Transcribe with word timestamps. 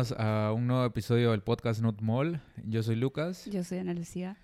A 0.00 0.02
todos, 0.02 0.16
bienvenidos 0.16 0.48
a 0.48 0.52
un 0.54 0.66
nuevo 0.66 0.84
episodio 0.86 1.32
del 1.32 1.42
podcast 1.42 1.82
Not 1.82 2.00
Mall. 2.00 2.40
Yo 2.64 2.82
soy 2.82 2.96
Lucas. 2.96 3.44
Yo 3.44 3.62
soy 3.64 3.78
Ana 3.80 3.92
Lucía. 3.92 4.38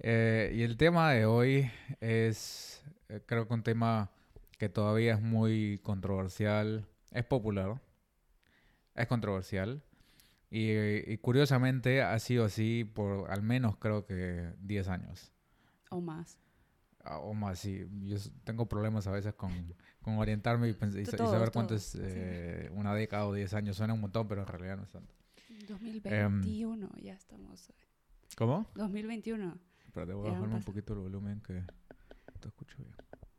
Eh, 0.00 0.52
y 0.54 0.62
el 0.64 0.76
tema 0.76 1.12
de 1.12 1.24
hoy 1.24 1.70
es, 2.00 2.84
eh, 3.08 3.22
creo 3.24 3.48
que 3.48 3.54
un 3.54 3.62
tema 3.62 4.10
que 4.58 4.68
todavía 4.68 5.14
es 5.14 5.22
muy 5.22 5.80
controversial. 5.82 6.86
Es 7.10 7.24
popular, 7.24 7.80
es 8.94 9.06
controversial. 9.06 9.82
Y, 10.50 10.72
y 11.10 11.16
curiosamente 11.16 12.02
ha 12.02 12.18
sido 12.18 12.44
así 12.44 12.84
por 12.84 13.30
al 13.30 13.40
menos 13.40 13.78
creo 13.78 14.04
que 14.04 14.52
10 14.60 14.88
años. 14.88 15.32
O 15.88 16.02
más. 16.02 16.38
Ah, 17.10 17.18
O 17.20 17.32
más, 17.32 17.58
sí. 17.58 17.86
Yo 18.02 18.18
tengo 18.44 18.68
problemas 18.68 19.06
a 19.06 19.10
veces 19.10 19.32
con, 19.34 19.50
con 20.02 20.18
orientarme 20.18 20.68
y, 20.68 20.72
y 20.72 21.00
y 21.00 21.06
saber 21.06 21.50
cuánto 21.50 21.74
todos, 21.74 21.94
es 21.94 21.98
eh, 22.00 22.70
una 22.74 22.94
década 22.94 23.26
o 23.26 23.32
10 23.32 23.54
años. 23.54 23.76
Suena 23.76 23.94
un 23.94 24.00
montón, 24.02 24.28
pero 24.28 24.42
en 24.42 24.46
realidad 24.46 24.76
no 24.76 24.82
es 24.82 24.90
tanto. 24.90 25.14
2021, 25.68 26.90
ya 27.00 27.14
estamos. 27.14 27.72
¿Cómo? 28.36 28.70
2021. 28.74 29.58
Pero 29.94 30.26
a 30.26 30.30
bajarme 30.30 30.54
un 30.54 30.62
poquito 30.62 30.92
el 30.92 31.00
volumen 31.00 31.40
que 31.40 31.62
te 32.40 32.48
escucho 32.48 32.76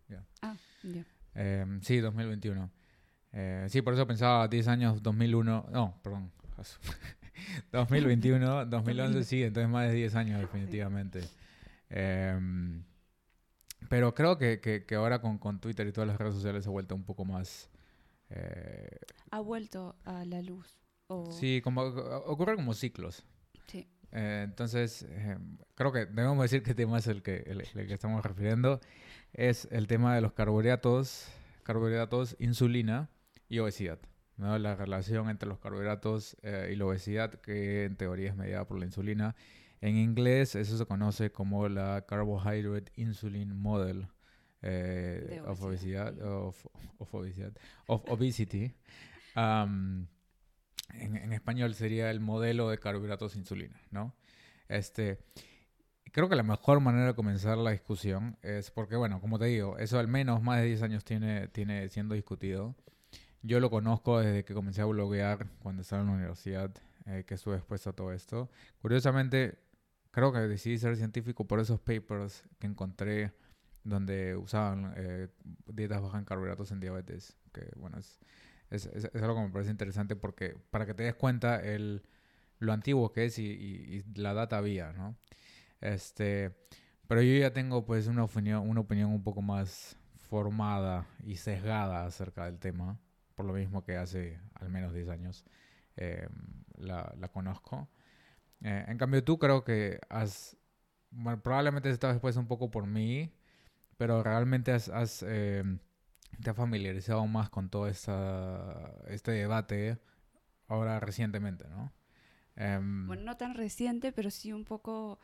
bien. 0.07 0.25
Ah, 0.41 0.55
ya. 0.83 1.05
Eh, 1.35 1.79
sí, 1.83 1.99
2021. 1.99 2.71
Eh, 3.33 3.67
sí, 3.69 3.83
por 3.83 3.93
eso 3.93 4.07
pensaba 4.07 4.47
10 4.47 4.67
años, 4.67 5.03
2001. 5.03 5.67
No, 5.71 5.99
perdón. 6.01 6.31
2021, 7.71 8.65
2011, 8.65 9.23
sí, 9.23 9.43
entonces 9.43 9.69
más 9.69 9.87
de 9.89 9.93
10 9.93 10.15
años 10.15 10.41
definitivamente. 10.41 11.21
Em, 11.89 12.83
pero 13.87 14.13
creo 14.13 14.37
que, 14.37 14.59
que, 14.59 14.85
que 14.85 14.95
ahora 14.95 15.21
con, 15.21 15.37
con 15.37 15.59
Twitter 15.59 15.87
y 15.87 15.91
todas 15.91 16.07
las 16.07 16.17
redes 16.17 16.35
sociales 16.35 16.63
se 16.63 16.69
ha 16.69 16.71
vuelto 16.71 16.95
un 16.95 17.03
poco 17.03 17.23
más... 17.25 17.69
eh, 18.29 18.99
Ha 19.31 19.39
vuelto 19.39 19.95
a 20.05 20.25
la 20.25 20.41
luz. 20.41 20.79
O... 21.07 21.31
sí, 21.31 21.61
como 21.63 21.81
ocurre 21.81 22.55
como 22.55 22.73
ciclos. 22.73 23.23
Sí. 23.67 23.87
Eh, 24.11 24.41
entonces, 24.43 25.03
eh, 25.09 25.37
creo 25.75 25.91
que 25.91 26.05
debemos 26.05 26.41
decir 26.41 26.61
que 26.61 26.75
tema 26.75 26.97
es 26.97 27.07
el 27.07 27.23
que, 27.23 27.37
el, 27.47 27.61
el 27.61 27.87
que 27.87 27.93
estamos 27.93 28.23
refiriendo. 28.23 28.79
Es 29.33 29.67
el 29.71 29.87
tema 29.87 30.15
de 30.15 30.21
los 30.21 30.33
carbohidratos, 30.33 31.27
carbohidratos, 31.63 32.35
insulina 32.39 33.09
y 33.47 33.59
obesidad. 33.59 33.99
¿no? 34.37 34.57
La 34.57 34.75
relación 34.75 35.29
entre 35.29 35.49
los 35.49 35.59
carbohidratos 35.59 36.37
eh, 36.41 36.71
y 36.73 36.75
la 36.75 36.85
obesidad, 36.85 37.33
que 37.41 37.85
en 37.85 37.95
teoría 37.95 38.29
es 38.29 38.35
mediada 38.35 38.65
por 38.65 38.79
la 38.79 38.85
insulina. 38.85 39.35
En 39.81 39.95
inglés, 39.95 40.55
eso 40.55 40.77
se 40.77 40.85
conoce 40.85 41.31
como 41.31 41.69
la 41.69 42.05
Carbohydrate 42.07 42.91
Insulin 42.95 43.55
Model 43.55 44.07
eh, 44.61 45.41
of 45.45 45.61
obesidad. 45.61 46.19
of, 46.21 46.65
of 46.97 47.13
obesidad, 47.13 47.53
of 47.87 48.03
obesity. 48.09 48.73
Um, 49.35 50.07
en, 50.93 51.15
en 51.15 51.33
español 51.33 51.73
sería 51.75 52.11
el 52.11 52.19
modelo 52.19 52.69
de 52.69 52.77
carbohidratos 52.77 53.35
insulina, 53.35 53.79
¿no? 53.91 54.13
Este, 54.67 55.19
creo 56.11 56.29
que 56.29 56.35
la 56.35 56.43
mejor 56.43 56.79
manera 56.79 57.07
de 57.07 57.13
comenzar 57.13 57.57
la 57.57 57.71
discusión 57.71 58.37
es 58.41 58.71
porque, 58.71 58.95
bueno, 58.95 59.21
como 59.21 59.39
te 59.39 59.45
digo, 59.45 59.77
eso 59.77 59.99
al 59.99 60.07
menos 60.07 60.41
más 60.41 60.59
de 60.59 60.67
10 60.67 60.81
años 60.83 61.03
tiene, 61.03 61.47
tiene 61.47 61.89
siendo 61.89 62.15
discutido. 62.15 62.75
Yo 63.41 63.59
lo 63.59 63.69
conozco 63.69 64.19
desde 64.19 64.43
que 64.43 64.53
comencé 64.53 64.81
a 64.81 64.85
bloguear 64.85 65.47
cuando 65.59 65.81
estaba 65.83 66.01
en 66.01 66.07
la 66.09 66.13
universidad, 66.13 66.71
eh, 67.05 67.23
que 67.25 67.35
estuve 67.35 67.55
expuesto 67.55 67.91
a 67.91 67.93
todo 67.93 68.11
esto. 68.11 68.49
Curiosamente, 68.81 69.57
creo 70.11 70.31
que 70.33 70.39
decidí 70.39 70.77
ser 70.77 70.95
científico 70.97 71.45
por 71.47 71.59
esos 71.59 71.79
papers 71.79 72.43
que 72.59 72.67
encontré 72.67 73.33
donde 73.83 74.35
usaban 74.35 74.93
eh, 74.97 75.29
dietas 75.67 76.01
bajas 76.01 76.19
en 76.19 76.25
carbohidratos 76.25 76.71
en 76.71 76.79
diabetes, 76.79 77.37
que 77.53 77.71
bueno, 77.77 77.97
es, 77.97 78.19
es, 78.69 78.85
es- 78.87 79.09
es 79.13 79.21
algo 79.23 79.35
que 79.35 79.43
me 79.47 79.49
parece 79.51 79.71
interesante 79.71 80.15
porque 80.15 80.57
para 80.71 80.85
que 80.85 80.93
te 80.93 81.03
des 81.03 81.15
cuenta 81.15 81.57
el, 81.61 82.03
lo 82.59 82.73
antiguo 82.73 83.11
que 83.13 83.25
es 83.25 83.39
y, 83.39 83.45
y- 83.47 84.03
y 84.15 84.19
la 84.21 84.33
data 84.33 84.57
había, 84.57 84.93
¿no? 84.93 85.15
Este, 85.81 86.51
pero 87.07 87.21
yo 87.21 87.33
ya 87.39 87.53
tengo 87.53 87.85
pues 87.85 88.07
una 88.07 88.23
opinión, 88.23 88.67
una 88.69 88.81
opinión 88.81 89.11
un 89.11 89.23
poco 89.23 89.41
más 89.41 89.97
formada 90.29 91.07
y 91.25 91.35
sesgada 91.37 92.05
acerca 92.05 92.45
del 92.45 92.59
tema, 92.59 92.99
por 93.35 93.45
lo 93.45 93.53
mismo 93.53 93.83
que 93.83 93.97
hace 93.97 94.39
al 94.55 94.69
menos 94.69 94.93
10 94.93 95.09
años 95.09 95.45
eh, 95.97 96.27
la, 96.77 97.13
la 97.19 97.27
conozco. 97.29 97.89
Eh, 98.63 98.85
en 98.87 98.97
cambio 98.97 99.23
tú 99.23 99.39
creo 99.39 99.63
que 99.63 99.99
has, 100.09 100.57
bueno, 101.11 101.41
probablemente 101.41 101.89
estás 101.91 102.13
después 102.15 102.37
un 102.37 102.47
poco 102.47 102.71
por 102.71 102.87
mí, 102.87 103.31
pero 103.97 104.23
realmente 104.23 104.71
has, 104.73 104.89
has, 104.89 105.23
eh, 105.27 105.63
te 106.43 106.49
has 106.51 106.57
familiarizado 106.57 107.25
más 107.27 107.49
con 107.49 107.69
todo 107.69 107.87
esta, 107.87 108.93
este 109.09 109.31
debate 109.31 109.99
ahora 110.67 110.99
recientemente, 111.01 111.67
¿no? 111.69 111.93
Em, 112.57 112.83
Bueno, 113.05 113.23
no 113.23 113.37
tan 113.37 113.55
reciente, 113.55 114.11
pero 114.11 114.29
sí 114.31 114.53
un 114.53 114.65
poco... 114.65 115.19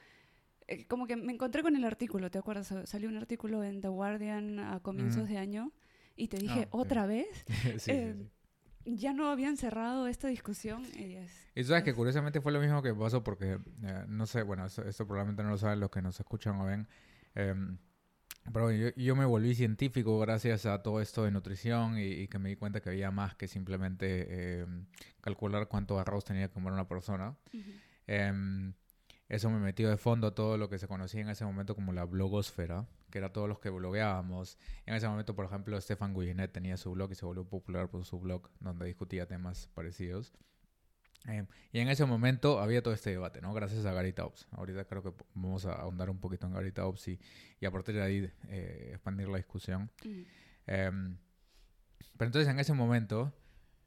eh, 0.67 0.87
como 0.87 1.07
que 1.07 1.15
me 1.17 1.33
encontré 1.33 1.63
con 1.63 1.75
el 1.75 1.85
artículo, 1.85 2.31
¿te 2.31 2.39
acuerdas? 2.39 2.73
Salió 2.85 3.09
un 3.09 3.17
artículo 3.17 3.63
en 3.63 3.81
The 3.81 3.89
Guardian 3.89 4.59
a 4.59 4.81
comienzos 4.81 5.27
Ujú. 5.27 5.29
de 5.29 5.37
año 5.39 5.71
y 6.15 6.29
te 6.29 6.39
dije, 6.39 6.67
Ah, 6.67 6.69
sí. 6.79 6.87
¿otra 6.87 7.07
vez? 7.07 7.27
sí, 7.79 7.99
sí, 7.99 8.13
sí. 8.13 8.29
Ya 8.85 9.13
no 9.13 9.29
habían 9.29 9.57
cerrado 9.57 10.07
esta 10.07 10.27
discusión. 10.27 10.83
y 10.97 11.15
es- 11.15 11.47
Y 11.55 11.61
tú 11.61 11.69
sabes 11.69 11.83
que 11.83 11.89
es- 11.91 11.95
curiosamente 11.95 12.41
fue 12.41 12.51
lo 12.51 12.59
mismo 12.59 12.81
que 12.81 12.93
pasó 12.93 13.23
porque, 13.23 13.57
eh, 13.83 14.05
no 14.07 14.25
sé, 14.27 14.43
bueno, 14.43 14.65
esto, 14.65 14.83
esto 14.83 15.05
probablemente 15.07 15.43
no 15.43 15.49
lo 15.49 15.57
saben 15.57 15.79
los 15.79 15.89
que 15.89 16.01
nos 16.01 16.19
escuchan 16.19 16.59
o 16.59 16.65
ven, 16.65 16.87
em, 17.33 17.77
pero 18.53 18.71
yo, 18.71 18.89
yo 18.95 19.15
me 19.15 19.25
volví 19.25 19.55
científico 19.55 20.19
gracias 20.19 20.65
a 20.67 20.83
todo 20.83 21.01
esto 21.01 21.23
de 21.23 21.31
nutrición 21.31 21.97
y, 21.97 22.03
y 22.03 22.27
que 22.27 22.37
me 22.37 22.49
di 22.49 22.55
cuenta 22.57 22.79
que 22.81 22.89
había 22.89 23.09
más 23.09 23.35
que 23.35 23.47
simplemente 23.47 24.59
em, 24.61 24.85
calcular 25.21 25.67
cuánto 25.67 25.99
arroz 25.99 26.25
tenía 26.25 26.47
que 26.47 26.53
comer 26.53 26.73
una 26.73 26.87
persona. 26.87 27.35
Ujú. 27.53 27.71
Em, 28.07 28.73
eso 29.29 29.49
me 29.49 29.59
metió 29.59 29.89
de 29.89 29.97
fondo 29.97 30.27
a 30.27 30.35
todo 30.35 30.57
lo 30.57 30.69
que 30.69 30.77
se 30.77 30.87
conocía 30.87 31.21
en 31.21 31.29
ese 31.29 31.43
momento 31.45 31.73
como 31.73 31.91
la 31.93 32.03
blogosfera, 32.05 32.85
que 33.15 33.19
era 33.19 33.31
todos 33.31 33.47
los 33.47 33.59
que 33.59 33.69
blogueábamos. 33.69 34.57
En 34.85 34.93
ese 34.93 35.07
momento, 35.07 35.37
por 35.37 35.45
ejemplo, 35.45 35.79
Stefan 35.79 36.13
Guyenet 36.13 36.51
tenía 36.51 36.75
su 36.75 36.91
blog 36.91 37.13
y 37.13 37.15
se 37.15 37.25
volvió 37.25 37.47
popular 37.47 37.89
por 37.89 38.03
su 38.03 38.19
blog 38.19 38.49
donde 38.59 38.87
discutía 38.87 39.25
temas 39.25 39.69
parecidos. 39.73 40.33
Em, 41.23 41.47
y 41.71 41.79
en 41.79 41.87
ese 41.87 42.03
momento 42.03 42.59
había 42.59 42.83
todo 42.83 42.93
este 42.93 43.11
debate, 43.11 43.39
¿no? 43.39 43.53
Gracias 43.53 43.85
a 43.85 43.93
Gary 43.93 44.11
Taubes. 44.11 44.49
Ahorita 44.51 44.83
creo 44.83 45.01
que 45.01 45.13
vamos 45.33 45.65
a 45.65 45.75
ahondar 45.75 46.09
un 46.09 46.19
poquito 46.19 46.45
en 46.45 46.55
Gary 46.55 46.73
Taubes 46.73 47.07
y, 47.07 47.17
y 47.61 47.65
a 47.65 47.71
partir 47.71 47.95
de 47.95 48.01
ahí 48.01 48.29
eh, 48.49 48.89
expandir 48.91 49.29
la 49.29 49.37
discusión. 49.37 49.89
Ujú. 50.03 50.25
Em, 50.67 51.17
pero 52.17 52.27
entonces 52.27 52.49
en 52.49 52.59
ese 52.59 52.73
momento 52.73 53.31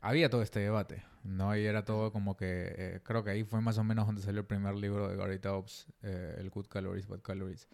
había 0.01 0.31
todo 0.31 0.41
este 0.41 0.61
debate, 0.61 1.05
¿no? 1.23 1.55
Y 1.55 1.67
era 1.67 1.85
todo 1.85 2.13
como 2.13 2.35
que, 2.35 2.73
eh, 2.79 3.01
creo 3.03 3.25
que 3.25 3.31
ahí 3.33 3.45
fue 3.45 3.61
más 3.61 3.77
o 3.77 3.85
menos 3.85 4.07
donde 4.07 4.23
salió 4.23 4.41
el 4.41 4.47
primer 4.47 4.75
libro 4.75 5.07
de 5.07 5.17
Gary 5.19 5.39
Taubes, 5.39 5.87
eh, 6.01 6.37
el 6.39 6.49
Good 6.49 6.69
Calories, 6.69 7.09
Bad 7.09 7.21
Calories. 7.21 7.69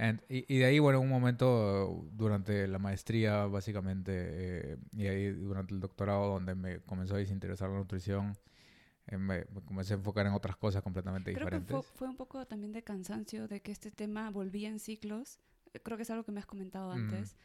And- 0.00 0.22
y, 0.30 0.44
y 0.54 0.58
de 0.58 0.64
ahí, 0.64 0.78
bueno, 0.78 0.98
un 1.00 1.08
momento 1.10 2.06
durante 2.12 2.66
la 2.66 2.78
maestría, 2.78 3.44
básicamente, 3.46 4.12
eh, 4.72 4.76
y 4.96 5.06
ahí 5.06 5.30
durante 5.30 5.74
el 5.74 5.80
doctorado, 5.80 6.32
donde 6.32 6.54
me 6.54 6.80
comenzó 6.80 7.14
a 7.16 7.18
desinteresar 7.18 7.68
la 7.68 7.76
nutrición, 7.76 8.34
eh, 9.08 9.18
me, 9.18 9.44
me 9.52 9.60
comencé 9.62 9.92
a 9.92 9.96
enfocar 9.96 10.26
en 10.26 10.32
otras 10.32 10.56
cosas 10.56 10.82
completamente 10.82 11.32
Creo 11.34 11.46
que 11.48 11.56
diferentes. 11.56 11.86
fue, 11.86 11.96
fue 11.98 12.08
un 12.08 12.16
poco 12.16 12.46
también 12.46 12.72
de 12.72 12.82
cansancio 12.82 13.46
de 13.46 13.60
que 13.60 13.72
este 13.72 13.90
tema 13.90 14.30
volvía 14.30 14.68
en 14.70 14.78
ciclos. 14.78 15.38
Creo 15.82 15.96
que 15.98 16.04
es 16.04 16.10
algo 16.10 16.24
que 16.24 16.32
me 16.32 16.40
has 16.40 16.46
comentado 16.46 16.88
Mm. 16.90 16.96
antes, 16.96 17.36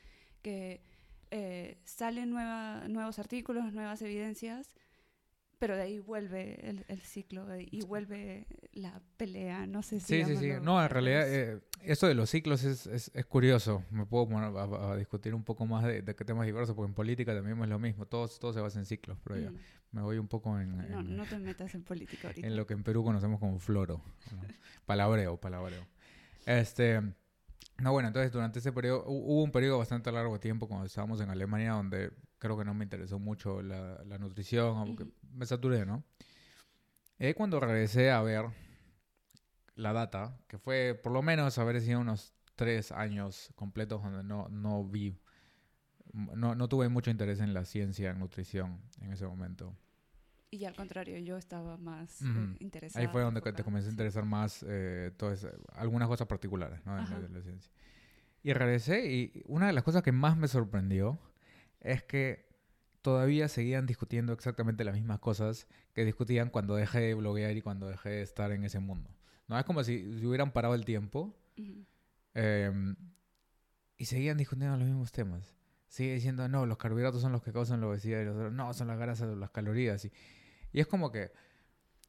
que 0.41 0.81
eh, 1.31 1.77
salen 1.83 2.29
nueva, 2.29 2.87
nuevos 2.87 3.19
artículos, 3.19 3.73
nuevas 3.73 4.01
evidencias, 4.01 4.69
pero 5.59 5.75
de 5.75 5.84
ahí 5.84 5.99
vuelve 5.99 6.69
el, 6.69 6.85
el 6.87 7.02
ciclo 7.02 7.46
y 7.59 7.81
vuelve 7.85 8.46
la 8.73 9.02
pelea, 9.17 9.66
no 9.67 9.81
sé 9.84 9.99
si... 9.99 10.23
Sí, 10.23 10.25
sí, 10.25 10.37
sí. 10.37 10.52
No, 10.61 10.81
en 10.84 10.90
realidad, 10.90 11.23
eh, 11.34 11.61
esto 11.84 12.07
de 12.07 12.13
los 12.16 12.29
ciclos 12.29 12.63
es, 12.63 12.87
es, 12.87 13.11
es 13.13 13.25
curioso. 13.25 13.84
Me 13.91 14.05
puedo 14.05 14.28
poner 14.28 14.55
a, 14.55 14.91
a 14.91 14.96
discutir 14.97 15.34
un 15.34 15.43
poco 15.43 15.66
más 15.66 15.84
de, 15.85 16.02
de 16.02 16.13
temas 16.13 16.46
diversos, 16.46 16.75
porque 16.75 16.90
en 16.90 16.93
política 16.96 17.34
también 17.34 17.61
es 17.61 17.69
lo 17.69 17.79
mismo. 17.79 18.05
Todo, 18.05 18.28
todo 18.28 18.53
se 18.53 18.59
basa 18.61 18.79
en 18.79 18.85
ciclos, 18.85 19.17
pero 19.23 19.40
ya 19.40 19.52
Mm. 19.52 19.57
me 19.91 20.02
voy 20.02 20.17
un 20.17 20.28
poco 20.28 20.59
en, 20.59 20.78
No, 20.91 20.99
en- 20.99 21.16
no 21.16 21.25
te 21.25 21.40
metas 21.40 21.73
en 21.75 21.84
política 21.84 22.28
ahorita. 22.28 22.46
en 22.47 22.55
lo 22.58 22.66
que 22.67 22.73
en 22.73 22.84
Perú 22.84 23.03
conocemos 23.03 23.40
como 23.40 23.58
floro. 23.59 24.01
¿no? 24.34 24.41
Palabreo, 24.85 25.37
palabreo. 25.37 25.87
Este, 26.46 27.01
no, 27.81 27.91
bueno, 27.91 28.08
entonces 28.09 28.31
durante 28.31 28.59
ese 28.59 28.72
periodo, 28.72 29.05
hu- 29.05 29.23
hubo 29.25 29.43
un 29.43 29.51
periodo 29.51 29.78
bastante 29.79 30.11
largo 30.11 30.34
de 30.34 30.40
tiempo 30.40 30.67
cuando 30.67 30.85
estábamos 30.85 31.19
en 31.22 31.29
Alemania 31.29 31.72
donde 31.73 32.11
creo 32.37 32.58
que 32.58 32.66
no 32.66 32.73
me 32.73 32.84
interesó 32.84 33.20
mucho 33.20 33.61
la, 33.61 34.03
la 34.05 34.17
nutrición, 34.17 34.78
aunque 34.78 35.03
Ujú. 35.03 35.14
me 35.34 35.46
saturé, 35.46 35.85
¿no? 35.85 36.03
Y 37.20 37.26
ahí 37.26 37.34
cuando 37.34 37.59
regresé 37.59 38.11
a 38.11 38.22
ver 38.22 38.46
la 39.76 39.93
data, 39.93 40.37
que 40.47 40.58
fue 40.58 40.99
por 41.02 41.11
lo 41.11 41.22
menos 41.22 41.58
haber 41.58 41.82
sido 41.82 41.99
unos 41.99 42.34
tres 42.55 42.91
años 42.91 43.52
completos 43.55 44.02
donde 44.02 44.23
no, 44.23 44.47
no 44.49 44.84
vi, 44.84 45.17
no, 46.14 46.55
no 46.55 46.67
tuve 46.70 46.90
mucho 46.90 47.11
interés 47.11 47.40
en 47.40 47.53
la 47.53 47.66
ciencia, 47.66 48.11
en 48.11 48.20
nutrición 48.20 48.82
en 49.02 49.11
ese 49.11 49.26
momento. 49.28 49.76
Y 50.52 50.64
al 50.64 50.76
contrario, 50.76 51.17
yo 51.20 51.37
estaba 51.37 51.76
más 51.78 52.22
eh, 52.22 52.26
Ujú. 52.26 52.55
interesada. 52.59 53.05
Ahí 53.05 53.11
fue 53.11 53.22
donde 53.22 53.41
te 53.41 53.64
comencé 53.64 53.87
a 53.87 53.90
sí. 53.90 53.93
interesar 53.93 54.26
más 54.26 54.64
eh, 54.67 55.11
todas, 55.17 55.46
algunas 55.73 56.08
cosas 56.08 56.28
particulares 56.28 56.79
¿no? 56.85 56.96
de 56.96 57.29
la 57.29 57.41
ciencia. 57.41 57.72
Y 58.41 58.53
regresé 58.53 59.11
y 59.11 59.43
una 59.47 59.67
de 59.67 59.73
las 59.73 59.84
cosas 59.84 60.03
que 60.03 60.11
más 60.11 60.37
me 60.37 60.47
sorprendió 60.47 61.20
es 61.85 62.03
que 62.03 62.46
todavía 63.02 63.47
seguían 63.47 63.85
discutiendo 63.85 64.34
exactamente 64.34 64.84
las 64.84 64.96
mismas 64.96 65.20
cosas 65.20 65.67
que 65.93 66.03
discutían 66.03 66.49
cuando 66.49 66.76
dejé 66.76 66.99
de 67.02 67.14
bloguear 67.14 67.55
y 67.55 67.61
cuando 67.61 67.87
dejé 67.87 68.09
de 68.09 68.22
estar 68.23 68.52
en 68.52 68.64
ese 68.64 68.79
mundo. 68.79 69.11
No 69.47 69.59
es 69.59 69.66
como 69.66 69.84
si, 69.84 70.20
si 70.20 70.26
hubieran 70.26 70.52
parado 70.52 70.73
el 70.73 70.85
tiempo 70.85 71.37
em, 72.34 72.96
y 73.97 74.05
seguían 74.05 74.37
discutiendo 74.37 74.76
los 74.76 74.87
mismos 74.87 75.11
temas. 75.11 75.53
Sigue 75.87 76.16
diciendo, 76.16 76.47
no, 76.49 76.66
los 76.66 76.79
carbohidratos 76.79 77.22
son 77.22 77.32
los 77.32 77.43
que 77.43 77.53
causan 77.53 77.79
la 77.79 77.87
obesidad 77.87 78.22
y 78.22 78.26
los 78.26 78.35
otros, 78.35 78.52
no, 78.52 78.73
son 78.73 78.87
las 78.87 78.97
grasas 78.97 79.28
o 79.29 79.35
las 79.35 79.52
calorías. 79.52 80.03
Y, 80.03 80.11
y 80.73 80.79
es 80.79 80.87
como 80.87 81.11
que 81.11 81.32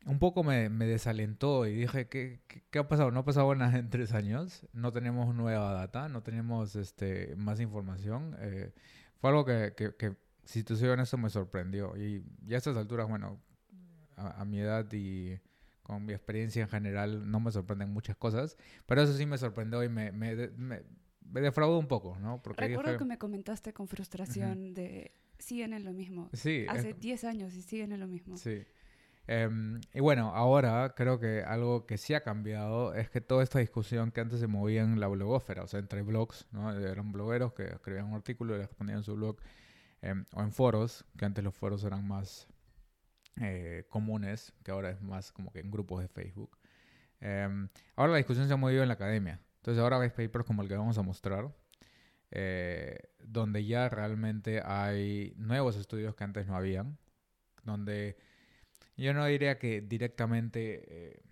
un 0.07 0.19
poco 0.19 0.43
me, 0.43 0.71
me 0.71 0.87
desalentó 0.87 1.67
y 1.67 1.75
dije, 1.75 2.09
¿qué, 2.09 2.41
¿qué, 2.49 2.65
qué 2.71 2.79
ha 2.79 2.89
pasado? 2.89 3.11
No 3.11 3.21
ha 3.21 3.25
pasado 3.25 3.55
nada 3.55 3.79
en 3.79 3.91
tres 3.91 4.13
años, 4.13 4.67
no 4.73 4.93
tenemos 4.93 5.35
nueva 5.35 5.73
data, 5.73 6.09
no 6.09 6.23
tenemos 6.23 6.75
este, 6.75 7.37
más 7.37 7.61
información. 7.61 8.35
eh, 8.41 8.73
fue 9.21 9.31
algo 9.31 9.45
que, 9.45 9.75
que, 9.77 9.95
que, 9.97 10.17
si 10.45 10.63
te 10.63 10.77
soy 10.77 10.89
honesto, 10.89 11.19
me 11.19 11.31
sorprendió. 11.31 11.97
Y, 11.97 12.25
y 12.47 12.55
a 12.55 12.59
estas 12.59 12.77
alturas, 12.77 13.09
bueno, 13.09 13.41
a, 14.17 14.41
a 14.41 14.45
mi 14.45 14.61
edad 14.61 14.87
y 14.93 15.39
con 15.83 16.05
mi 16.05 16.13
experiencia 16.13 16.63
en 16.63 16.69
general, 16.69 17.31
no 17.31 17.39
me 17.39 17.53
sorprenden 17.53 17.93
muchas 17.93 18.17
cosas, 18.17 18.57
pero 18.87 19.03
eso 19.03 19.13
sí 19.17 19.25
me 19.25 19.39
sorprendió 19.39 19.85
y 19.85 19.89
me, 19.89 20.11
me, 20.11 20.35
me, 20.57 20.83
me 21.21 21.41
defraudó 21.41 21.79
un 21.79 21.87
poco, 21.87 22.19
¿no? 22.19 22.43
Porque 22.43 22.67
Recuerdo 22.67 22.91
dije, 22.91 22.99
que 22.99 23.05
me 23.05 23.19
comentaste 23.19 23.73
con 23.73 23.87
frustración 23.87 24.75
de 24.75 25.13
siguen 25.39 25.75
en 25.75 25.85
lo 25.85 25.93
mismo. 25.93 26.29
sí, 26.33 26.67
Hace 26.69 26.95
10 26.95 27.25
años 27.25 27.55
y 27.55 27.63
siguen 27.63 27.93
en 27.93 28.01
lo 28.01 28.09
mismo. 28.09 28.37
Sí. 28.37 28.65
Em, 29.29 29.81
y 29.93 30.01
bueno, 30.01 30.33
ahora 30.35 30.95
creo 30.97 31.19
que 31.19 31.43
algo 31.43 31.85
que 31.87 31.99
sí 31.99 32.15
ha 32.15 32.23
cambiado 32.23 32.95
es 32.95 33.11
que 33.11 33.21
toda 33.21 33.43
esta 33.43 33.59
discusión 33.59 34.13
que 34.13 34.21
antes 34.21 34.39
se 34.39 34.47
movía 34.47 34.83
en 34.83 35.01
la 35.01 35.09
blogósfera, 35.09 35.65
o 35.65 35.67
sea, 35.67 35.81
entre 35.81 36.03
blogs, 36.03 36.47
¿no? 36.53 36.73
Eran 36.73 37.11
blogueros 37.13 37.53
que 37.53 37.65
escribían 37.65 38.07
un 38.07 38.15
artículo 38.15 38.55
y 38.55 38.59
le 38.59 38.67
respondían 38.67 38.99
en 38.99 39.05
su 39.05 39.17
blog, 39.17 39.37
em, 40.03 40.25
o 40.35 40.43
en 40.43 40.53
foros, 40.53 41.05
que 41.19 41.25
antes 41.25 41.43
los 41.45 41.55
foros 41.55 41.83
eran 41.85 42.07
más 42.07 42.47
eh, 43.41 43.87
comunes, 43.91 44.53
que 44.65 44.71
ahora 44.71 44.91
es 44.91 45.03
más 45.03 45.33
como 45.33 45.53
que 45.53 45.61
en 45.61 45.71
grupos 45.71 46.01
de 46.03 46.09
Facebook. 46.09 46.57
Em, 47.21 47.69
ahora 47.97 48.13
la 48.13 48.19
discusión 48.19 48.47
se 48.49 48.55
ha 48.55 48.57
movido 48.57 48.83
en 48.83 48.89
la 48.89 48.95
academia. 48.95 49.41
Entonces 49.57 49.83
ahora 49.83 49.99
ves 49.99 50.13
papers 50.13 50.45
como 50.45 50.63
el 50.63 50.69
que 50.69 50.77
vamos 50.77 50.97
a 50.99 51.03
mostrar, 51.03 51.53
eh, 52.31 52.99
donde 53.25 53.65
ya 53.67 53.89
realmente 53.89 54.63
hay 54.65 55.35
nuevos 55.37 55.77
estudios 55.77 56.15
que 56.15 56.25
antes 56.25 56.47
no 56.47 56.57
habían, 56.57 56.99
donde 57.65 58.17
yo 58.97 59.15
no 59.15 59.25
diría 59.27 59.59
que 59.59 59.81
directamente, 59.83 60.85
eh, 61.15 61.23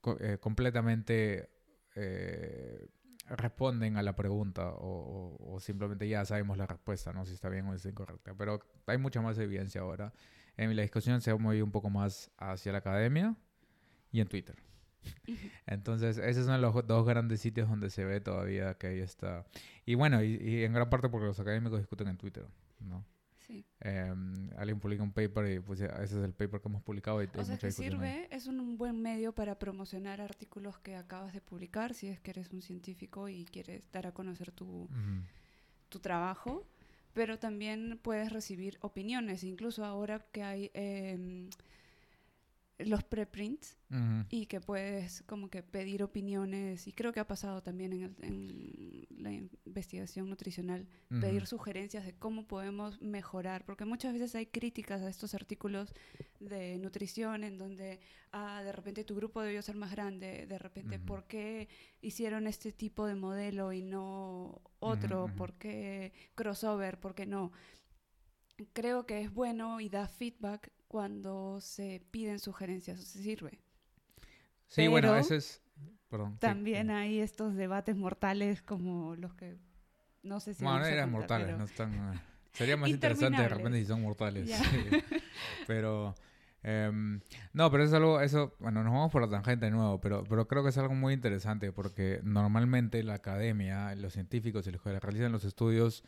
co- 0.00 0.16
eh, 0.20 0.38
completamente 0.38 1.50
eh, 1.94 2.88
responden 3.28 3.96
a 3.96 4.02
la 4.02 4.14
pregunta 4.16 4.70
o, 4.70 5.36
o- 5.40 5.54
o 5.54 5.60
simplemente 5.60 6.08
ya 6.08 6.24
sabemos 6.24 6.56
la 6.58 6.66
respuesta, 6.66 7.12
¿no? 7.12 7.26
Si 7.26 7.34
está 7.34 7.48
bien 7.48 7.66
o 7.66 7.74
es 7.74 7.84
incorrecta. 7.84 8.34
Pero 8.34 8.60
hay 8.86 8.98
mucha 8.98 9.20
más 9.20 9.38
evidencia 9.38 9.80
ahora. 9.82 10.12
En 10.56 10.74
la 10.76 10.82
discusión 10.82 11.20
se 11.20 11.30
ha 11.30 11.36
movido 11.36 11.64
un 11.64 11.72
poco 11.72 11.90
más 11.90 12.30
hacia 12.38 12.72
la 12.72 12.78
academia 12.78 13.36
y 14.12 14.20
en 14.20 14.28
Twitter. 14.28 14.56
Entonces, 15.66 16.18
esos 16.18 16.46
son 16.46 16.60
los 16.60 16.86
dos 16.86 17.06
grandes 17.06 17.40
sitios 17.40 17.68
donde 17.68 17.90
se 17.90 18.04
ve 18.04 18.20
todavía 18.20 18.74
que 18.74 18.88
ahí 18.88 19.00
está. 19.00 19.46
Y 19.86 19.94
bueno, 19.94 20.22
y, 20.22 20.36
y 20.36 20.64
en 20.64 20.72
gran 20.72 20.90
parte 20.90 21.08
porque 21.08 21.26
los 21.26 21.40
académicos 21.40 21.78
discuten 21.78 22.08
en 22.08 22.16
Twitter, 22.18 22.46
¿no? 22.80 23.04
Sí. 23.48 23.64
Eh, 23.80 24.14
alguien 24.58 24.78
publica 24.78 25.02
un 25.02 25.12
paper 25.12 25.50
y 25.50 25.60
pues 25.60 25.80
ese 25.80 26.02
es 26.04 26.12
el 26.12 26.32
paper 26.34 26.60
que 26.60 26.68
hemos 26.68 26.82
publicado 26.82 27.22
y 27.22 27.26
O 27.26 27.38
hay 27.38 27.44
sea 27.46 27.56
que 27.58 27.66
discusión 27.68 28.02
ahí. 28.04 28.12
sirve, 28.12 28.28
es 28.36 28.46
un 28.46 28.76
buen 28.76 29.00
medio 29.00 29.32
para 29.34 29.58
promocionar 29.58 30.20
artículos 30.20 30.78
que 30.78 30.94
acabas 30.96 31.32
de 31.32 31.40
publicar, 31.40 31.94
si 31.94 32.08
es 32.08 32.20
que 32.20 32.30
eres 32.30 32.50
un 32.52 32.60
científico 32.60 33.26
y 33.28 33.46
quieres 33.46 33.90
dar 33.90 34.06
a 34.06 34.12
conocer 34.12 34.52
tu, 34.52 34.86
tu 35.88 35.98
trabajo, 35.98 36.66
pero 37.14 37.38
también 37.38 37.98
puedes 38.02 38.30
recibir 38.30 38.76
opiniones, 38.82 39.42
incluso 39.44 39.82
ahora 39.84 40.24
que 40.30 40.42
hay 40.42 40.70
em, 40.74 41.48
los 42.78 43.02
preprints 43.02 43.76
Ujú. 43.90 44.26
y 44.30 44.46
que 44.46 44.60
puedes 44.60 45.22
como 45.22 45.48
que 45.50 45.62
pedir 45.62 46.02
opiniones, 46.02 46.86
y 46.86 46.92
creo 46.92 47.12
que 47.12 47.20
ha 47.20 47.26
pasado 47.26 47.62
también 47.62 47.92
en, 47.92 48.02
el- 48.04 48.24
en 48.24 49.06
la 49.22 49.32
investigación 49.32 50.28
nutricional, 50.30 50.86
pedir 51.08 51.42
Ujú. 51.42 51.46
sugerencias 51.46 52.04
de 52.06 52.12
cómo 52.14 52.46
podemos 52.46 53.00
mejorar, 53.02 53.64
porque 53.64 53.84
muchas 53.84 54.12
veces 54.12 54.34
hay 54.36 54.46
críticas 54.46 55.02
a 55.02 55.08
estos 55.10 55.34
artículos 55.34 55.92
de 56.38 56.78
nutrición 56.78 57.42
en 57.42 57.58
donde 57.58 57.98
ah, 58.30 58.62
de 58.62 58.70
repente 58.72 59.02
tu 59.04 59.16
grupo 59.16 59.40
debió 59.42 59.60
ser 59.62 59.74
más 59.74 59.90
grande, 59.90 60.46
de 60.46 60.58
repente 60.58 60.96
Ujú. 60.98 61.04
por 61.06 61.24
qué 61.26 61.68
hicieron 62.00 62.46
este 62.46 62.70
tipo 62.72 63.06
de 63.06 63.16
modelo 63.16 63.72
y 63.72 63.82
no 63.82 64.60
otro, 64.78 65.28
por 65.36 65.54
qué 65.54 66.12
crossover, 66.36 67.00
por 67.00 67.14
qué 67.16 67.26
no. 67.26 67.50
Creo 68.72 69.06
que 69.06 69.20
es 69.20 69.32
bueno 69.32 69.80
y 69.80 69.88
da 69.88 70.08
feedback 70.08 70.70
cuando 70.88 71.60
se 71.60 72.02
piden 72.10 72.38
sugerencias, 72.38 72.98
o 72.98 73.02
se 73.02 73.22
sirve. 73.22 73.60
Sí, 74.66 74.88
bueno, 74.88 75.08
pero 75.08 75.20
ese 75.20 75.36
es... 75.36 75.62
Perdón. 76.08 76.32
sí. 76.32 76.38
También 76.40 76.90
hay 76.90 77.20
estos 77.20 77.54
debates 77.54 77.94
mortales 77.96 78.62
como 78.62 79.14
los 79.16 79.34
que 79.34 79.56
no 80.22 80.40
sé 80.40 80.54
si 80.54 80.64
Bueno, 80.64 80.80
no 80.80 80.84
a 80.86 80.90
eran 80.90 81.10
mortales, 81.12 81.46
pero- 81.46 81.58
no 81.58 81.64
están... 81.64 81.94
eh, 82.14 82.20
Sería 82.52 82.76
más 82.76 82.88
interesante 82.90 83.40
de 83.40 83.48
repente 83.48 83.78
si 83.78 83.84
son 83.86 84.02
mortales. 84.02 84.50
Sí. 84.50 84.88
Pero... 85.66 86.14
em, 86.64 87.20
no, 87.52 87.70
pero 87.70 87.84
es 87.84 87.92
algo, 87.92 88.20
eso, 88.20 88.54
bueno, 88.58 88.82
nos 88.82 88.92
vamos 88.92 89.12
por 89.12 89.22
la 89.22 89.28
tangente 89.30 89.66
de 89.66 89.70
nuevo, 89.70 90.00
pero, 90.00 90.24
pero 90.24 90.48
creo 90.48 90.62
que 90.64 90.70
es 90.70 90.78
algo 90.78 90.94
muy 90.94 91.14
interesante 91.14 91.70
porque 91.72 92.20
normalmente 92.24 93.02
la 93.04 93.14
academia, 93.14 93.94
los 93.94 94.14
científicos 94.14 94.66
y 94.66 94.72
los 94.72 94.82
que 94.82 94.98
realizan 94.98 95.30
los 95.30 95.44
estudios, 95.44 96.02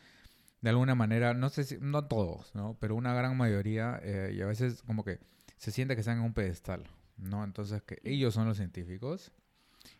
de 0.61 0.69
alguna 0.69 0.95
manera, 0.95 1.33
no 1.33 1.49
sé 1.49 1.63
si, 1.63 1.77
no 1.79 2.05
todos, 2.05 2.53
¿no? 2.55 2.77
Pero 2.79 2.95
una 2.95 3.13
gran 3.13 3.35
mayoría, 3.35 3.99
eh, 4.03 4.33
y 4.35 4.41
a 4.41 4.45
veces 4.45 4.83
como 4.83 5.03
que 5.03 5.19
se 5.57 5.71
siente 5.71 5.95
que 5.95 6.01
están 6.01 6.19
en 6.19 6.23
un 6.23 6.33
pedestal, 6.33 6.83
¿no? 7.17 7.43
Entonces 7.43 7.81
que 7.83 7.99
ellos 8.03 8.33
son 8.33 8.47
los 8.47 8.57
científicos 8.57 9.31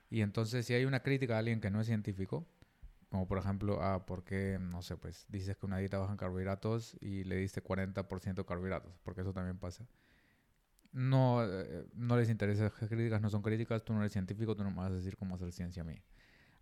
y 0.09 0.21
entonces 0.21 0.65
si 0.65 0.73
hay 0.73 0.85
una 0.85 1.01
crítica 1.01 1.35
a 1.35 1.39
alguien 1.39 1.61
que 1.61 1.71
no 1.71 1.81
es 1.81 1.87
científico, 1.87 2.45
como 3.09 3.27
por 3.27 3.39
ejemplo, 3.39 3.81
ah, 3.81 4.05
¿por 4.05 4.23
qué, 4.23 4.57
no 4.61 4.81
sé, 4.81 4.97
pues 4.97 5.25
dices 5.29 5.57
que 5.57 5.65
una 5.65 5.79
dieta 5.79 5.97
baja 5.97 6.11
en 6.11 6.17
carbohidratos 6.17 6.95
y 7.01 7.23
le 7.25 7.37
diste 7.37 7.63
40% 7.63 8.45
carbohidratos? 8.45 8.93
Porque 9.03 9.21
eso 9.21 9.33
también 9.33 9.57
pasa. 9.57 9.85
No, 10.93 11.43
eh, 11.43 11.85
no 11.93 12.17
les 12.17 12.29
interesa, 12.29 12.63
las 12.63 12.89
críticas 12.89 13.21
no 13.21 13.29
son 13.29 13.41
críticas, 13.41 13.83
tú 13.83 13.93
no 13.93 13.99
eres 14.01 14.11
científico, 14.11 14.55
tú 14.55 14.63
no 14.63 14.71
me 14.71 14.77
vas 14.77 14.91
a 14.91 14.95
decir 14.95 15.17
cómo 15.17 15.35
hacer 15.35 15.51
ciencia 15.51 15.83
a. 15.83 16.03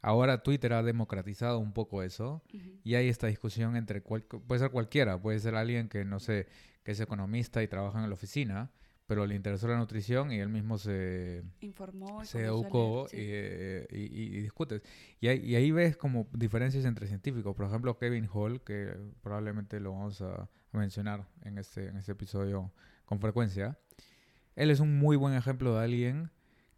Ahora 0.01 0.44
Twitter 0.44 0.74
ha 0.74 0.84
democratizado 0.84 1.60
un 1.60 1.74
poco 1.74 2.03
eso 2.03 2.41
y 2.84 2.96
hay 2.96 3.10
esta 3.10 3.27
discusión 3.27 3.75
entre, 3.75 4.01
cual- 4.01 4.24
puede 4.24 4.60
ser 4.60 4.72
cualquiera, 4.72 5.22
puede 5.22 5.39
ser 5.39 5.56
alguien 5.56 5.89
que, 5.89 6.06
no 6.06 6.20
sé, 6.20 6.48
que 6.84 6.91
es 6.91 7.00
economista 7.00 7.62
y 7.62 7.68
trabaja 7.68 8.01
en 8.01 8.08
la 8.10 8.13
oficina, 8.13 8.72
pero 9.08 9.25
le 9.25 9.36
interesó 9.36 9.68
la 9.68 9.77
nutrición 9.77 10.32
y 10.32 10.39
él 10.39 10.50
mismo 10.50 10.77
se, 10.77 11.44
Informó. 11.62 12.24
se 12.24 12.44
educó 12.46 13.08
leer, 13.12 13.12
sí. 13.12 13.18
y, 13.18 13.29
eh, 13.34 13.88
y- 13.91 14.22
y- 14.22 14.38
y 14.38 14.41
discutes. 14.41 14.82
Y 15.20 15.27
ahí, 15.27 15.39
y 15.44 15.56
ahí 15.56 15.72
ves 15.72 15.98
como 15.98 16.27
diferencias 16.32 16.86
entre 16.86 17.08
científicos. 17.08 17.56
Por 17.56 17.65
ejemplo, 17.65 17.98
Kevin 17.98 18.29
Hall, 18.32 18.62
que 18.63 18.96
probablemente 19.22 19.79
lo 19.79 19.94
vamos 19.94 20.22
a, 20.22 20.44
a 20.72 20.77
mencionar 20.77 21.27
en 21.44 21.58
este, 21.58 21.88
en 21.88 21.98
este 21.98 22.12
episodio 22.12 22.72
con 23.06 23.20
frecuencia. 23.20 23.77
Él 24.56 24.70
es 24.72 24.79
un 24.79 24.98
muy 25.00 25.18
buen 25.18 25.34
ejemplo 25.34 25.75
de 25.75 25.84
alguien 25.84 26.29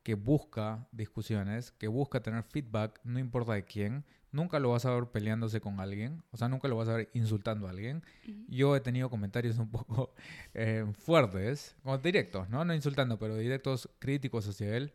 que 0.03 0.15
busca 0.15 0.87
discusiones, 0.91 1.71
que 1.71 1.87
busca 1.87 2.21
tener 2.21 2.43
feedback, 2.43 2.99
no 3.03 3.19
importa 3.19 3.53
de 3.53 3.65
quién. 3.65 4.05
Nunca 4.31 4.59
lo 4.59 4.69
vas 4.69 4.85
a 4.85 4.95
ver 4.95 5.07
peleándose 5.07 5.59
con 5.59 5.79
alguien, 5.79 6.23
o 6.31 6.37
sea, 6.37 6.47
nunca 6.47 6.69
lo 6.69 6.77
vas 6.77 6.87
a 6.87 6.95
ver 6.95 7.09
insultando 7.13 7.67
a 7.67 7.71
alguien. 7.71 8.01
Yo 8.47 8.75
he 8.75 8.79
tenido 8.79 9.09
comentarios 9.09 9.57
un 9.57 9.69
poco 9.69 10.13
eh, 10.53 10.85
fuertes, 10.93 11.75
como 11.83 11.97
directos, 11.97 12.49
¿no? 12.49 12.63
No 12.63 12.73
insultando, 12.73 13.19
pero 13.19 13.35
directos 13.35 13.89
críticos 13.99 14.47
hacia 14.47 14.75
él. 14.77 14.93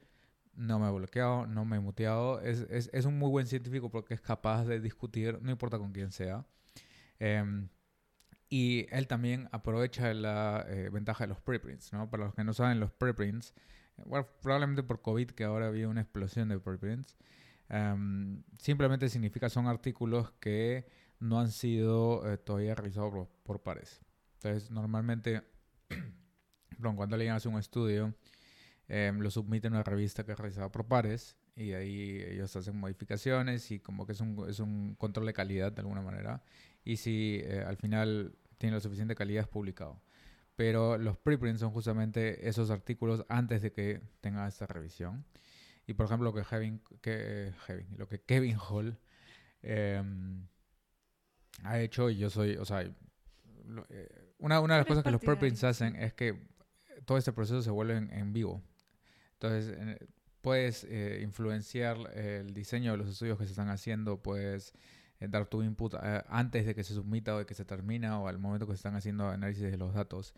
No 0.54 0.78
me 0.78 0.88
he 0.88 0.90
bloqueado, 0.90 1.46
no 1.46 1.66
me 1.66 1.76
he 1.76 1.80
muteado. 1.80 2.40
Es, 2.40 2.66
es, 2.70 2.88
es 2.94 3.04
un 3.04 3.18
muy 3.18 3.28
buen 3.28 3.46
científico 3.46 3.90
porque 3.90 4.14
es 4.14 4.22
capaz 4.22 4.64
de 4.64 4.80
discutir, 4.80 5.38
no 5.42 5.50
importa 5.50 5.78
con 5.78 5.92
quién 5.92 6.12
sea. 6.12 6.46
Em, 7.18 7.68
y 8.48 8.86
él 8.90 9.06
también 9.06 9.48
aprovecha 9.52 10.12
la 10.14 10.64
eh, 10.68 10.88
ventaja 10.90 11.24
de 11.24 11.28
los 11.28 11.40
preprints, 11.40 11.92
¿no? 11.92 12.08
Para 12.08 12.24
los 12.24 12.34
que 12.34 12.44
no 12.44 12.54
saben, 12.54 12.78
los 12.78 12.92
preprints, 12.92 13.54
bueno, 14.04 14.28
probablemente 14.42 14.82
por 14.82 15.02
COVID, 15.02 15.30
que 15.30 15.44
ahora 15.44 15.68
había 15.68 15.88
una 15.88 16.02
explosión 16.02 16.48
de 16.48 16.58
preprints, 16.58 17.16
em, 17.68 18.42
simplemente 18.58 19.08
significa 19.08 19.48
son 19.48 19.66
artículos 19.66 20.32
que 20.40 20.86
no 21.18 21.40
han 21.40 21.50
sido 21.50 22.30
eh, 22.30 22.38
todavía 22.38 22.74
revisados 22.74 23.10
por, 23.12 23.28
por 23.42 23.62
pares. 23.62 24.00
Entonces, 24.34 24.70
normalmente, 24.70 25.42
cuando 26.80 27.16
alguien 27.16 27.32
hace 27.32 27.48
un 27.48 27.58
estudio, 27.58 28.14
em, 28.88 29.18
lo 29.20 29.30
submite 29.30 29.68
a 29.68 29.70
una 29.70 29.82
revista 29.82 30.24
que 30.24 30.32
es 30.32 30.38
revisada 30.38 30.70
por 30.70 30.86
pares 30.86 31.36
y 31.56 31.72
ahí 31.72 32.22
ellos 32.28 32.54
hacen 32.54 32.76
modificaciones 32.76 33.70
y 33.70 33.80
como 33.80 34.06
que 34.06 34.12
es 34.12 34.20
un, 34.20 34.46
es 34.48 34.60
un 34.60 34.94
control 34.96 35.26
de 35.26 35.32
calidad 35.32 35.72
de 35.72 35.80
alguna 35.80 36.02
manera. 36.02 36.42
Y 36.84 36.98
si 36.98 37.40
eh, 37.42 37.64
al 37.66 37.76
final 37.78 38.36
tiene 38.58 38.76
la 38.76 38.80
suficiente 38.80 39.14
calidad 39.14 39.42
es 39.42 39.48
publicado. 39.48 40.00
Pero 40.56 40.96
los 40.98 41.16
preprints 41.18 41.60
son 41.60 41.70
justamente 41.70 42.48
esos 42.48 42.70
artículos 42.70 43.24
antes 43.28 43.60
de 43.62 43.72
que 43.72 44.00
tenga 44.20 44.48
esta 44.48 44.66
revisión. 44.66 45.24
Y 45.86 45.94
por 45.94 46.06
ejemplo, 46.06 46.30
lo 46.30 46.34
que, 46.34 46.42
Kevin, 46.48 46.80
que, 47.00 47.52
Kevin- 47.66 47.86
lo 47.98 48.08
que 48.08 48.22
Kevin 48.22 48.56
Hall 48.58 48.98
em, 49.62 50.46
ha 51.62 51.78
hecho, 51.80 52.10
y 52.10 52.16
yo 52.16 52.30
soy, 52.30 52.56
o 52.56 52.64
sea, 52.64 52.82
lo- 53.66 53.86
eh, 53.90 54.34
una, 54.38 54.60
una 54.60 54.74
de 54.74 54.80
las 54.80 54.86
cosas 54.86 55.04
que 55.04 55.10
los 55.10 55.20
preprints 55.20 55.64
hacen 55.64 55.96
es 55.96 56.12
que 56.14 56.38
todo 57.04 57.18
este 57.18 57.32
proceso 57.32 57.62
se 57.62 57.70
vuelve 57.70 57.96
en, 57.96 58.10
en 58.12 58.32
vivo. 58.32 58.62
Entonces, 59.34 59.74
eh, 59.78 60.06
puedes 60.40 60.84
eh, 60.84 61.20
influenciar 61.22 61.96
el 62.14 62.54
diseño 62.54 62.92
de 62.92 62.98
los 62.98 63.08
estudios 63.08 63.38
que 63.38 63.44
se 63.44 63.50
están 63.52 63.68
haciendo, 63.68 64.22
puedes 64.22 64.72
eh, 64.72 64.76
dar 65.20 65.46
tu 65.46 65.62
input 65.62 65.94
eh, 66.02 66.22
antes 66.28 66.66
de 66.66 66.74
que 66.74 66.84
se 66.84 66.94
submita 66.94 67.34
o 67.34 67.38
de 67.38 67.46
que 67.46 67.54
se 67.54 67.64
termina 67.64 68.18
o 68.20 68.28
al 68.28 68.38
momento 68.38 68.66
que 68.66 68.72
se 68.72 68.76
están 68.76 68.96
haciendo 68.96 69.28
análisis 69.28 69.62
de 69.70 69.76
los 69.76 69.94
datos. 69.94 70.34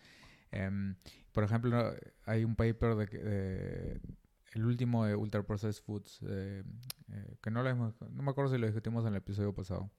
Em, 0.50 0.94
por 1.32 1.44
ejemplo, 1.44 1.92
hay 2.24 2.44
un 2.44 2.54
paper 2.56 2.94
de, 2.96 3.06
que- 3.06 3.18
de- 3.18 4.00
el 4.54 4.64
último 4.64 5.04
de 5.04 5.14
Ultra 5.14 5.42
Processed 5.42 5.82
Foods, 5.84 6.20
eh, 6.22 6.62
eh, 7.12 7.36
que 7.42 7.50
no, 7.50 7.62
lo 7.62 7.74
no 7.74 8.22
me 8.22 8.30
acuerdo 8.30 8.50
si 8.52 8.58
lo 8.58 8.66
discutimos 8.66 9.02
en 9.04 9.08
el 9.10 9.16
episodio 9.16 9.52
pasado. 9.52 9.90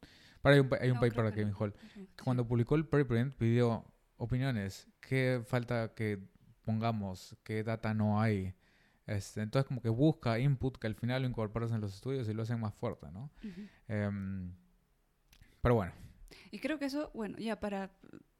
Pero 0.41 0.55
hay 0.55 0.62
un, 0.62 0.69
hay 0.81 0.89
un 0.89 0.95
No, 0.95 1.01
paper 1.01 1.25
de 1.25 1.31
que 1.31 1.36
Kevin. 1.41 1.53
Hall. 1.59 1.75
Sí. 1.93 2.07
Cuando 2.24 2.48
publicó 2.48 2.75
el 2.75 2.86
preprint 2.88 3.36
pidió 3.36 3.86
opiniones. 4.17 4.88
¿Qué 5.01 5.41
falta 5.45 5.93
que 5.93 6.19
pongamos? 6.63 7.36
¿Qué 7.43 7.63
data 7.63 7.93
no 7.93 8.19
hay? 8.21 8.53
Este, 9.05 9.41
entonces 9.41 9.67
como 9.67 9.81
que 9.81 9.89
busca 9.89 10.39
input 10.39 10.77
que 10.77 10.88
al 10.88 10.95
final 10.95 11.21
lo 11.24 11.27
incorporas 11.27 11.71
en 11.71 11.81
los 11.81 11.93
estudios 11.95 12.27
y 12.29 12.33
lo 12.33 12.43
hacen 12.43 12.59
más 12.59 12.74
fuerte, 12.75 13.07
¿no? 13.12 13.31
Ujú. 13.43 13.62
Em, 13.88 14.53
pero 15.62 15.75
bueno, 15.75 15.94
Y 16.51 16.60
creo 16.60 16.80
que 16.80 16.86
eso, 16.86 17.12
bueno, 17.13 17.38
ya 17.38 17.60
para 17.60 17.92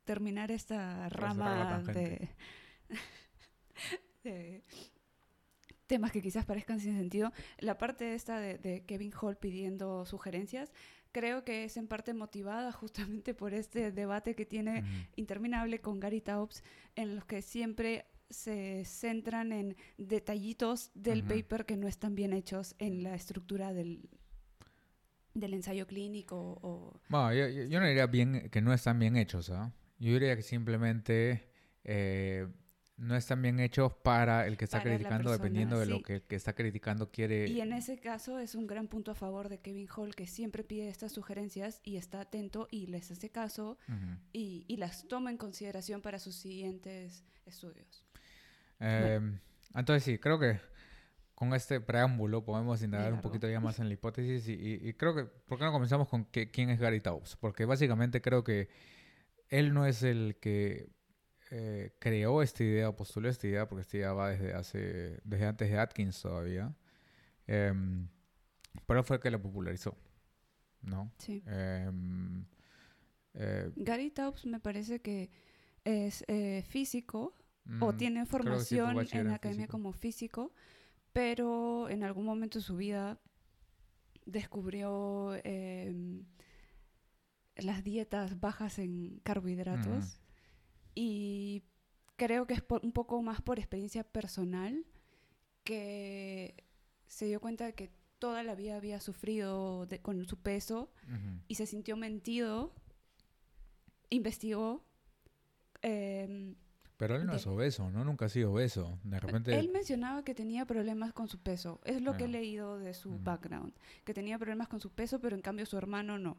terminar 0.04 0.52
esta 0.52 1.10
rama 1.10 1.84
de, 1.84 2.30
temas 5.88 6.12
que 6.12 6.22
quizás 6.22 6.46
parezcan 6.46 6.80
sin 6.80 6.98
sentido, 6.98 7.32
la 7.58 7.78
parte 7.78 8.14
esta 8.14 8.40
de, 8.40 8.58
de 8.58 8.86
Kevin 8.86 9.12
Hall 9.20 9.38
pidiendo 9.38 10.06
sugerencias, 10.06 10.72
creo 11.12 11.44
que 11.44 11.64
es 11.64 11.78
en 11.78 11.88
parte 11.88 12.14
motivada 12.14 12.72
justamente 12.72 13.34
por 13.34 13.54
este 13.54 13.92
debate 13.92 14.36
que 14.36 14.46
tiene 14.46 14.84
interminable 15.16 15.82
con 15.82 16.00
Gary 16.00 16.22
Taubes, 16.22 16.64
en 16.96 17.16
los 17.16 17.26
que 17.26 17.42
siempre 17.42 18.06
se 18.30 18.86
centran 18.86 19.52
en 19.52 19.76
detallitos 19.98 20.92
del 20.94 21.24
paper 21.24 21.66
que 21.66 21.78
no 21.78 21.88
están 21.88 22.14
bien 22.14 22.34
hechos 22.34 22.76
en 22.78 23.02
la 23.02 23.16
estructura 23.16 23.74
del, 23.74 24.08
del 25.33 25.53
ensayo 25.53 25.86
clínico 25.88 26.59
o... 26.62 27.00
Bueno, 27.09 27.33
yo, 27.33 27.48
yo- 27.67 27.79
no 27.79 27.86
diría 27.88 28.07
bien 28.07 28.50
que 28.51 28.62
no 28.62 28.74
están 28.74 29.00
bien 29.00 29.15
hechos, 29.15 29.50
¿ah? 29.50 29.71
Yo 30.00 30.13
diría 30.13 30.36
que 30.36 30.41
simplemente 30.41 31.50
eh, 31.83 32.48
no 32.98 33.15
están 33.15 33.41
bien 33.41 33.59
hechos 33.59 33.93
para 33.93 34.48
el 34.48 34.57
que 34.57 34.65
está 34.65 34.79
Para 34.81 34.95
criticando, 34.95 35.31
dependiendo 35.31 35.77
de 35.79 35.86
persona, 35.86 35.95
lo 35.95 36.00
sí. 36.00 36.03
que 36.03 36.13
el 36.15 36.21
que 36.24 36.36
está 36.36 36.53
criticando 36.53 37.12
quiere. 37.12 37.48
Y 37.48 37.62
en 37.62 37.74
ese 37.74 38.00
caso 38.00 38.39
es 38.39 38.55
un 38.55 38.65
gran 38.67 38.88
punto 38.88 39.12
a 39.12 39.15
favor 39.15 39.50
de 39.50 39.59
Kevin 39.59 39.88
Hall, 39.95 40.15
que 40.15 40.25
siempre 40.27 40.63
pide 40.63 40.89
estas 40.89 41.12
sugerencias 41.12 41.79
y 41.83 41.98
está 41.98 42.21
atento 42.21 42.67
y 42.71 42.88
les 42.88 43.12
hace 43.12 43.29
caso 43.29 43.77
Ujú. 43.88 44.17
y, 44.33 44.65
y 44.67 44.77
las 44.77 45.07
toma 45.07 45.31
en 45.31 45.38
consideración 45.38 46.01
para 46.01 46.19
sus 46.19 46.36
siguientes 46.36 47.24
estudios. 47.45 48.05
Eh, 48.79 49.19
Entonces 49.75 50.03
sí, 50.03 50.17
creo 50.17 50.39
que 50.39 50.59
con 51.39 51.53
este 51.53 51.79
preámbulo 51.79 52.43
podemos 52.43 52.81
indagar 52.84 53.13
un 53.13 53.22
poquito 53.22 53.50
ya 53.50 53.60
más 53.62 53.79
en 53.79 53.88
la 53.88 53.93
hipótesis 53.93 54.48
y, 54.50 54.53
y- 54.53 54.89
y 54.89 54.93
creo 54.93 55.15
que, 55.15 55.24
¿por 55.24 55.58
qué 55.58 55.63
no 55.63 55.72
comenzamos 55.72 56.10
con 56.10 56.25
que- 56.25 56.51
quién 56.51 56.69
es 56.69 56.79
Gary 56.79 57.00
Taubes? 57.00 57.38
Porque 57.38 57.63
básicamente 57.65 58.22
creo 58.22 58.43
que 58.43 58.67
él 59.48 59.74
no 59.74 59.86
es 59.86 60.03
el 60.03 60.36
que 60.41 60.89
eh, 61.51 61.96
creó 62.00 62.43
esta 62.43 62.63
idea 62.63 62.89
o 62.89 62.96
postuló 62.96 63.27
esta 63.29 63.48
idea, 63.48 63.67
porque 63.67 63.81
esta 63.81 63.98
idea 63.98 64.13
va 64.13 64.29
desde 64.29 64.53
hace, 64.53 65.19
desde 65.24 65.46
antes 65.48 65.69
de 65.72 65.79
Atkins 65.79 66.22
todavía, 66.22 66.75
Em, 67.48 68.08
pero 68.86 69.01
fue 69.03 69.15
el 69.15 69.22
que 69.24 69.31
la 69.31 69.41
popularizó, 69.41 69.98
¿no? 70.84 71.12
Sí. 71.17 71.41
Em, 71.48 72.46
eh, 73.34 73.72
Gary 73.77 74.12
Taubes 74.12 74.46
me 74.46 74.60
parece 74.60 75.00
que 75.01 75.31
es 75.86 76.24
eh, 76.27 76.63
físico 76.67 77.34
o 77.81 77.93
tiene 77.96 78.22
sí 78.25 78.29
formación 78.29 79.00
en 79.00 79.17
en 79.22 79.27
la 79.29 79.36
academia 79.36 79.65
físico. 79.65 79.72
como 79.72 79.91
físico, 79.93 80.53
pero 81.20 81.90
en 81.90 82.04
algún 82.06 82.24
momento 82.24 82.60
de 82.60 82.64
su 82.64 82.78
vida 82.78 83.20
descubrió 84.26 85.36
em, 85.44 86.24
las 87.58 87.84
dietas 87.84 88.40
bajas 88.40 88.80
en 88.80 89.20
carbohidratos 89.24 90.22
y 90.96 91.64
creo 92.16 92.48
que 92.48 92.54
es 92.54 92.62
por- 92.62 92.86
un 92.86 92.94
poco 92.94 93.22
más 93.22 93.42
por 93.42 93.60
experiencia 93.60 94.06
personal 94.06 94.86
que 95.66 96.56
se 97.08 97.26
dio 97.26 97.42
cuenta 97.42 97.66
de 97.66 97.74
que 97.74 97.92
toda 98.18 98.42
la 98.44 98.56
vida 98.56 98.78
había 98.78 99.02
sufrido 99.02 99.86
de- 99.88 100.00
con 100.02 100.24
su 100.26 100.38
peso 100.38 100.90
y 101.50 101.56
se 101.56 101.66
sintió 101.66 101.98
mentido, 101.98 102.74
investigó. 104.10 104.86
em, 105.82 106.56
Pero 107.00 107.15
él 107.15 107.25
no 107.25 107.32
de- 107.32 107.38
es 107.39 107.48
obeso, 107.48 107.89
¿no? 107.89 108.03
Nunca 108.03 108.25
ha 108.25 108.29
sido 108.29 108.51
obeso. 108.51 109.00
De 109.03 109.20
repente... 109.20 109.58
Él 109.58 109.70
mencionaba 109.70 110.24
que 110.24 110.36
tenía 110.36 110.65
problemas 110.65 111.13
con 111.13 111.27
su 111.27 111.39
peso. 111.39 111.79
Es 111.86 112.01
lo 112.01 112.15
que 112.18 112.25
he 112.25 112.27
Ah. 112.27 112.32
leído 112.32 112.77
de 112.77 112.94
su 112.94 113.10
Ujú. 113.15 113.24
background. 113.24 113.74
Que 114.03 114.13
tenía 114.13 114.38
problemas 114.38 114.68
con 114.68 114.79
su 114.79 114.91
peso, 114.91 115.20
pero 115.20 115.36
en 115.36 115.41
cambio 115.41 115.65
su 115.65 115.77
hermano 115.77 116.20
no. 116.20 116.38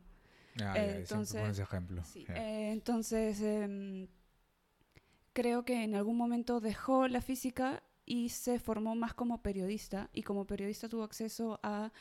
Ah, 0.63 0.75
eh, 0.77 0.99
entonces- 0.99 1.49
ese 1.49 1.63
ejemplo. 1.63 2.05
Sí, 2.05 2.25
ya. 2.29 2.35
eh, 2.37 2.73
entonces, 2.73 3.41
em, 3.41 4.07
creo 5.33 5.65
que 5.65 5.83
en 5.85 5.95
algún 5.95 6.17
momento 6.17 6.61
dejó 6.61 7.09
la 7.09 7.23
física 7.23 7.83
y 8.05 8.29
se 8.31 8.59
formó 8.59 8.95
más 8.95 9.15
como 9.15 9.43
periodista. 9.43 10.11
Y 10.13 10.23
como 10.23 10.47
periodista 10.47 10.89
tuvo 10.89 11.05
acceso 11.05 11.59
a 11.63 11.93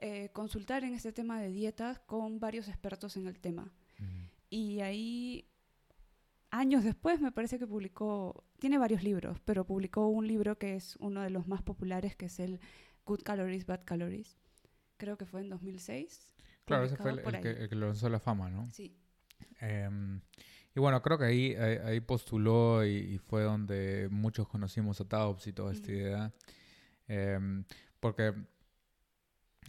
eh, 0.00 0.30
consultar 0.32 0.84
en 0.84 0.94
este 0.94 1.12
tema 1.12 1.40
de 1.40 1.50
dietas 1.50 1.98
con 2.00 2.38
varios 2.38 2.68
expertos 2.68 3.16
en 3.16 3.26
el 3.26 3.40
tema. 3.40 3.72
Ujú. 3.98 4.08
Y 4.48 4.80
ahí, 4.80 5.44
años 6.50 6.84
después, 6.84 7.20
me 7.20 7.32
parece 7.32 7.58
que 7.58 7.66
publicó, 7.66 8.44
tiene 8.58 8.78
varios 8.78 9.02
libros, 9.02 9.40
pero 9.44 9.64
publicó 9.64 10.08
un 10.08 10.26
libro 10.26 10.58
que 10.58 10.76
es 10.76 10.96
uno 10.96 11.22
de 11.22 11.30
los 11.30 11.46
más 11.46 11.62
populares, 11.62 12.16
que 12.16 12.26
es 12.26 12.40
el 12.40 12.60
Good 13.06 13.22
Calories, 13.22 13.66
Bad 13.66 13.82
Calories. 13.84 14.36
Creo 14.96 15.16
que 15.16 15.26
fue 15.26 15.40
en 15.40 15.50
2006. 15.50 16.32
Claro, 16.64 16.84
ese 16.84 16.96
fue 16.96 17.12
el, 17.12 17.18
el 17.20 17.40
que, 17.40 17.50
el 17.50 17.68
que 17.68 17.74
lo 17.74 17.86
lanzó 17.86 18.06
a 18.06 18.10
la 18.10 18.20
fama, 18.20 18.50
¿no? 18.50 18.68
Sí. 18.70 18.96
Em, 19.60 20.20
y 20.74 20.80
bueno, 20.80 21.00
creo 21.02 21.18
que 21.18 21.24
ahí, 21.24 21.54
ahí, 21.54 21.78
ahí 21.84 22.00
postuló 22.00 22.84
y, 22.84 22.90
y 22.90 23.18
fue 23.18 23.42
donde 23.42 24.08
muchos 24.10 24.48
conocimos 24.48 25.00
a 25.00 25.08
Taubes 25.08 25.46
y 25.46 25.52
toda 25.52 25.72
esta 25.72 25.88
Ujú. 25.90 25.98
idea. 25.98 26.32
Em, 27.06 27.64
porque, 28.00 28.34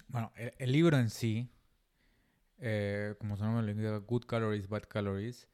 bueno, 0.07 0.31
el, 0.35 0.53
el 0.57 0.71
libro 0.71 0.97
en 0.97 1.09
sí, 1.09 1.49
eh, 2.57 3.15
como 3.19 3.37
su 3.37 3.43
nombre 3.43 3.63
lo 3.63 3.71
indica, 3.71 3.97
Good 3.97 4.25
Calories, 4.25 4.67
Bad 4.67 4.83
Calories, 4.89 5.47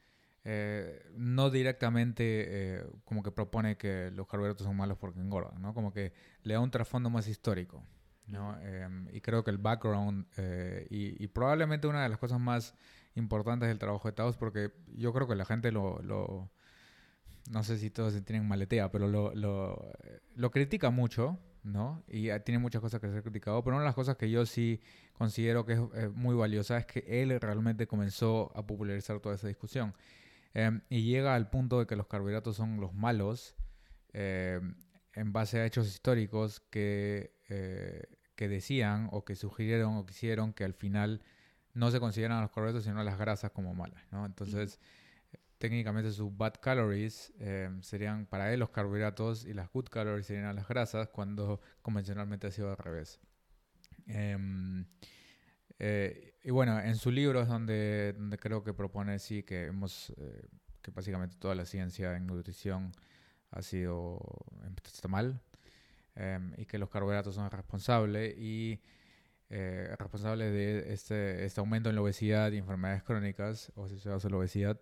eh, 0.46 1.06
no 1.18 1.50
directamente 1.50 2.24
eh, 2.48 2.86
como 3.04 3.24
que 3.24 3.32
propone 3.32 3.78
que 3.78 4.12
los 4.12 4.28
carbohidratos 4.28 4.66
son 4.66 4.78
malos 4.78 4.98
porque 4.98 5.20
engordan, 5.20 5.62
¿no? 5.62 5.74
Como 5.74 5.92
que 5.92 6.14
le 6.44 6.54
da 6.54 6.60
un 6.60 6.72
trasfondo 6.72 7.10
más 7.10 7.28
histórico, 7.28 7.84
¿no? 8.28 8.58
Em, 8.62 9.08
y 9.12 9.22
creo 9.22 9.44
que 9.44 9.52
el 9.52 9.58
background 9.58 10.28
eh, 10.38 10.88
y, 10.90 11.22
y 11.24 11.28
probablemente 11.28 11.88
una 11.88 12.04
de 12.04 12.10
las 12.10 12.20
cosas 12.20 12.40
más 12.40 12.76
importantes 13.16 13.68
del 13.70 13.80
trabajo 13.80 14.08
de 14.08 14.14
Taos 14.14 14.38
porque 14.38 14.72
yo 14.96 15.14
creo 15.14 15.28
que 15.28 15.36
la 15.36 15.46
gente 15.46 15.72
lo, 15.72 16.02
lo 16.02 16.50
no 17.52 17.64
sé 17.64 17.78
si 17.78 17.90
todos 17.90 18.14
se 18.14 18.22
tienen 18.22 18.48
maletea, 18.48 18.92
pero 18.92 19.08
lo, 19.08 19.34
lo, 19.34 19.92
eh, 20.04 20.20
lo 20.36 20.52
critica 20.52 20.90
mucho, 20.90 21.40
¿no? 21.64 22.04
Y 22.08 22.30
eh, 22.30 22.40
tiene 22.40 22.60
muchas 22.60 22.82
cosas 22.82 23.00
que 23.00 23.08
ser 23.08 23.24
criticado, 23.24 23.64
pero 23.64 23.76
una 23.76 23.84
de 23.84 23.88
las 23.88 23.96
cosas 23.96 24.18
que 24.18 24.30
yo 24.30 24.46
sí 24.46 24.82
considero 25.14 25.66
que 25.66 25.74
es 25.74 25.80
eh, 25.96 26.10
muy 26.14 26.36
valiosa 26.36 26.78
es 26.78 26.86
que 26.86 27.04
él 27.08 27.40
realmente 27.40 27.88
comenzó 27.88 28.52
a 28.56 28.66
popularizar 28.66 29.20
toda 29.20 29.36
esa 29.36 29.48
discusión. 29.48 29.94
Em, 30.56 30.82
y 30.90 31.04
llega 31.04 31.36
al 31.36 31.50
punto 31.50 31.80
de 31.80 31.86
que 31.86 31.98
los 31.98 32.08
carbohidratos 32.08 32.56
son 32.56 32.80
los 32.80 32.94
malos 32.94 33.56
em, 34.14 34.76
en 35.14 35.34
base 35.34 35.60
a 35.60 35.66
hechos 35.66 35.88
históricos 35.88 36.62
que, 36.62 37.36
eh, 37.50 38.04
que 38.36 38.48
decían 38.48 39.10
o 39.12 39.26
que 39.26 39.36
sugirieron 39.36 39.98
o 39.98 40.06
quisieron 40.06 40.54
que 40.54 40.64
al 40.64 40.74
final 40.74 41.22
no 41.74 41.92
se 41.92 42.00
consideran 42.00 42.42
los 42.42 42.52
carbohidratos 42.52 42.86
sino 42.86 43.04
las 43.04 43.20
grasas 43.20 43.52
como 43.52 43.76
malas, 43.76 44.02
¿no? 44.12 44.26
Entonces, 44.26 44.80
técnicamente 45.58 46.12
sus 46.12 46.36
bad 46.38 46.54
calories 46.62 47.34
eh, 47.40 47.70
serían 47.82 48.26
para 48.26 48.54
él 48.54 48.62
los 48.62 48.70
carbohidratos 48.70 49.46
y 49.46 49.54
las 49.54 49.70
good 49.74 49.88
calories 49.90 50.28
serían 50.28 50.56
las 50.56 50.70
grasas 50.70 51.10
cuando 51.10 51.60
convencionalmente 51.82 52.48
ha 52.48 52.52
sido 52.52 52.70
al 52.70 52.78
revés. 52.78 53.20
Em, 54.08 54.86
eh, 55.80 56.35
y 56.46 56.52
bueno, 56.52 56.80
en 56.80 56.96
su 56.96 57.10
libro 57.10 57.42
es 57.42 57.48
donde, 57.48 58.14
donde 58.14 58.38
creo 58.38 58.64
que 58.64 58.72
propone 58.72 59.18
sí 59.18 59.42
que 59.42 59.66
hemos 59.66 60.12
eh, 60.12 60.46
que 60.84 60.92
básicamente 60.92 61.36
toda 61.38 61.56
la 61.56 61.66
ciencia 61.66 62.16
en 62.16 62.28
nutrición 62.28 62.92
ha 63.50 63.64
sido 63.64 64.20
está 64.86 65.08
mal 65.08 65.42
em, 66.14 66.54
y 66.58 66.68
que 66.68 66.78
los 66.78 66.92
carbohidratos 66.92 67.34
son 67.34 67.50
responsables 67.50 68.38
y 68.38 68.80
eh, 69.50 69.96
responsables 69.98 70.54
de 70.54 70.94
este, 70.94 71.46
este 71.46 71.60
aumento 71.62 71.90
en 71.90 71.96
la 71.96 72.04
obesidad 72.04 72.52
y 72.52 72.58
enfermedades 72.58 73.02
crónicas 73.02 73.72
o 73.74 73.86
asociadas 73.86 74.24
a 74.24 74.30
la 74.30 74.38
obesidad 74.38 74.80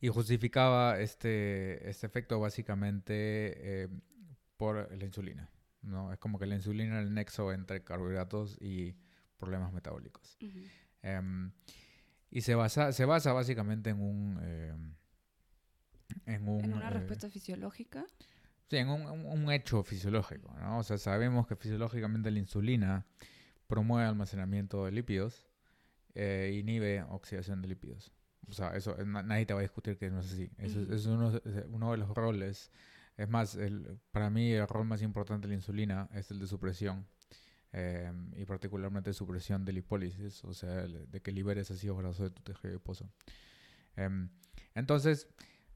y 0.00 0.08
justificaba 0.08 0.98
este, 0.98 1.88
este 1.88 2.04
efecto 2.04 2.40
básicamente 2.40 3.84
eh, 3.84 3.88
por 4.56 4.90
la 4.90 5.04
insulina. 5.04 5.48
¿no? 5.82 6.12
Es 6.12 6.18
como 6.18 6.40
que 6.40 6.46
la 6.46 6.56
insulina 6.56 6.98
es 6.98 7.06
el 7.06 7.14
nexo 7.14 7.52
entre 7.52 7.84
carbohidratos 7.84 8.60
y 8.60 8.96
problemas 9.42 9.72
metabólicos. 9.72 10.38
Em, 11.02 11.50
Y 12.30 12.40
se 12.42 12.54
basa, 12.54 12.92
se 12.92 13.04
basa 13.04 13.32
básicamente 13.32 13.90
en 13.90 14.00
un... 14.00 14.38
eh, 14.42 14.72
en, 16.26 16.48
un, 16.48 16.64
En 16.64 16.72
una 16.74 16.88
eh, 16.88 16.90
respuesta 16.90 17.28
fisiológica. 17.28 18.04
Sí, 18.70 18.76
en 18.78 18.88
un, 18.88 19.02
un- 19.06 19.50
hecho 19.52 19.82
fisiológico, 19.82 20.54
¿no? 20.58 20.78
O 20.78 20.82
sea, 20.82 20.96
sabemos 20.96 21.46
que 21.46 21.56
fisiológicamente 21.56 22.30
la 22.30 22.38
insulina 22.38 23.04
promueve 23.66 24.08
almacenamiento 24.08 24.84
de 24.86 24.92
lípidos 24.92 25.46
e 26.14 26.56
inhibe 26.60 27.02
oxidación 27.10 27.60
de 27.62 27.68
lípidos. 27.68 28.12
O 28.48 28.52
sea, 28.52 28.76
eso 28.76 28.98
eh, 28.98 29.04
na- 29.04 29.22
nadie 29.22 29.44
te 29.46 29.52
va 29.54 29.60
a 29.60 29.62
discutir 29.62 29.98
que 29.98 30.10
no 30.10 30.20
es 30.20 30.32
así. 30.32 30.50
Eso 30.58 30.80
es, 30.90 31.06
uno, 31.06 31.28
es 31.36 31.64
uno 31.68 31.90
de 31.92 31.98
los 31.98 32.08
roles. 32.14 32.70
Es 33.16 33.28
más, 33.28 33.56
el, 33.56 33.98
para 34.10 34.30
mí 34.30 34.52
el 34.52 34.66
rol 34.68 34.86
más 34.86 35.02
importante 35.02 35.46
de 35.46 35.52
la 35.52 35.56
insulina 35.56 36.08
es 36.14 36.30
el 36.30 36.38
de 36.38 36.46
supresión. 36.46 37.06
Eh, 37.72 38.12
y 38.36 38.44
particularmente 38.44 39.12
supresión 39.12 39.64
de 39.64 39.72
lipólisis, 39.72 40.44
o 40.44 40.52
sea, 40.52 40.86
de 40.86 41.22
que 41.22 41.32
liberes 41.32 41.70
ácidos 41.70 41.98
grasos 41.98 42.24
de 42.24 42.30
tu 42.30 42.42
tejido 42.42 42.70
adiposo. 42.70 43.10
Em, 43.96 44.28
entonces, 44.74 45.28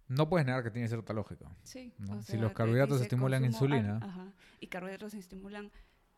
no 0.08 0.28
puedes 0.28 0.46
negar 0.46 0.62
que 0.62 0.70
tiene 0.70 0.88
cierta 0.88 1.12
lógica. 1.12 1.50
Sí. 1.62 1.92
¿no? 1.98 2.18
o 2.18 2.22
Si 2.22 2.36
los 2.36 2.52
carbohidratos 2.52 3.00
estimulan 3.00 3.44
insulina. 3.44 3.98
ajá, 4.02 4.32
y 4.60 4.66
carbohidratos 4.68 5.14
estimulan, 5.14 5.72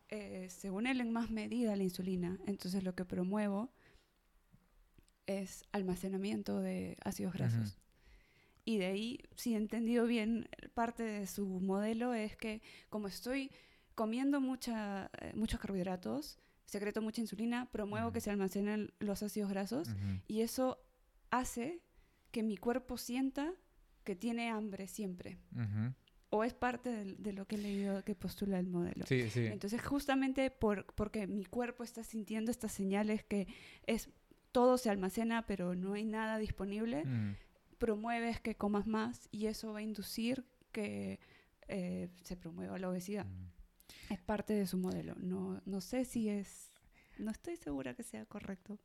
eh, 0.08 0.48
según 0.50 0.86
él, 0.86 1.00
en 1.00 1.12
más 1.12 1.30
medida 1.30 1.74
la 1.76 1.84
insulina. 1.84 2.38
Entonces 2.46 2.82
lo 2.82 2.94
que 2.94 3.04
promuevo 3.04 3.70
es 5.26 5.64
almacenamiento 5.72 6.60
de 6.60 6.96
ácidos 7.04 7.34
grasos. 7.34 7.72
Ujú. 7.72 7.80
Y 8.64 8.78
de 8.78 8.86
ahí, 8.86 9.20
si 9.34 9.54
he 9.54 9.56
entendido 9.56 10.06
bien, 10.06 10.48
parte 10.74 11.02
de 11.02 11.26
su 11.26 11.46
modelo 11.46 12.12
es 12.12 12.36
que 12.36 12.60
como 12.90 13.08
estoy 13.08 13.50
comiendo 13.98 14.40
mucha, 14.40 15.10
eh, 15.20 15.32
muchos 15.34 15.58
carbohidratos, 15.58 16.38
secreto 16.66 17.02
mucha 17.02 17.20
insulina, 17.20 17.68
promuevo 17.72 18.12
que 18.12 18.20
se 18.20 18.30
almacenen 18.30 18.92
los 19.00 19.24
ácidos 19.24 19.50
grasos 19.50 19.88
y 20.28 20.42
eso 20.42 20.78
hace 21.30 21.80
que 22.30 22.44
mi 22.44 22.56
cuerpo 22.56 22.96
sienta 22.96 23.52
que 24.04 24.14
tiene 24.14 24.50
hambre 24.50 24.86
siempre. 24.86 25.36
O 26.30 26.44
es 26.44 26.54
parte 26.54 27.16
de, 27.18 27.32
lo 27.32 27.44
que 27.48 27.56
he 27.56 27.58
leído 27.58 28.04
que 28.04 28.14
postula 28.14 28.60
el 28.60 28.68
modelo. 28.68 29.04
Sí, 29.06 29.28
sí. 29.30 29.46
Entonces, 29.46 29.82
justamente 29.84 30.52
por, 30.52 30.86
porque 30.94 31.26
mi 31.26 31.44
cuerpo 31.44 31.82
está 31.82 32.04
sintiendo 32.04 32.52
estas 32.52 32.70
señales 32.70 33.24
que 33.24 33.48
es 33.88 34.10
todo 34.52 34.78
se 34.78 34.90
almacena, 34.90 35.44
pero 35.44 35.74
no 35.74 35.94
hay 35.94 36.04
nada 36.04 36.38
disponible, 36.38 37.04
Mm. 37.04 37.34
promueves 37.78 38.40
que 38.40 38.54
comas 38.54 38.86
más 38.86 39.28
y 39.32 39.46
eso 39.46 39.72
va 39.72 39.80
a 39.80 39.82
inducir 39.82 40.44
que 40.70 41.18
eh, 41.66 42.08
se 42.22 42.36
promueva 42.36 42.78
la 42.78 42.88
obesidad. 42.90 43.26
Es 44.10 44.18
parte 44.20 44.54
de 44.54 44.66
su 44.66 44.78
modelo. 44.78 45.14
No, 45.16 45.60
no 45.66 45.80
sé 45.80 46.04
si 46.04 46.28
es... 46.28 46.70
No 47.18 47.30
estoy 47.30 47.56
segura 47.56 47.94
que 47.94 48.02
sea 48.02 48.24
correcto. 48.26 48.78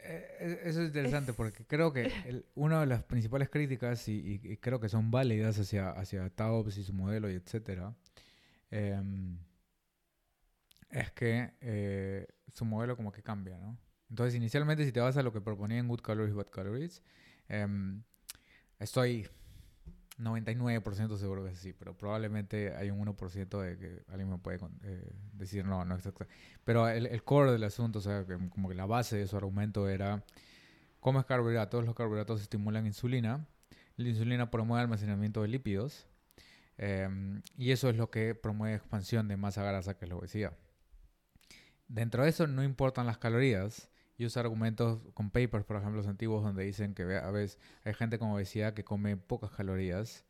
Eh, 0.00 0.26
eh, 0.40 0.60
Eso 0.64 0.82
es 0.82 0.88
interesante 0.88 1.30
Es- 1.30 1.36
porque 1.36 1.64
creo 1.66 1.92
que 1.92 2.04
el- 2.26 2.44
una 2.54 2.80
de 2.80 2.86
las 2.86 3.04
principales 3.04 3.48
críticas, 3.48 4.08
y, 4.08 4.12
y- 4.42 4.52
y 4.52 4.56
creo 4.58 4.80
que 4.80 4.88
son 4.88 5.10
válidas 5.10 5.58
hacia, 5.58 5.90
hacia 5.90 6.28
Taubes 6.30 6.76
y 6.78 6.84
su 6.84 6.92
modelo 6.92 7.30
y 7.30 7.34
etcétera, 7.34 7.94
em, 8.70 9.38
es 10.90 11.10
que 11.12 11.52
eh, 11.60 12.26
su 12.52 12.64
modelo 12.64 12.96
como 12.96 13.12
que 13.12 13.22
cambia, 13.22 13.56
¿no? 13.58 13.78
Entonces, 14.10 14.34
inicialmente, 14.34 14.84
si 14.84 14.92
te 14.92 15.00
vas 15.00 15.16
a 15.16 15.22
lo 15.22 15.32
que 15.32 15.40
proponía 15.40 15.78
en 15.78 15.88
Good 15.88 16.00
Calories, 16.02 16.34
Bad 16.34 16.48
Calories, 16.50 17.02
em, 17.48 18.02
estoy 18.78 19.26
99% 20.18 21.16
seguro 21.16 21.44
que 21.44 21.50
es 21.50 21.58
así, 21.58 21.72
pero 21.72 21.96
probablemente 21.96 22.74
hay 22.76 22.90
un 22.90 23.04
1% 23.04 23.60
de 23.60 23.78
que 23.78 24.02
alguien 24.08 24.30
me 24.30 24.38
puede 24.38 24.58
eh, 24.82 25.12
decir 25.32 25.64
no, 25.64 25.84
no 25.84 25.96
exacto. 25.96 26.26
Pero 26.64 26.88
el, 26.88 27.06
el 27.06 27.24
core 27.24 27.52
del 27.52 27.64
asunto, 27.64 27.98
o 27.98 28.02
sea, 28.02 28.24
que 28.24 28.36
como 28.50 28.68
que 28.68 28.74
la 28.74 28.86
base 28.86 29.16
de 29.16 29.26
su 29.26 29.36
argumento 29.36 29.88
era, 29.88 30.22
comes 31.00 31.24
carbohidratos, 31.24 31.84
los 31.84 31.94
carbohidratos 31.94 32.40
estimulan 32.42 32.86
insulina, 32.86 33.46
la 33.96 34.08
insulina 34.08 34.50
promueve 34.50 34.82
almacenamiento 34.82 35.42
de 35.42 35.48
lípidos, 35.48 36.06
em, 36.78 37.42
y 37.56 37.72
eso 37.72 37.88
es 37.88 37.96
lo 37.96 38.10
que 38.10 38.34
promueve 38.34 38.76
expansión 38.76 39.28
de 39.28 39.36
masa 39.36 39.62
grasa, 39.64 39.96
que 39.96 40.04
es 40.04 40.08
la 40.08 40.16
obesidad. 40.16 40.56
Dentro 41.88 42.22
de 42.22 42.30
eso 42.30 42.46
no 42.46 42.62
importan 42.64 43.06
las 43.06 43.18
calorías, 43.18 43.90
y 44.16 44.26
usa 44.26 44.40
argumentos 44.42 45.00
con 45.14 45.30
papers, 45.30 45.64
por 45.64 45.76
ejemplo, 45.76 46.00
antiguos, 46.08 46.42
donde 46.44 46.64
dicen 46.64 46.94
que 46.94 47.02
a 47.02 47.30
veces 47.30 47.58
hay 47.84 47.94
gente 47.94 48.18
con 48.18 48.30
obesidad 48.30 48.74
que 48.74 48.84
come 48.84 49.16
pocas 49.16 49.50
calorías. 49.50 50.24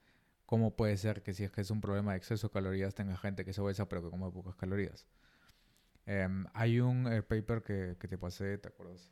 ¿Cómo 0.47 0.77
puede 0.77 0.97
ser 0.97 1.23
que 1.23 1.33
si 1.35 1.44
es 1.44 1.51
que 1.51 1.61
es 1.62 1.70
un 1.70 1.81
problema 1.81 2.12
de 2.12 2.18
exceso 2.18 2.49
de 2.49 2.53
calorías 2.53 2.94
tenga 2.94 3.16
gente 3.16 3.44
que 3.44 3.51
es 3.53 3.59
obesa 3.59 3.88
pero 3.88 4.03
que 4.03 4.11
come 4.11 4.31
pocas 4.31 4.55
calorías? 4.57 5.07
Em, 6.07 6.47
hay 6.53 6.81
un 6.81 7.07
eh, 7.11 7.23
paper 7.23 7.62
que, 7.62 7.97
que 7.99 8.09
te 8.09 8.18
pasé, 8.18 8.59
¿te 8.59 8.68
acuerdas? 8.68 9.11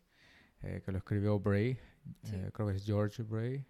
Eh, 0.61 0.83
que 0.85 0.93
lo 0.93 0.99
escribió 0.99 1.39
Bray, 1.41 1.79
Sí. 2.25 2.35
eh, 2.37 2.51
creo 2.53 2.69
que 2.69 2.75
es 2.77 2.85
George 2.85 3.23
Bray. 3.23 3.65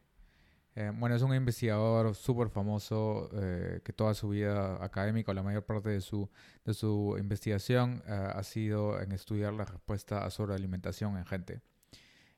Eh, 0.74 0.90
bueno, 0.94 1.14
es 1.14 1.22
un 1.22 1.34
investigador 1.34 2.14
súper 2.14 2.48
famoso 2.48 3.28
eh, 3.34 3.80
que 3.84 3.92
toda 3.92 4.14
su 4.14 4.30
vida 4.30 4.82
académica, 4.82 5.34
la 5.34 5.42
mayor 5.42 5.64
parte 5.64 5.90
de 5.90 6.00
su, 6.00 6.30
de 6.64 6.72
su 6.72 7.16
investigación 7.18 8.02
eh, 8.06 8.12
ha 8.12 8.42
sido 8.42 9.00
en 9.00 9.12
estudiar 9.12 9.52
la 9.52 9.66
respuesta 9.66 10.24
a 10.24 10.30
sobrealimentación 10.30 11.18
en 11.18 11.26
gente. 11.26 11.60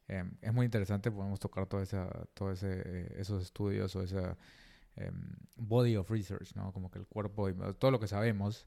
Eh, 0.09 0.25
es 0.43 0.53
muy 0.53 0.67
interesante, 0.67 1.11
podemos 1.11 1.41
tocar 1.41 1.67
toda 1.67 1.83
esa, 1.83 2.09
todo 2.35 2.53
ese, 2.53 2.83
eh, 2.85 3.15
esos 3.19 3.43
estudios 3.43 3.95
o 3.97 4.03
esa 4.03 4.37
em, 4.97 5.37
body 5.57 5.97
of 5.97 6.11
research, 6.11 6.55
¿no? 6.55 6.73
Como 6.73 6.91
que 6.91 6.99
el 6.99 7.07
cuerpo 7.07 7.49
y 7.49 7.55
todo 7.79 7.91
lo 7.91 8.01
que 8.01 8.07
sabemos, 8.07 8.67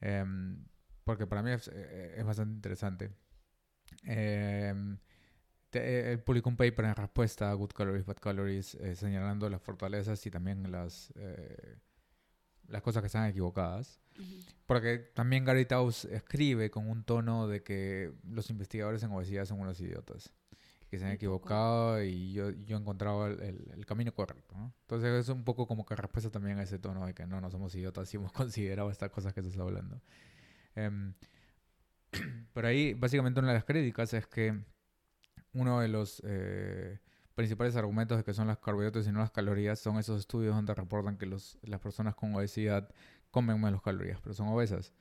em, 0.00 0.64
porque 1.04 1.26
para 1.26 1.42
mí 1.42 1.52
es, 1.52 1.68
eh, 1.72 2.14
es 2.16 2.24
bastante 2.24 2.54
interesante. 2.54 3.10
Em, 5.78 5.82
te- 5.82 6.12
él 6.12 6.20
publicó 6.20 6.48
un 6.50 6.56
paper 6.56 6.84
en 6.86 6.94
respuesta 6.96 7.50
a 7.50 7.54
Good 7.54 7.70
Calories, 7.72 8.04
Bad 8.06 8.16
Calories, 8.18 8.74
eh, 8.76 8.94
señalando 8.96 9.48
las 9.48 9.62
fortalezas 9.62 10.24
y 10.26 10.30
también 10.30 10.70
las, 10.70 11.12
eh, 11.16 11.76
las 12.68 12.82
cosas 12.82 13.02
que 13.02 13.06
están 13.06 13.28
equivocadas. 13.28 13.98
Porque 14.66 14.98
también 14.98 15.44
Gary 15.44 15.64
Taubes 15.66 16.04
escribe 16.04 16.70
con 16.70 16.88
un 16.88 17.02
tono 17.04 17.48
de 17.48 17.62
que 17.62 18.12
los 18.28 18.50
investigadores 18.50 19.02
en 19.02 19.10
obesidad 19.12 19.44
son 19.46 19.60
unos 19.60 19.80
idiotas. 19.80 20.32
Que 20.90 20.98
se 20.98 21.06
han 21.06 21.12
equivocado 21.12 22.02
y 22.02 22.34
yo, 22.34 22.50
yo 22.50 22.76
he 22.76 22.80
encontrado 22.80 23.26
el, 23.26 23.40
el- 23.42 23.70
el 23.72 23.86
camino 23.86 24.12
correcto. 24.14 24.54
¿no? 24.56 24.74
Entonces 24.82 25.10
es 25.22 25.28
un 25.30 25.42
poco 25.44 25.66
como 25.66 25.86
que 25.86 25.96
respuesta 25.96 26.30
también 26.30 26.58
a 26.58 26.64
ese 26.64 26.78
tono 26.78 27.06
de 27.06 27.14
que 27.14 27.26
no, 27.26 27.40
no 27.40 27.50
somos 27.50 27.74
idiotas 27.74 28.12
y 28.12 28.18
hemos 28.18 28.30
considerado 28.52 28.90
estas 28.90 29.10
cosas 29.10 29.32
que 29.32 29.42
se 29.42 29.48
está 29.48 29.62
hablando. 29.62 30.02
Em, 30.74 31.14
pero 32.52 32.68
ahí 32.68 32.92
básicamente 32.94 33.40
una 33.40 33.48
de 33.48 33.54
las 33.54 33.64
críticas 33.64 34.12
es 34.12 34.26
que 34.26 34.60
uno 35.54 35.80
de 35.80 35.88
los 35.88 36.22
eh, 36.24 36.98
principales 37.34 37.76
argumentos 37.76 38.18
de 38.18 38.24
que 38.24 38.34
son 38.34 38.48
los 38.48 38.58
carbohidratos 38.58 39.06
y 39.06 39.12
no 39.12 39.20
las 39.20 39.30
calorías 39.30 39.78
son 39.78 39.98
esos 39.98 40.20
estudios 40.20 40.54
donde 40.54 40.74
reportan 40.74 41.16
que 41.16 41.26
los, 41.26 41.58
las 41.62 41.80
personas 41.80 42.14
con 42.14 42.34
obesidad 42.34 42.88
comen 43.30 43.60
menos 43.60 43.82
calorías, 43.82 44.20
pero 44.20 44.34
son 44.34 44.48
obesas. 44.48 44.92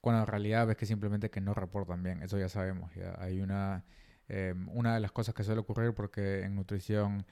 Cuando 0.00 0.22
en 0.22 0.26
realidad 0.26 0.66
ves 0.66 0.76
que 0.76 0.86
simplemente 0.86 1.30
que 1.30 1.40
no 1.40 1.54
reportan 1.54 2.02
bien, 2.02 2.22
eso 2.22 2.38
ya 2.38 2.48
sabemos. 2.48 2.92
Ya 2.94 3.14
hay 3.18 3.40
una, 3.40 3.84
eh, 4.28 4.54
una 4.68 4.94
de 4.94 5.00
las 5.00 5.12
cosas 5.12 5.34
que 5.34 5.44
suele 5.44 5.60
ocurrir 5.60 5.94
porque 5.94 6.42
en 6.42 6.56
nutrición 6.56 7.24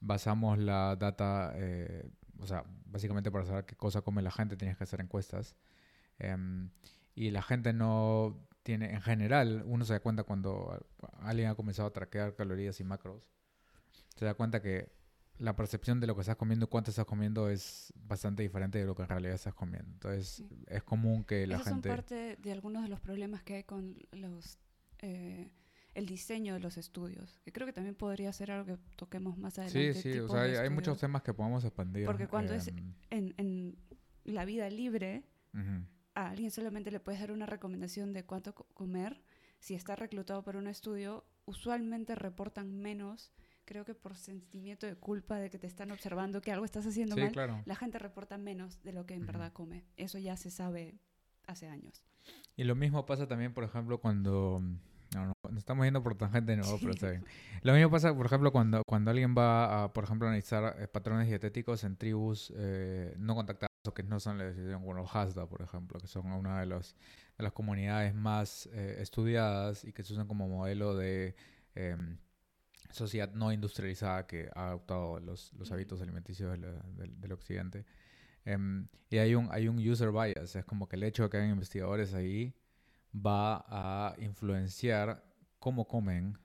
basamos 0.00 0.58
la 0.58 0.96
data, 0.96 1.52
eh, 1.56 2.08
o 2.38 2.46
sea, 2.46 2.64
básicamente 2.86 3.30
para 3.30 3.44
saber 3.44 3.66
qué 3.66 3.76
cosa 3.76 4.02
come 4.02 4.22
la 4.22 4.30
gente 4.30 4.56
tienes 4.56 4.76
que 4.76 4.84
hacer 4.84 5.00
encuestas. 5.00 5.56
Em, 6.18 6.70
y 7.14 7.30
la 7.30 7.42
gente 7.42 7.72
no 7.72 8.48
tiene, 8.64 8.92
en 8.92 9.00
general, 9.02 9.62
uno 9.66 9.84
se 9.84 9.92
da 9.92 10.00
cuenta 10.00 10.24
cuando 10.24 10.84
alguien 11.20 11.48
ha 11.48 11.54
comenzado 11.54 11.86
a 11.86 11.92
traquear 11.92 12.34
calorías 12.34 12.80
y 12.80 12.84
macros, 12.84 13.22
se 14.16 14.24
da 14.24 14.34
cuenta 14.34 14.60
que 14.60 14.90
la 15.38 15.54
percepción 15.56 16.00
de 16.00 16.06
lo 16.06 16.14
que 16.14 16.22
estás 16.22 16.36
comiendo 16.36 16.64
y 16.66 16.68
cuánto 16.68 16.90
estás 16.90 17.04
comiendo 17.06 17.48
es 17.50 17.92
bastante 17.96 18.42
diferente 18.42 18.78
de 18.78 18.86
lo 18.86 18.94
que 18.94 19.02
en 19.02 19.08
realidad 19.08 19.34
estás 19.34 19.54
comiendo. 19.54 19.90
Entonces, 19.92 20.28
Sí. 20.28 20.48
es 20.68 20.82
común 20.82 21.24
que 21.24 21.46
la 21.46 21.56
Esos 21.56 21.68
gente... 21.68 21.88
son 21.88 21.96
parte 21.96 22.36
de 22.40 22.52
algunos 22.52 22.82
de 22.82 22.88
los 22.88 23.00
problemas 23.00 23.42
que 23.42 23.54
hay 23.56 23.64
con 23.64 23.96
los 24.12 24.58
eh, 25.00 25.50
el 25.94 26.06
diseño 26.06 26.54
de 26.54 26.60
los 26.60 26.76
estudios. 26.76 27.40
Que 27.44 27.52
creo 27.52 27.66
que 27.66 27.72
también 27.72 27.94
podría 27.94 28.32
ser 28.32 28.50
algo 28.50 28.64
que 28.76 28.82
toquemos 28.96 29.36
más 29.36 29.54
Sí, 29.54 29.60
adelante. 29.60 29.94
sí, 30.02 30.08
o 30.10 30.12
tipos 30.12 30.30
sea, 30.32 30.42
hay, 30.42 30.54
hay 30.56 30.70
muchos 30.70 30.98
temas 30.98 31.22
que 31.22 31.34
podemos 31.34 31.64
expandir. 31.64 32.06
Porque 32.06 32.26
cuando 32.28 32.54
es- 32.54 32.68
em, 32.68 32.94
En, 33.10 33.34
en 33.36 33.76
la 34.24 34.44
vida 34.44 34.68
libre, 34.70 35.22
ujú. 35.52 35.84
A 36.14 36.30
alguien 36.30 36.50
solamente 36.50 36.90
le 36.90 37.00
puedes 37.00 37.20
dar 37.20 37.32
una 37.32 37.46
recomendación 37.46 38.12
de 38.12 38.24
cuánto 38.24 38.54
co- 38.54 38.66
comer. 38.74 39.20
Si 39.60 39.74
está 39.74 39.96
reclutado 39.96 40.42
para 40.42 40.58
un 40.58 40.66
estudio, 40.66 41.24
usualmente 41.46 42.14
reportan 42.14 42.80
menos, 42.80 43.32
creo 43.64 43.84
que 43.84 43.94
por 43.94 44.14
sentimiento 44.16 44.86
de 44.86 44.94
culpa 44.94 45.36
de 45.36 45.48
que 45.50 45.58
te 45.58 45.66
están 45.66 45.90
observando 45.90 46.40
que 46.42 46.52
algo 46.52 46.64
estás 46.64 46.86
haciendo 46.86 47.14
Sí, 47.16 47.22
mal. 47.22 47.32
claro. 47.32 47.62
La 47.64 47.74
gente 47.74 47.98
reporta 47.98 48.36
menos 48.38 48.82
de 48.82 48.92
lo 48.92 49.06
que 49.06 49.14
en 49.14 49.22
Ujú. 49.22 49.32
verdad 49.32 49.52
come. 49.52 49.84
Eso 49.96 50.18
ya 50.18 50.36
se 50.36 50.50
sabe 50.50 50.98
hace 51.46 51.68
años. 51.68 52.02
Y 52.56 52.64
lo 52.64 52.74
mismo 52.74 53.04
pasa 53.06 53.26
también, 53.26 53.52
por 53.54 53.64
ejemplo, 53.64 53.98
cuando... 54.00 54.62
No, 55.14 55.26
no, 55.26 55.32
nos 55.48 55.58
estamos 55.58 55.84
yendo 55.86 56.02
por 56.02 56.16
tangente, 56.16 56.56
no, 56.56 56.64
pero 56.80 56.90
está 56.92 57.10
bien. 57.10 57.24
Lo 57.62 57.72
mismo 57.72 57.88
pasa, 57.90 58.12
por 58.14 58.26
ejemplo, 58.26 58.50
cuando, 58.50 58.82
cuando 58.84 59.10
alguien 59.12 59.34
va 59.36 59.84
a, 59.84 59.92
por 59.92 60.04
ejemplo, 60.04 60.26
analizar 60.26 60.76
eh, 60.80 60.88
patrones 60.88 61.28
dietéticos 61.28 61.84
en 61.84 61.96
tribus 61.96 62.52
eh, 62.56 63.14
no 63.18 63.34
contactadas 63.36 63.70
que 63.92 64.02
no 64.02 64.20
son 64.20 64.38
la 64.38 64.44
decisión, 64.44 64.84
como 64.84 65.06
Hasda, 65.06 65.46
por 65.46 65.62
ejemplo, 65.62 66.00
que 66.00 66.06
son 66.06 66.26
una 66.32 66.60
de, 66.60 66.66
los, 66.66 66.96
de 67.36 67.44
las 67.44 67.52
comunidades 67.52 68.14
más 68.14 68.66
eh, 68.72 68.96
estudiadas 69.00 69.84
y 69.84 69.92
que 69.92 70.02
se 70.02 70.14
usan 70.14 70.26
como 70.26 70.48
modelo 70.48 70.96
de, 70.96 71.34
em, 71.74 72.16
sociedad 72.90 73.30
no 73.32 73.52
industrializada 73.52 74.26
que 74.26 74.48
ha 74.54 74.68
adoptado 74.68 75.20
los, 75.20 75.52
los 75.54 75.70
hábitos 75.72 76.00
alimenticios 76.00 76.52
del, 76.52 76.62
del, 76.96 77.20
del 77.20 77.32
occidente. 77.32 77.84
Em, 78.44 78.88
y 79.10 79.18
hay 79.18 79.34
un, 79.34 79.48
hay 79.50 79.68
un 79.68 79.78
user 79.78 80.10
bias, 80.12 80.56
es 80.56 80.64
como 80.64 80.88
que 80.88 80.96
el 80.96 81.02
hecho 81.02 81.24
de 81.24 81.30
que 81.30 81.36
hayan 81.38 81.50
investigadores 81.50 82.14
ahí 82.14 82.54
va 83.14 83.64
a 83.68 84.14
influenciar 84.18 85.24
cómo 85.58 85.86
comen, 85.88 86.38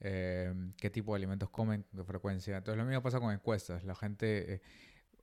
em, 0.00 0.72
qué 0.74 0.90
tipo 0.90 1.12
de 1.12 1.18
alimentos 1.18 1.50
comen, 1.50 1.84
qué 1.94 2.04
frecuencia. 2.04 2.56
Entonces 2.56 2.78
lo 2.78 2.84
mismo 2.84 3.02
pasa 3.02 3.20
con 3.20 3.32
encuestas. 3.32 3.84
La 3.84 3.94
gente 3.94 4.54
eh, 4.54 4.62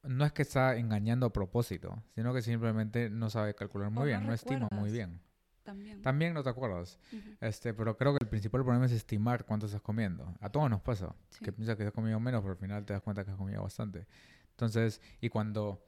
no 0.03 0.25
es 0.25 0.33
que 0.33 0.41
está 0.41 0.77
engañando 0.77 1.25
a 1.25 1.33
propósito, 1.33 2.03
sino 2.15 2.33
que 2.33 2.41
simplemente 2.41 3.09
no 3.09 3.29
sabe 3.29 3.55
calcular 3.55 3.89
muy 3.89 4.07
bien, 4.07 4.25
no, 4.25 4.33
estima 4.33 4.67
muy 4.71 4.91
bien. 4.91 5.21
También. 5.63 6.01
También 6.01 6.33
no 6.33 6.43
te 6.43 6.49
acuerdas. 6.49 6.99
este, 7.39 7.73
pero 7.73 7.95
creo 7.97 8.13
que 8.13 8.23
el 8.23 8.29
principal 8.29 8.63
problema 8.63 8.85
es 8.85 8.91
estimar 8.91 9.45
cuánto 9.45 9.65
estás 9.65 9.81
comiendo. 9.81 10.35
A 10.41 10.49
todos 10.49 10.69
nos 10.69 10.81
pasa. 10.81 11.15
Que 11.41 11.53
piensas 11.53 11.77
que 11.77 11.83
has 11.83 11.93
comido 11.93 12.19
menos, 12.19 12.41
pero 12.41 12.51
al 12.51 12.59
final 12.59 12.85
te 12.85 12.91
das 12.91 13.01
cuenta 13.01 13.23
que 13.23 13.31
has 13.31 13.37
comido 13.37 13.63
bastante. 13.63 14.05
Entonces, 14.51 15.01
y 15.21 15.29
cuando... 15.29 15.81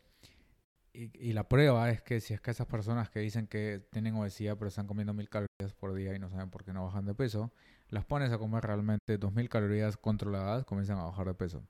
Y, 0.94 1.12
y, 1.30 1.34
la 1.34 1.50
prueba 1.50 1.90
es 1.90 2.02
que 2.02 2.22
si 2.22 2.34
es 2.34 2.40
que 2.40 2.52
esas 2.52 2.68
personas 2.68 3.10
que 3.10 3.20
dicen 3.20 3.48
que 3.48 3.86
tienen 3.92 4.16
obesidad 4.16 4.56
pero 4.58 4.70
están 4.70 4.88
comiendo 4.88 5.14
mil 5.14 5.28
calorías 5.28 5.74
por 5.78 5.94
día 5.94 6.16
y 6.16 6.20
no 6.20 6.30
saben 6.30 6.50
por 6.50 6.64
qué 6.64 6.72
no 6.72 6.86
bajan 6.86 7.06
de 7.06 7.14
peso, 7.14 7.52
las 7.90 8.06
pones 8.06 8.32
a 8.32 8.38
comer 8.38 8.64
realmente 8.64 9.18
dos 9.18 9.34
mil 9.34 9.50
calorías 9.50 9.98
controladas, 9.98 10.64
comienzan 10.64 10.98
a 11.00 11.04
bajar 11.04 11.28
de 11.28 11.34
peso. 11.34 11.68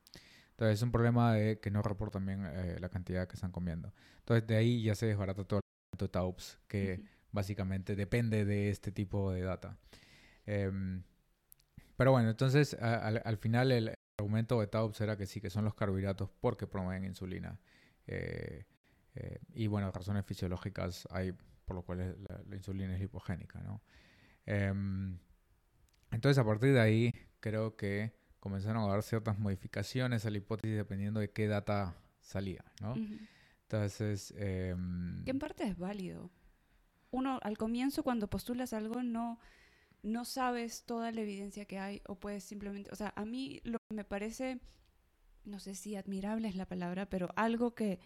Entonces 0.56 0.80
es 0.80 0.82
un 0.82 0.91
problema 0.91 1.34
de 1.34 1.60
que 1.60 1.70
no 1.72 1.82
reportan 1.82 2.26
bien 2.26 2.46
eh, 2.46 2.78
la 2.80 2.89
cantidad 2.89 3.28
que 3.28 3.36
están 3.36 3.52
comiendo. 3.52 3.94
Entonces 4.20 4.48
de 4.48 4.56
ahí 4.56 4.84
ya 4.84 4.96
se 4.96 5.06
desbarata 5.08 5.44
todo 5.44 5.60
el 6.00 6.10
TAUPS, 6.10 6.60
que... 6.68 7.00
Uh 7.00 7.04
-huh 7.04 7.15
básicamente 7.36 7.96
depende 7.96 8.46
de 8.46 8.70
este 8.70 8.91
tipo 8.91 9.32
de 9.32 9.41
data. 9.41 9.78
Eh, 10.48 10.72
pero 11.96 12.12
bueno, 12.12 12.30
entonces 12.30 12.76
a, 12.80 12.96
a, 12.96 13.08
al 13.10 13.38
final 13.38 13.72
el 13.72 13.94
argumento 14.18 14.60
de 14.60 14.68
Taubes 14.68 15.00
era 15.02 15.18
que 15.18 15.28
sí, 15.28 15.39
que 15.41 15.50
son 15.52 15.65
los 15.65 15.76
carbohidratos 15.76 16.30
porque 16.39 16.65
promueven 16.65 17.04
insulina. 17.04 17.60
Eh, 18.08 18.63
eh, 19.15 19.39
y 19.54 19.68
bueno, 19.68 19.91
razones 19.91 20.26
fisiológicas 20.26 21.08
hay 21.12 21.34
por 21.65 21.76
lo 21.76 21.82
cual 21.84 22.15
la, 22.28 22.41
la 22.48 22.56
insulina 22.56 22.96
es 22.96 23.02
hipogénica. 23.02 23.60
¿no? 23.62 23.82
entonces 26.12 26.38
a 26.38 26.46
partir 26.46 26.72
de 26.72 26.80
ahí 26.80 27.12
creo 27.39 27.76
que 27.76 28.13
comenzaron 28.45 28.84
a 28.84 28.88
dar 28.88 29.01
ciertas 29.01 29.39
modificaciones 29.39 30.25
a 30.25 30.29
la 30.29 30.38
hipótesis 30.38 30.77
dependiendo 30.77 31.19
de 31.19 31.31
qué 31.31 31.47
data 31.47 31.97
salía. 32.21 32.63
¿no? 32.79 32.93
Uh 32.93 32.97
-huh. 32.97 33.27
Entonces... 33.63 34.31
que 34.38 35.31
en 35.31 35.39
parte 35.39 35.63
es 35.63 35.77
válido 35.77 36.29
uno 37.15 37.39
al 37.41 37.58
comienzo 37.58 38.03
cuando 38.03 38.29
postulas 38.29 38.73
algo 38.73 39.01
no, 39.01 39.39
no 40.03 40.25
sabes 40.25 40.84
toda 40.86 41.12
la 41.12 41.21
evidencia 41.21 41.65
que 41.65 41.79
hay 41.79 42.01
o 42.08 42.15
puedes 42.15 42.43
simplemente, 42.43 42.91
o 42.91 42.95
sea, 42.95 43.13
a 43.15 43.25
mí 43.25 43.62
lo 43.63 43.79
que 43.79 43.95
me 43.95 44.03
parece, 44.03 44.60
no 45.45 45.60
sé 45.60 45.75
si 45.75 45.95
admirable 45.95 46.47
es 46.47 46.55
la 46.55 46.67
palabra, 46.67 47.10
pero 47.10 47.29
algo 47.36 47.73
que, 47.73 47.99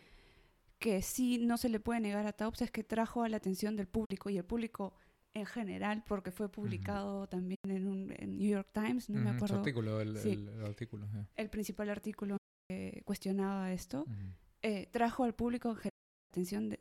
que 0.77 1.01
sí 1.01 1.39
no 1.39 1.57
se 1.57 1.69
le 1.69 1.79
puede 1.79 1.99
negar 1.99 2.25
a 2.27 2.33
Taubes 2.33 2.61
es 2.61 2.71
que 2.71 2.83
trajo 2.83 3.23
a 3.23 3.29
la 3.29 3.37
atención 3.37 3.75
del 3.75 3.87
público 3.87 4.29
y 4.29 4.37
el 4.37 4.45
público 4.45 4.93
en 5.33 5.45
general, 5.45 6.03
porque 6.07 6.31
fue 6.31 6.49
publicado 6.49 7.21
uh 7.21 7.23
-huh. 7.23 7.29
también 7.29 7.57
en 7.67 7.87
un 7.87 8.13
en 8.17 8.37
New 8.37 8.49
York 8.49 8.69
Times, 8.73 9.09
no 9.09 9.17
uh 9.17 9.19
-huh. 9.19 9.23
me 9.23 9.29
acuerdo. 9.31 9.55
Su 9.55 9.59
artículo, 9.59 10.01
el, 10.01 10.17
sí, 10.17 10.31
el, 10.31 10.47
el 10.49 10.65
artículo. 10.65 11.07
Yeah. 11.11 11.27
El 11.35 11.49
principal 11.49 11.89
artículo 11.89 12.37
que 12.69 13.01
cuestionaba 13.05 13.71
esto, 13.71 14.01
uh 14.01 14.11
-huh. 14.11 14.33
eh, 14.63 14.89
trajo 14.91 15.23
al 15.23 15.33
público 15.33 15.69
en 15.69 15.75
general 15.75 15.99
la 16.29 16.33
atención 16.33 16.69
de, 16.69 16.79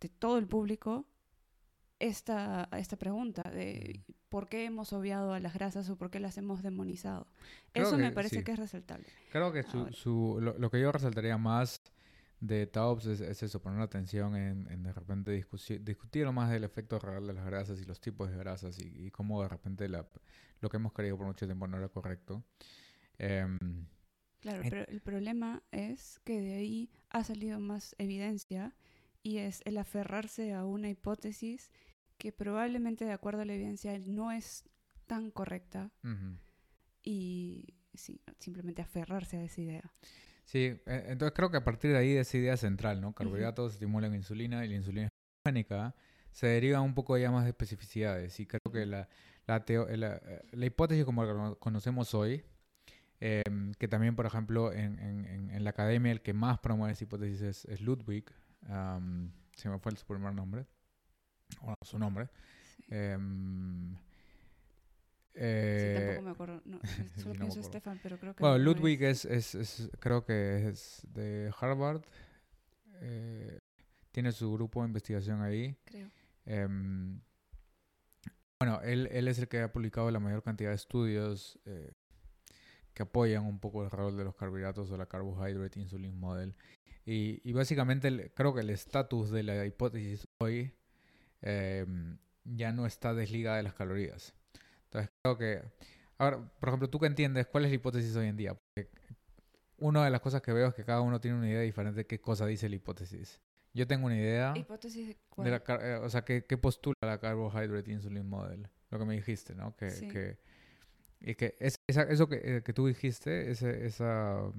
de 0.00 0.08
todo 0.08 0.38
el 0.38 0.46
público 0.46 1.06
esta, 2.00 2.68
esta 2.72 2.96
pregunta 2.96 3.42
de 3.42 4.00
por 4.30 4.48
qué 4.48 4.64
hemos 4.64 4.92
obviado 4.92 5.34
a 5.34 5.40
las 5.40 5.52
grasas 5.54 5.88
o 5.90 5.96
por 5.96 6.10
qué 6.10 6.18
las 6.18 6.38
hemos 6.38 6.62
demonizado. 6.62 7.26
Creo 7.72 7.86
Eso 7.86 7.96
que, 7.96 8.02
me 8.02 8.12
parece 8.12 8.38
sí. 8.38 8.44
que 8.44 8.52
es 8.52 8.58
resaltable. 8.58 9.06
Creo 9.30 9.52
que 9.52 9.62
su, 9.62 9.86
su, 9.92 10.38
lo, 10.40 10.58
lo, 10.58 10.70
que 10.70 10.80
yo 10.80 10.90
resaltaría 10.90 11.36
más 11.36 11.79
de 12.40 12.66
Taubes 12.66 13.06
es, 13.06 13.20
es 13.20 13.42
eso, 13.42 13.60
poner 13.60 13.80
atención 13.80 14.34
en, 14.34 14.70
en 14.70 14.82
de 14.82 14.92
repente 14.92 15.30
discutir, 15.30 16.30
más 16.32 16.50
del 16.50 16.64
efecto 16.64 16.98
real 16.98 17.26
de 17.26 17.34
las 17.34 17.44
grasas 17.44 17.80
y 17.80 17.84
los 17.84 18.00
tipos 18.00 18.30
de 18.30 18.36
grasas 18.38 18.78
y, 18.78 19.06
y 19.06 19.10
cómo 19.10 19.42
de 19.42 19.48
repente 19.48 19.88
la, 19.88 20.08
lo 20.60 20.70
que 20.70 20.78
hemos 20.78 20.92
creído 20.92 21.16
por 21.18 21.26
mucho 21.26 21.46
tiempo 21.46 21.66
no 21.66 21.76
era 21.76 21.88
correcto. 21.88 22.42
Eh, 23.18 23.46
claro, 24.40 24.62
pero 24.68 24.86
el 24.88 25.00
problema 25.02 25.62
es 25.70 26.18
que 26.24 26.40
de 26.40 26.54
ahí 26.54 26.90
ha 27.10 27.24
salido 27.24 27.60
más 27.60 27.94
evidencia 27.98 28.74
y 29.22 29.38
es 29.38 29.60
el 29.66 29.76
aferrarse 29.76 30.54
a 30.54 30.64
una 30.64 30.88
hipótesis 30.88 31.70
que 32.16 32.32
probablemente 32.32 33.04
de 33.04 33.12
acuerdo 33.12 33.42
a 33.42 33.44
la 33.44 33.54
evidencia 33.54 33.98
no 33.98 34.32
es 34.32 34.64
tan 35.06 35.30
correcta 35.30 35.90
uh 36.04 36.08
-huh. 36.08 36.38
y 37.02 37.74
sí, 37.92 38.22
simplemente 38.38 38.80
aferrarse 38.80 39.36
a 39.36 39.44
esa 39.44 39.60
idea. 39.60 39.92
Sí, 40.50 40.80
entonces 40.84 41.32
creo 41.32 41.48
que 41.48 41.58
a 41.58 41.62
partir 41.62 41.92
de 41.92 41.98
ahí 41.98 42.12
de 42.12 42.22
esa 42.22 42.36
idea 42.36 42.56
central, 42.56 43.00
¿no? 43.00 43.12
Carbohidratos 43.12 43.66
uh 43.66 43.70
-huh. 43.70 43.74
estimulan 43.74 44.16
insulina 44.16 44.64
y 44.64 44.68
la 44.68 44.74
insulina 44.74 45.06
es 45.06 45.64
se 46.32 46.48
deriva 46.48 46.80
un 46.80 46.92
poco 46.92 47.16
ya 47.16 47.30
más 47.30 47.44
de 47.44 47.50
especificidades 47.50 48.40
y 48.40 48.46
creo 48.46 48.60
que 48.72 48.84
la, 48.84 49.08
la, 49.46 49.64
la, 49.96 50.20
la 50.50 50.66
hipótesis 50.66 51.04
como 51.04 51.24
la 51.24 51.54
conocemos 51.54 52.14
hoy, 52.14 52.42
eh, 53.20 53.44
que 53.78 53.86
también 53.86 54.16
por 54.16 54.26
ejemplo 54.26 54.72
en, 54.72 54.98
en, 54.98 55.50
en, 55.50 55.62
la 55.62 55.70
academia 55.70 56.10
el 56.10 56.20
que 56.20 56.32
más 56.32 56.58
promueve 56.58 56.94
esa 56.94 57.04
hipótesis 57.04 57.42
es, 57.42 57.64
es 57.66 57.80
Ludwig, 57.80 58.24
um, 58.68 59.30
se 59.54 59.68
me 59.68 59.78
fue 59.78 59.94
su 59.94 60.04
primer 60.04 60.34
nombre, 60.34 60.66
bueno, 61.60 61.76
su 61.82 61.96
nombre. 61.96 62.28
Sí. 62.88 62.96
Um, 62.96 63.94
eh, 65.34 65.94
sí, 65.96 66.04
tampoco 66.04 66.24
me 66.24 66.30
acuerdo. 66.30 66.62
No, 66.64 66.80
solo 67.16 67.34
no 67.34 67.40
pienso 67.40 67.62
Stefan, 67.62 68.00
pero 68.02 68.18
creo 68.18 68.34
que. 68.34 68.42
Bueno, 68.42 68.58
no 68.58 68.64
Ludwig 68.64 69.02
es. 69.02 69.24
Es, 69.24 69.54
es, 69.54 69.80
es, 69.80 69.90
creo 69.98 70.24
que 70.24 70.68
es 70.68 71.06
de 71.12 71.52
Harvard. 71.58 72.02
Eh, 73.02 73.58
tiene 74.12 74.32
su 74.32 74.52
grupo 74.52 74.82
de 74.82 74.88
investigación 74.88 75.42
ahí. 75.42 75.76
Creo. 75.84 76.10
Eh, 76.46 76.68
bueno, 78.60 78.80
él, 78.82 79.08
él 79.10 79.28
es 79.28 79.38
el 79.38 79.48
que 79.48 79.60
ha 79.60 79.72
publicado 79.72 80.10
la 80.10 80.20
mayor 80.20 80.42
cantidad 80.42 80.68
de 80.68 80.76
estudios 80.76 81.58
eh, 81.64 81.92
que 82.92 83.04
apoyan 83.04 83.46
un 83.46 83.58
poco 83.58 83.84
el 83.84 83.90
rol 83.90 84.18
de 84.18 84.24
los 84.24 84.34
carbohidratos 84.34 84.90
o 84.90 84.98
la 84.98 85.06
Carbohydrate 85.06 85.80
Insulin 85.80 86.18
Model. 86.18 86.54
Y, 87.06 87.40
y 87.42 87.52
básicamente 87.54 88.08
el, 88.08 88.30
creo 88.34 88.54
que 88.54 88.60
el 88.60 88.68
estatus 88.68 89.30
de 89.30 89.44
la 89.44 89.64
hipótesis 89.64 90.28
hoy 90.38 90.74
eh, 91.40 91.86
ya 92.44 92.72
no 92.72 92.84
está 92.84 93.14
desligada 93.14 93.56
de 93.56 93.62
las 93.62 93.72
calorías. 93.72 94.34
Entonces 94.90 95.10
creo 95.22 95.38
que... 95.38 95.62
Ahora, 96.18 96.38
por 96.58 96.68
ejemplo, 96.68 96.90
¿tú 96.90 96.98
qué 96.98 97.06
entiendes? 97.06 97.46
¿Cuál 97.46 97.64
es 97.64 97.70
la 97.70 97.76
hipótesis 97.76 98.14
hoy 98.16 98.26
en 98.26 98.36
día? 98.36 98.54
Porque 98.54 98.90
una 99.78 100.04
de 100.04 100.10
las 100.10 100.20
cosas 100.20 100.42
que 100.42 100.52
veo 100.52 100.68
es 100.68 100.74
que 100.74 100.84
cada 100.84 101.00
uno 101.00 101.20
tiene 101.20 101.38
una 101.38 101.48
idea 101.48 101.60
diferente 101.60 102.00
de 102.00 102.06
qué 102.06 102.20
cosa 102.20 102.44
dice 102.46 102.68
la 102.68 102.76
hipótesis. 102.76 103.40
Yo 103.72 103.86
tengo 103.86 104.06
una 104.06 104.16
idea... 104.16 104.52
¿Hipótesis 104.56 105.08
de 105.08 105.16
cuál? 105.28 105.44
De 105.44 105.50
la, 105.52 105.76
eh, 105.80 105.94
o 106.02 106.10
sea, 106.10 106.24
¿qué, 106.24 106.44
¿qué, 106.44 106.58
postula 106.58 106.96
la 107.02 107.18
Carbohydrate 107.18 107.90
Insulin 107.90 108.28
Model? 108.28 108.68
Lo 108.90 108.98
que 108.98 109.04
me 109.04 109.14
dijiste, 109.14 109.54
¿no? 109.54 109.76
Que... 109.76 109.90
Sí. 109.90 110.08
que 110.08 110.38
y 111.22 111.34
que 111.34 111.54
esa, 111.60 112.02
eso 112.04 112.28
que, 112.30 112.40
eh, 112.42 112.62
que, 112.62 112.72
tú 112.72 112.86
dijiste, 112.86 113.50
esa 113.50 114.42
um, 114.42 114.52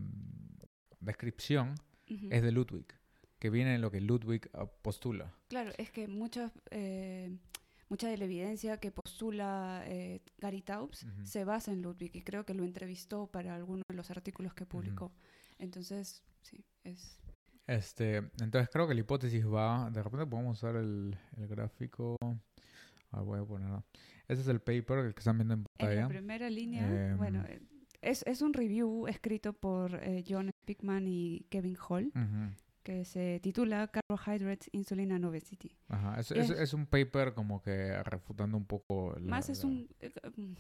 descripción, 0.99 1.71
uh 2.07 2.13
-huh. 2.13 2.27
es 2.31 2.43
de 2.43 2.51
Ludwig 2.51 2.85
que 3.41 3.49
viene 3.49 3.73
en 3.73 3.81
lo 3.81 3.89
que 3.89 3.99
Ludwig 3.99 4.47
ah, 4.53 4.67
postula. 4.67 5.33
Claro, 5.47 5.71
es 5.79 5.89
que 5.89 6.07
mucha, 6.07 6.51
eh, 6.69 7.35
mucha 7.91 8.08
de 8.08 8.17
la 8.17 8.23
evidencia 8.23 8.77
que 8.77 8.89
postula 8.89 9.84
eh, 9.86 10.21
Gary 10.39 10.62
Taubes 10.62 11.04
uh 11.04 11.08
-huh. 11.08 11.25
se 11.25 11.43
basa 11.43 11.73
en 11.73 11.82
Ludwig 11.82 12.15
y 12.15 12.21
creo 12.21 12.45
que 12.45 12.54
lo 12.54 12.63
entrevistó 12.63 13.27
para 13.27 13.54
alguno 13.54 13.84
de 13.89 13.95
los 13.95 14.10
artículos 14.10 14.54
que 14.54 14.65
publicó. 14.65 15.08
Uh 15.08 15.10
-huh. 15.10 15.60
Entonces, 15.60 16.23
sí, 16.41 16.63
es... 16.86 17.19
Este, 17.67 18.17
entonces 18.41 18.69
creo 18.71 18.88
que 18.88 18.93
la 18.93 19.01
hipótesis 19.01 19.45
va, 19.45 19.89
de 19.91 20.01
repente 20.01 20.25
podemos 20.25 20.58
usar 20.58 20.77
el, 20.77 21.15
el 21.38 21.47
gráfico, 21.47 22.15
ah, 23.12 23.21
voy 23.21 23.39
a 23.39 23.45
poner, 23.45 23.84
ese 24.27 24.41
es 24.41 24.47
el 24.47 24.60
paper 24.60 24.99
el 24.99 25.13
que 25.13 25.19
están 25.19 25.38
viendo 25.38 25.54
en 25.54 25.63
pantalla. 25.63 25.93
En 25.93 26.01
la 26.01 26.08
primera 26.08 26.49
línea, 26.49 26.84
eh, 26.89 27.15
bueno, 27.15 27.45
es, 28.01 28.23
es 28.25 28.41
un 28.41 28.54
review 28.54 29.08
escrito 29.08 29.54
por 29.54 29.95
eh, 29.95 30.23
John 30.27 30.49
Pickman 30.65 31.08
y 31.08 31.45
Kevin 31.49 31.77
Hall. 31.77 32.06
Uh 32.15 32.19
-huh 32.19 32.56
que 32.83 33.05
se 33.05 33.39
titula 33.41 33.89
Carbohydrates, 33.89 34.69
Insulin 34.71 35.11
and 35.11 35.25
Obesity. 35.25 35.77
Ajá, 35.87 36.19
es, 36.19 36.31
es, 36.31 36.49
es, 36.49 36.73
un 36.73 36.85
paper 36.85 37.33
como 37.33 37.61
que 37.61 38.01
refutando 38.03 38.57
un 38.57 38.65
poco... 38.65 39.15
La, 39.19 39.29
más 39.29 39.49
es 39.49 39.63
la... 39.63 39.69
un 39.69 39.89
eh, 39.99 40.11
mm, 40.35 40.53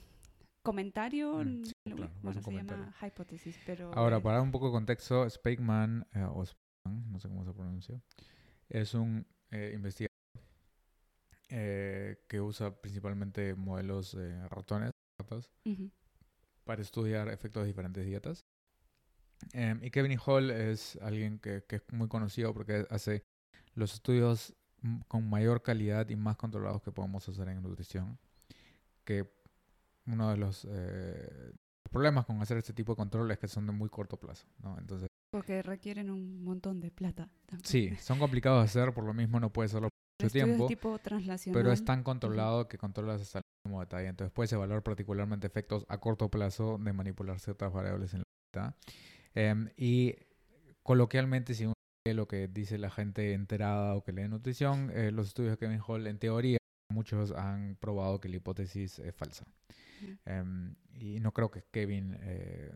comentario, 0.61 1.43
mm, 1.43 1.65
sí, 1.65 1.73
claro, 1.83 2.11
bueno, 2.21 2.39
se 2.39 2.45
comentario. 2.45 2.85
llama 2.85 3.07
hipótesis, 3.07 3.59
pero... 3.65 3.91
Ahora, 3.93 4.17
eh, 4.17 4.21
para 4.21 4.37
dar 4.37 4.43
un 4.43 4.51
poco 4.51 4.67
de 4.67 4.71
contexto, 4.73 5.29
Speakman, 5.29 6.07
eh, 6.13 6.23
o 6.23 6.45
Speakman, 6.45 7.11
no 7.11 7.19
sé 7.19 7.27
cómo 7.27 7.45
se 7.45 7.53
pronuncia, 7.53 8.01
es 8.69 8.93
un 8.93 9.25
eh, 9.51 9.71
investigador 9.73 10.11
eh, 11.49 12.23
que 12.29 12.39
usa 12.39 12.79
principalmente 12.79 13.55
modelos 13.55 14.15
de 14.15 14.47
ratones, 14.47 14.91
ratas, 15.19 15.51
uh 15.65 15.69
-huh. 15.71 15.91
para 16.63 16.81
estudiar 16.81 17.27
efectos 17.27 17.63
de 17.63 17.67
diferentes 17.67 18.05
dietas. 18.05 18.45
Um, 19.53 19.83
y 19.83 19.91
Kevin 19.91 20.17
Hall 20.25 20.51
es 20.51 20.97
alguien 21.01 21.39
que, 21.39 21.63
que, 21.67 21.77
es 21.77 21.83
muy 21.91 22.07
conocido 22.07 22.53
porque 22.53 22.85
hace 22.89 23.23
los 23.75 23.93
estudios 23.93 24.53
con 25.07 25.29
mayor 25.29 25.61
calidad 25.61 26.09
y 26.09 26.15
más 26.15 26.37
controlados 26.37 26.81
que 26.81 26.91
podemos 26.91 27.27
hacer 27.27 27.47
en 27.49 27.61
nutrición. 27.61 28.17
Que 29.03 29.29
uno 30.07 30.29
de 30.31 30.37
los 30.37 30.67
eh, 30.69 31.53
problemas 31.89 32.25
con 32.25 32.41
hacer 32.41 32.57
este 32.57 32.73
tipo 32.73 32.93
de 32.93 32.97
control 32.97 33.31
es 33.31 33.39
que 33.39 33.47
son 33.47 33.65
de 33.65 33.73
muy 33.73 33.89
corto 33.89 34.17
plazo, 34.17 34.47
¿no? 34.59 34.77
Entonces, 34.77 35.07
Porque 35.31 35.61
requieren 35.61 36.09
un 36.09 36.43
montón 36.43 36.79
de 36.79 36.91
plata. 36.91 37.29
también. 37.45 37.65
sí, 37.65 37.95
son 37.97 38.19
complicados 38.19 38.59
de 38.59 38.65
hacer, 38.65 38.93
por 38.93 39.03
lo 39.03 39.13
mismo 39.13 39.39
no 39.39 39.51
puede 39.51 39.67
hacerlo 39.67 39.89
por 39.89 40.25
mucho 40.25 40.33
tiempo, 40.33 40.67
tipo 40.67 40.99
pero 41.53 41.71
es 41.71 41.85
tan 41.85 42.03
controlado 42.03 42.67
que 42.67 42.77
controlas 42.77 43.21
hasta 43.21 43.39
el 43.39 43.43
último 43.65 43.81
detalle. 43.81 44.07
Entonces 44.07 44.33
puedes 44.33 44.51
evaluar 44.53 44.83
particularmente 44.83 45.47
efectos 45.47 45.85
a 45.87 45.99
corto 45.99 46.29
plazo 46.29 46.77
de 46.79 46.93
manipular 46.93 47.39
ciertas 47.39 47.71
variables 47.71 48.13
en 48.13 48.19
la 48.19 48.25
data. 48.53 48.77
Em, 49.35 49.69
y 49.77 50.15
coloquialmente, 50.83 51.53
si 51.53 51.65
uno 51.65 51.73
lee 52.05 52.13
lo 52.13 52.27
que 52.27 52.47
dice 52.47 52.77
la 52.77 52.89
gente 52.89 53.33
enterada 53.33 53.95
o 53.95 54.03
que 54.03 54.11
lee 54.11 54.27
nutrición, 54.27 54.91
eh, 54.93 55.11
los 55.11 55.27
estudios 55.27 55.51
de 55.53 55.57
Kevin 55.57 55.81
Hall, 55.85 56.07
en 56.07 56.19
teoría, 56.19 56.57
muchos 56.89 57.31
han 57.31 57.75
probado 57.79 58.19
que 58.19 58.29
la 58.29 58.37
hipótesis 58.37 58.99
es 58.99 59.15
falsa. 59.15 59.45
Em, 60.25 60.75
y 60.93 61.19
no 61.19 61.31
creo 61.33 61.51
que 61.51 61.63
Kevin... 61.71 62.17
eh, 62.21 62.71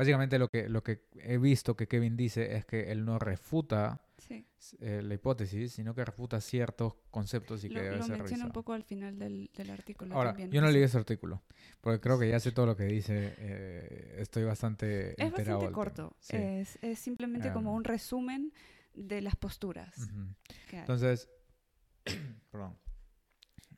básicamente 0.00 0.38
lo 0.38 0.48
que, 0.48 0.68
lo 0.68 0.82
que 0.82 1.04
he 1.22 1.36
visto 1.38 1.76
que 1.76 1.86
Kevin 1.86 2.16
dice 2.16 2.56
es 2.56 2.64
que 2.64 2.90
él 2.90 3.04
no 3.04 3.18
refuta 3.18 4.00
Sí. 4.18 4.44
eh, 4.80 5.00
la 5.02 5.14
hipótesis, 5.14 5.72
sino 5.72 5.94
que 5.94 6.04
refuta 6.04 6.40
ciertos 6.42 6.94
conceptos 7.10 7.64
y 7.64 7.68
que 7.70 7.80
debe 7.80 7.96
lo 7.96 8.02
ser 8.04 8.18
menciona 8.18 8.44
un 8.44 8.52
poco 8.52 8.74
al 8.74 8.82
final 8.84 9.18
del, 9.18 9.50
del 9.56 9.70
artículo 9.70 10.14
Ahora, 10.14 10.30
también. 10.32 10.50
yo 10.50 10.60
no 10.60 10.70
leí 10.70 10.82
ese 10.82 10.98
artículo, 10.98 11.42
porque 11.80 12.00
creo 12.00 12.18
que 12.18 12.28
ya 12.28 12.38
sé 12.38 12.52
todo 12.52 12.66
lo 12.66 12.76
que 12.76 12.84
dice. 12.84 13.34
eh, 13.38 14.16
estoy 14.18 14.44
bastante 14.44 15.12
Es 15.22 15.32
bastante 15.32 15.64
del 15.64 15.72
corto. 15.72 16.14
Sí. 16.20 16.36
Es, 16.36 16.78
es 16.82 16.98
simplemente 16.98 17.50
como 17.52 17.70
Em. 17.70 17.76
un 17.76 17.84
resumen 17.84 18.52
de 18.94 19.20
las 19.22 19.36
posturas. 19.36 19.94
Entonces, 20.70 21.28
perdón. 22.50 22.76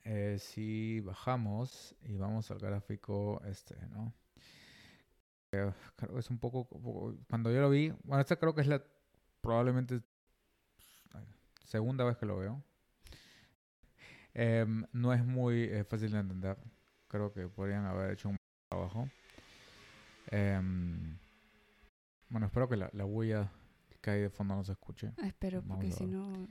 Eh, 0.04 0.38
si 0.40 0.98
bajamos 1.00 1.94
y 2.02 2.16
vamos 2.16 2.50
al 2.50 2.58
gráfico 2.58 3.40
este, 3.46 3.76
¿no? 3.90 4.12
Eh, 5.52 5.70
creo 5.96 6.14
que 6.14 6.20
es 6.20 6.30
un 6.30 6.38
poco, 6.38 6.66
Cuando 7.28 7.52
yo 7.52 7.60
lo 7.60 7.68
vi, 7.68 7.92
bueno, 8.04 8.20
esta 8.20 8.36
creo 8.36 8.54
que 8.54 8.62
es 8.62 8.66
la 8.66 8.82
probablemente 9.40 10.00
segunda 11.66 12.04
vez 12.04 12.16
que 12.16 12.26
lo 12.26 12.38
veo. 12.38 12.62
Em, 14.34 14.86
no 14.92 15.12
es 15.12 15.24
muy 15.24 15.64
eh, 15.64 15.84
fácil 15.84 16.12
de 16.12 16.20
entender. 16.20 16.56
Creo 17.06 17.32
que 17.32 17.48
podrían 17.48 17.84
haber 17.84 18.12
hecho 18.12 18.30
un 18.30 18.36
trabajo. 18.70 19.08
Em, 20.30 21.18
bueno, 22.30 22.46
espero 22.46 22.68
que 22.68 22.76
la, 22.76 22.88
la 22.94 23.04
bulla 23.04 23.50
que 24.00 24.10
hay 24.10 24.20
de 24.22 24.30
fondo 24.30 24.56
no 24.56 24.64
se 24.64 24.72
escuche. 24.72 25.12
Ah, 25.18 25.26
espero, 25.26 25.60
Vamos 25.62 25.76
porque 25.76 25.92
si 25.92 26.06
no, 26.06 26.48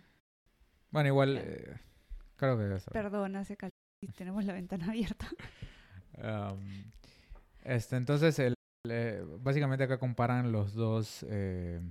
Bueno, 0.91 1.07
igual, 1.07 1.37
eh, 1.37 1.79
creo 2.35 2.57
que 2.57 2.63
debe 2.63 2.79
perdón, 2.91 3.35
hace 3.35 3.57
calor 3.57 3.73
y 3.99 4.07
tenemos 4.07 4.45
la 4.45 4.53
ventana 4.53 4.87
abierta. 4.87 5.27
Am, 6.21 6.91
este, 7.63 7.97
entonces, 7.97 8.37
el, 8.39 8.53
básicamente 9.39 9.84
acá 9.84 9.98
comparan 9.98 10.52
los 10.52 10.74
dos 10.74 11.26
eh, 11.30 11.82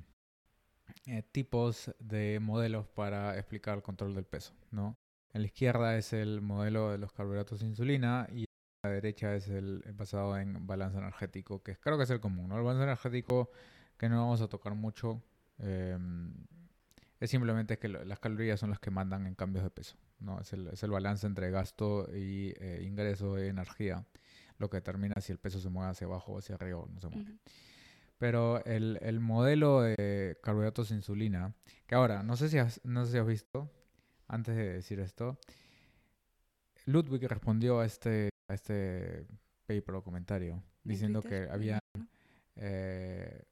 eh, 1.06 1.22
tipos 1.32 1.90
de 1.98 2.38
modelos 2.40 2.88
para 2.88 3.38
explicar 3.38 3.76
el 3.76 3.82
control 3.82 4.14
del 4.14 4.24
peso, 4.24 4.54
¿no? 4.70 4.96
En 5.32 5.42
la 5.42 5.46
izquierda 5.46 5.96
es 5.96 6.12
el 6.12 6.40
modelo 6.40 6.90
de 6.90 6.98
los 6.98 7.12
carbohidratos 7.12 7.60
de 7.60 7.66
insulina 7.66 8.26
y 8.32 8.44
a 8.82 8.88
la 8.88 8.94
derecha 8.94 9.34
es 9.34 9.48
el 9.48 9.84
basado 9.94 10.36
en 10.38 10.66
balance 10.66 10.98
energético, 10.98 11.62
que 11.62 11.76
creo 11.76 11.96
que 11.96 12.04
es 12.04 12.10
el 12.10 12.20
común, 12.20 12.48
¿no? 12.48 12.58
El 12.58 12.64
balance 12.64 12.82
energético 12.82 13.50
que 13.96 14.08
no 14.08 14.20
vamos 14.20 14.40
a 14.40 14.48
tocar 14.48 14.74
mucho 14.74 15.22
em, 15.58 16.32
es 17.20 17.30
simplemente 17.30 17.78
que 17.78 17.88
las 17.88 18.18
calorías 18.18 18.58
son 18.58 18.70
las 18.70 18.80
que 18.80 18.90
mandan 18.90 19.26
en 19.26 19.34
cambios 19.34 19.62
de 19.62 19.70
peso, 19.70 19.96
¿no? 20.18 20.40
Es 20.40 20.52
el, 20.52 20.68
es 20.68 20.82
el 20.82 20.90
balance 20.90 21.26
entre 21.26 21.50
gasto 21.50 22.08
y 22.12 22.54
eh, 22.58 22.82
ingreso 22.82 23.36
de 23.36 23.48
energía 23.48 24.04
lo 24.60 24.70
que 24.70 24.76
determina 24.76 25.14
si 25.20 25.32
el 25.32 25.38
peso 25.38 25.58
se 25.58 25.68
mueve 25.70 25.90
hacia 25.90 26.06
abajo 26.06 26.32
o 26.32 26.38
hacia 26.38 26.54
arriba 26.54 26.78
o 26.78 26.86
no 26.86 27.00
se 27.00 27.08
mueve. 27.08 27.38
Pero 28.18 28.62
el, 28.66 28.98
el 29.02 29.18
modelo 29.18 29.80
de 29.80 30.38
carbohidratos 30.42 30.90
de 30.90 30.96
insulina, 30.96 31.54
que 31.86 31.94
ahora, 31.94 32.22
no 32.22 32.36
sé 32.36 32.48
si 32.50 32.58
has, 32.58 32.80
no 32.84 33.04
sé 33.06 33.12
si 33.12 33.18
has 33.18 33.26
visto, 33.26 33.70
antes 34.28 34.54
de 34.54 34.74
decir 34.74 35.00
esto, 35.00 35.38
Ludwig 36.84 37.26
respondió 37.26 37.80
a 37.80 37.86
este, 37.86 38.28
a 38.48 38.54
este 38.54 39.26
paper 39.66 39.94
o 39.96 40.02
comentario 40.04 40.54
En 40.54 40.62
diciendo 40.84 41.20
Twitter, 41.22 41.46
que 41.46 41.52
había 41.52 41.78
eh, 42.56 43.42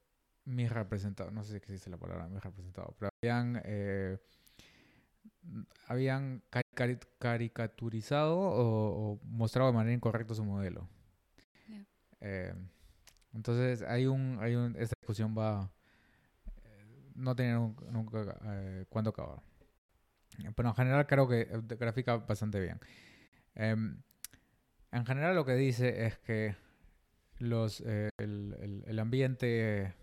mis 0.44 0.70
representados, 0.70 1.32
no 1.32 1.42
sé 1.44 1.52
si 1.52 1.56
existe 1.56 1.88
la 1.90 1.96
palabra 1.96 2.28
mis 2.28 2.42
representados, 2.42 2.94
pero 2.98 3.10
habían, 3.22 3.60
eh, 3.64 4.18
habían 5.86 6.42
cari- 6.50 6.62
cari- 6.74 7.00
caricaturizado 7.18 8.38
o, 8.38 9.12
o 9.12 9.20
mostrado 9.24 9.70
de 9.70 9.76
manera 9.76 9.94
incorrecta 9.94 10.34
su 10.34 10.44
modelo. 10.44 10.88
Eh, 12.20 12.54
entonces 13.34 13.82
hay 13.82 14.06
un, 14.06 14.38
hay 14.40 14.54
un, 14.56 14.76
esta 14.78 14.94
discusión 15.00 15.36
va, 15.36 15.70
eh, 16.64 17.10
no 17.14 17.36
tiene 17.36 17.54
nunca, 17.90 18.38
eh, 18.44 18.86
cuándo 18.88 19.10
acabar. 19.10 19.40
Pero 20.54 20.68
en 20.68 20.74
general 20.74 21.06
creo 21.06 21.28
que 21.28 21.48
grafica 21.78 22.16
bastante 22.18 22.60
bien. 22.60 22.78
Em, 23.54 24.02
en 24.92 25.06
general 25.06 25.36
lo 25.36 25.44
que 25.46 25.54
dice 25.54 26.06
es 26.06 26.18
que 26.18 26.56
los, 27.38 27.80
el, 27.82 28.10
el- 28.18 28.84
el 28.86 28.98
ambiente 29.00 29.94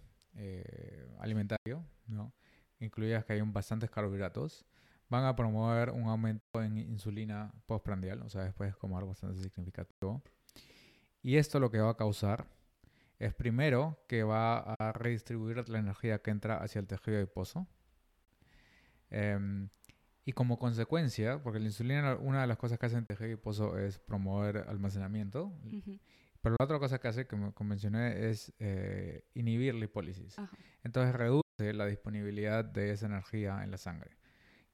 alimentario, 1.19 1.84
¿no? 2.08 2.34
incluidas 2.80 3.25
que 3.25 3.34
hay 3.34 3.41
un 3.41 3.54
bastantes 3.54 3.89
carbohidratos, 3.89 4.65
van 5.10 5.25
a 5.25 5.36
promover 5.36 5.91
un 5.91 6.04
aumento 6.08 6.62
en 6.62 6.78
insulina 6.78 7.54
postprandial, 7.67 8.21
o 8.23 8.30
sea, 8.30 8.43
después 8.43 8.71
de 8.73 8.78
comer 8.78 9.06
bastante 9.06 9.41
significativo. 9.41 10.21
Y 11.25 11.38
esto 11.38 11.59
lo 11.59 11.71
que 11.71 11.79
va 11.79 11.89
a 11.89 11.97
causar 11.97 12.45
es 13.17 13.33
primero 13.33 13.97
que 14.07 14.21
va 14.21 14.59
a 14.59 14.93
redistribuir 14.93 15.67
la 15.69 15.79
energía 15.79 16.19
que 16.19 16.29
entra 16.29 16.57
hacia 16.57 16.77
el 16.77 16.85
tejido 16.85 17.17
adiposo. 17.17 17.65
Em, 19.09 19.69
y 20.23 20.33
como 20.33 20.59
consecuencia, 20.59 21.41
porque 21.41 21.57
la 21.57 21.65
insulina, 21.65 22.13
una 22.13 22.41
de 22.41 22.47
las 22.47 22.59
cosas 22.59 22.77
que 22.77 22.85
hace 22.85 22.93
en 22.93 22.99
el 23.01 23.07
tejido 23.07 23.25
adiposo 23.25 23.75
es 23.75 23.97
promover 23.97 24.65
almacenamiento, 24.67 25.45
Ujú. 25.65 25.99
pero 26.41 26.57
la 26.59 26.63
otra 26.63 26.77
cosa 26.77 26.99
que 26.99 27.07
hace, 27.07 27.25
que 27.25 27.35
me 27.35 27.51
mencioné, 27.61 28.29
es 28.29 28.53
eh, 28.59 29.25
inhibir 29.33 29.73
la 29.73 29.79
lipólisis. 29.79 30.38
Ajá. 30.38 30.55
Entonces 30.83 31.15
reduce 31.15 31.73
la 31.73 31.88
disponibilidad 31.88 32.63
de 32.63 32.91
esa 32.91 33.07
energía 33.07 33.63
en 33.63 33.71
la 33.71 33.79
sangre. 33.79 34.11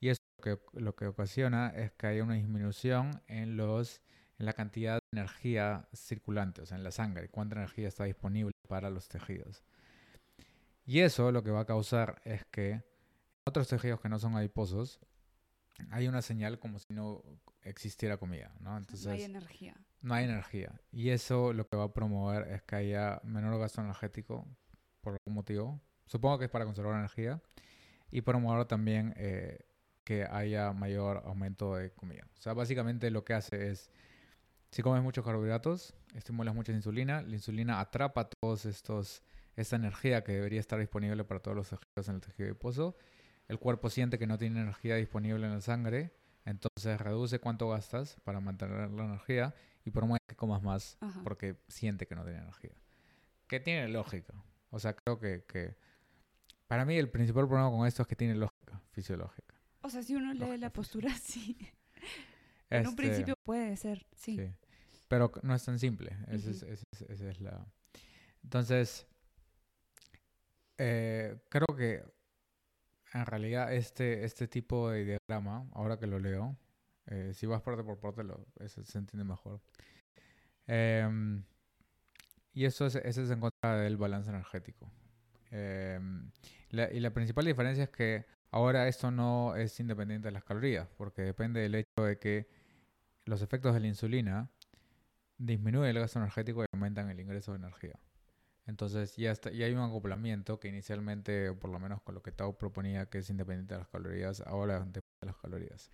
Y 0.01 0.09
eso 0.09 0.19
lo 0.35 0.43
que, 0.43 0.81
lo 0.81 0.95
que 0.97 1.05
ocasiona 1.07 1.69
es 1.69 1.93
que 1.93 2.07
haya 2.07 2.25
una 2.25 2.33
disminución 2.33 3.21
en, 3.27 3.55
los, 3.55 4.01
en 4.41 4.47
la 4.47 4.53
cantidad 4.53 4.95
de 4.95 5.19
energía 5.19 5.87
circulante, 5.93 6.63
o 6.63 6.65
sea, 6.65 6.75
en 6.75 6.83
la 6.83 6.89
sangre, 6.89 7.29
cuánta 7.29 7.55
energía 7.55 7.87
está 7.87 8.05
disponible 8.05 8.51
para 8.67 8.89
los 8.89 9.07
tejidos. 9.07 9.63
Y 10.83 11.01
eso 11.01 11.31
lo 11.31 11.43
que 11.43 11.51
va 11.51 11.61
a 11.61 11.65
causar 11.65 12.19
es 12.25 12.43
que 12.45 12.71
en 12.71 12.83
otros 13.45 13.67
tejidos 13.67 14.01
que 14.01 14.09
no 14.09 14.17
son 14.17 14.35
adiposos, 14.35 14.99
hay 15.91 16.07
una 16.07 16.23
señal 16.23 16.57
como 16.57 16.79
si 16.79 16.91
no 16.91 17.23
existiera 17.61 18.17
comida, 18.17 18.51
¿no? 18.59 18.75
Entonces, 18.77 19.05
no 19.05 19.11
hay 19.11 19.21
energía. 19.21 19.75
no 20.01 20.15
hay 20.15 20.25
energía. 20.25 20.73
Y 20.91 21.09
eso 21.09 21.53
lo 21.53 21.67
que 21.67 21.77
va 21.77 21.83
a 21.83 21.93
promover 21.93 22.47
es 22.51 22.63
que 22.63 22.75
haya 22.77 23.21
menor 23.23 23.59
gasto 23.59 23.81
energético 23.81 24.47
por 25.01 25.13
algún 25.13 25.35
motivo. 25.35 25.79
Supongo 26.07 26.39
que 26.39 26.45
es 26.45 26.51
para 26.51 26.65
conservar 26.65 26.97
energía. 26.97 27.39
Y 28.09 28.21
promover 28.21 28.65
también 28.65 29.13
eh, 29.17 29.59
que 30.03 30.25
haya 30.25 30.73
mayor 30.73 31.21
aumento 31.25 31.75
de 31.75 31.91
comida. 31.91 32.27
O 32.39 32.41
sea, 32.41 32.53
básicamente 32.53 33.11
lo 33.11 33.23
que 33.23 33.35
hace 33.35 33.69
es, 33.69 33.91
si 34.71 34.81
comes 34.81 35.03
muchos 35.03 35.25
carbohidratos, 35.25 35.93
estimulas 36.15 36.55
mucha 36.55 36.71
insulina, 36.71 37.21
la 37.21 37.35
insulina 37.35 37.79
atrapa 37.79 38.29
todos 38.29 38.65
estos, 38.65 39.21
esta 39.55 39.75
energía 39.75 40.23
que 40.23 40.31
debería 40.33 40.59
estar 40.59 40.79
disponible 40.79 41.23
para 41.23 41.41
todos 41.41 41.57
los 41.57 41.69
tejidos 41.69 42.07
en 42.09 42.15
el 42.15 42.21
tejido 42.21 42.49
adiposo. 42.49 42.95
El 43.47 43.59
cuerpo 43.59 43.89
siente 43.89 44.17
que 44.17 44.27
no 44.27 44.37
tiene 44.37 44.61
energía 44.61 44.95
disponible 44.95 45.45
en 45.45 45.53
la 45.53 45.61
sangre, 45.61 46.13
entonces 46.45 46.99
reduce 47.01 47.39
cuánto 47.39 47.69
gastas 47.69 48.17
para 48.23 48.39
mantener 48.39 48.89
la 48.91 49.03
energía 49.05 49.53
y 49.83 49.91
promueve 49.91 50.19
que 50.27 50.35
comas 50.35 50.61
más 50.63 50.97
Ajá. 51.01 51.21
porque 51.23 51.57
siente 51.67 52.07
que 52.07 52.15
no 52.15 52.23
tiene 52.23 52.39
energía. 52.39 52.71
Que 53.47 53.59
tiene 53.59 53.89
lógica. 53.89 54.33
O 54.69 54.79
sea, 54.79 54.95
creo 54.95 55.19
que, 55.19 55.43
que 55.45 55.75
para 56.67 56.85
mí 56.85 56.95
el 56.97 57.09
principal 57.09 57.45
problema 57.47 57.69
con 57.69 57.85
esto 57.85 58.03
es 58.03 58.07
que 58.07 58.15
tiene 58.15 58.35
lógica 58.35 58.81
fisiológica. 58.91 59.55
O 59.81 59.89
sea, 59.89 60.01
si 60.01 60.15
uno 60.15 60.33
lee 60.33 60.57
la 60.57 60.71
postura, 60.71 61.09
sí. 61.21 61.57
En 62.69 62.81
un 62.81 62.85
Este, 62.93 62.95
principio 62.95 63.35
puede 63.43 63.75
ser, 63.75 64.05
sí. 64.15 64.37
sí. 64.37 64.53
Pero 65.11 65.29
no 65.43 65.53
es 65.53 65.65
tan 65.65 65.77
simple. 65.77 66.15
Esa 66.29 66.49
es, 66.51 66.63
Ujú. 66.63 66.71
esa 66.71 66.83
es- 66.93 67.01
esa 67.09 67.29
es 67.29 67.41
la... 67.41 67.67
Entonces, 68.43 69.05
eh, 70.77 71.37
creo 71.49 71.67
que 71.75 72.01
en 73.13 73.25
realidad 73.25 73.73
este, 73.73 74.23
este 74.23 74.47
tipo 74.47 74.89
de 74.89 75.03
diagrama, 75.03 75.69
ahora 75.73 75.99
que 75.99 76.07
lo 76.07 76.17
leo, 76.17 76.57
eh, 77.07 77.33
si 77.33 77.45
vas 77.45 77.61
parte 77.61 77.83
por 77.83 77.99
parte, 77.99 78.23
lo, 78.23 78.47
eso 78.61 78.83
se 78.85 78.97
entiende 78.99 79.25
mejor. 79.25 79.59
Em, 80.67 81.43
y 82.53 82.63
eso 82.63 82.85
es, 82.85 82.95
eso 82.95 83.21
es 83.21 83.29
en 83.31 83.41
contra 83.41 83.75
del 83.81 83.97
balance 83.97 84.29
energético. 84.29 84.89
Em, 85.51 86.31
la- 86.69 86.89
y 86.89 87.01
la 87.01 87.11
principal 87.13 87.43
diferencia 87.43 87.83
es 87.83 87.89
que 87.89 88.25
ahora 88.51 88.87
esto 88.87 89.11
no 89.11 89.57
es 89.57 89.77
independiente 89.81 90.29
de 90.29 90.31
las 90.31 90.45
calorías, 90.45 90.87
porque 90.97 91.21
depende 91.23 91.59
del 91.59 91.75
hecho 91.75 92.05
de 92.05 92.17
que 92.17 92.47
los 93.25 93.41
efectos 93.41 93.73
de 93.73 93.81
la 93.81 93.87
insulina 93.87 94.49
disminuye 95.41 95.89
el 95.89 95.99
gasto 95.99 96.19
energético 96.19 96.63
y 96.63 96.65
aumentan 96.73 97.09
el 97.09 97.19
ingreso 97.19 97.51
de 97.51 97.57
energía. 97.57 97.99
Entonces 98.67 99.15
ya, 99.17 99.31
está, 99.31 99.51
ya 99.51 99.65
hay 99.65 99.73
un 99.73 99.81
acoplamiento 99.81 100.59
que 100.59 100.67
inicialmente, 100.67 101.53
por 101.53 101.71
lo 101.71 101.79
menos 101.79 102.01
con 102.01 102.15
lo 102.15 102.21
que 102.21 102.31
Tao 102.31 102.57
proponía, 102.57 103.07
que 103.07 103.17
es 103.19 103.29
independiente 103.29 103.73
de 103.73 103.79
las 103.79 103.89
calorías, 103.89 104.41
ahora 104.41 104.79
depende 104.79 105.01
de 105.21 105.25
las 105.25 105.37
calorías. 105.37 105.91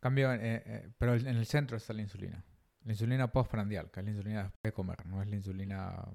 Cambio, 0.00 0.32
eh, 0.32 0.62
eh, 0.66 0.90
pero 0.98 1.14
en 1.14 1.26
el 1.26 1.46
centro 1.46 1.76
está 1.76 1.92
la 1.92 2.02
insulina. 2.02 2.44
La 2.84 2.92
insulina 2.92 3.30
postprandial, 3.30 3.90
que 3.90 4.00
es 4.00 4.04
la 4.04 4.10
insulina 4.10 4.42
después 4.44 4.62
de 4.62 4.72
comer, 4.72 5.06
no 5.06 5.22
es 5.22 5.28
la 5.28 5.36
insulina 5.36 6.08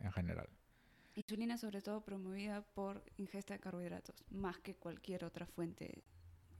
en 0.00 0.12
general. 0.12 0.48
Insulina 1.14 1.56
sobre 1.56 1.82
todo 1.82 2.04
promovida 2.04 2.62
por 2.62 3.04
ingesta 3.16 3.54
de 3.54 3.60
carbohidratos, 3.60 4.14
más 4.30 4.58
que 4.58 4.76
cualquier 4.76 5.24
otra 5.24 5.46
fuente 5.46 6.04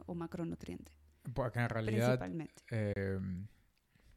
o 0.07 0.15
macronutriente. 0.15 0.93
Porque 1.35 1.61
en 1.61 1.69
realidad... 1.69 2.19
Principalmente. 2.19 2.63
Em, 2.71 3.47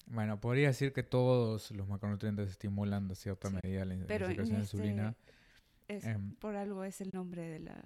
bueno, 0.08 0.42
podría 0.42 0.68
decir 0.68 0.94
que 0.94 1.04
todos 1.04 1.72
los 1.72 1.88
macronutrientes 1.88 2.50
estimulan 2.50 3.08
de 3.08 3.16
cierta 3.16 3.50
medida 3.50 3.86
la, 3.86 3.96
secreción 3.96 4.48
de 4.48 4.60
insulina. 4.60 5.16
Este 5.88 6.12
em, 6.12 6.36
por 6.36 6.56
algo 6.56 6.84
es 6.84 7.02
el 7.02 7.12
nombre 7.14 7.48
de 7.48 7.60
la... 7.60 7.82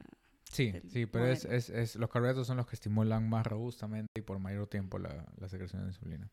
Sí, 0.51 0.73
sí, 0.87 1.05
pero 1.05 1.27
es, 1.27 1.43
es, 1.45 1.69
es, 1.69 1.95
los 1.95 2.09
carbohidratos 2.09 2.47
son 2.47 2.57
los 2.57 2.67
que 2.67 2.75
estimulan 2.75 3.27
más 3.27 3.45
robustamente 3.45 4.07
y 4.15 4.21
por 4.21 4.39
mayor 4.39 4.67
tiempo 4.67 4.99
la, 4.99 5.25
la 5.37 5.49
secreción 5.49 5.81
de 5.81 5.89
insulina. 5.89 6.29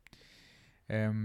Em, 0.89 1.25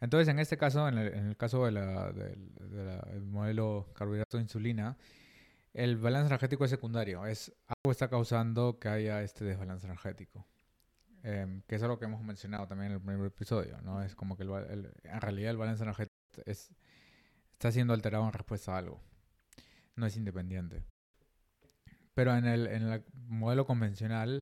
entonces, 0.00 0.28
en 0.28 0.38
este 0.38 0.56
caso, 0.56 0.86
en 0.88 0.98
el, 0.98 1.14
en 1.14 1.26
el 1.26 1.36
caso 1.36 1.64
del 1.64 1.74
de 1.74 3.20
modelo 3.20 3.88
carbohidrato-insulina, 3.94 4.96
el 5.74 5.96
balance 5.96 6.28
energético 6.28 6.64
es 6.64 6.70
secundario. 6.70 7.26
Es 7.26 7.52
algo 7.66 7.92
está 7.92 8.08
causando 8.08 8.78
que 8.78 8.88
haya 8.88 9.22
este 9.22 9.44
desbalance 9.44 9.86
energético. 9.86 10.46
Em, 11.22 11.62
que 11.62 11.74
es 11.74 11.82
algo 11.82 11.98
que 11.98 12.04
hemos 12.04 12.22
mencionado 12.22 12.66
también 12.68 12.92
en 12.92 12.96
el 12.98 13.02
primer 13.02 13.26
episodio, 13.26 13.80
¿no? 13.82 14.02
Es 14.02 14.14
como 14.14 14.36
que 14.36 14.44
el, 14.44 14.92
en 15.02 15.20
realidad 15.20 15.50
el 15.50 15.56
balance 15.56 15.82
energético 15.82 16.14
es, 16.46 16.70
está 17.52 17.72
siendo 17.72 17.92
alterado 17.92 18.24
en 18.24 18.32
respuesta 18.32 18.74
a 18.74 18.78
algo. 18.78 19.00
No 19.96 20.06
es 20.06 20.16
independiente. 20.16 20.84
Pero 22.14 22.36
en 22.36 22.46
el, 22.46 22.66
en 22.68 22.82
el 22.82 23.04
modelo 23.14 23.66
convencional 23.66 24.40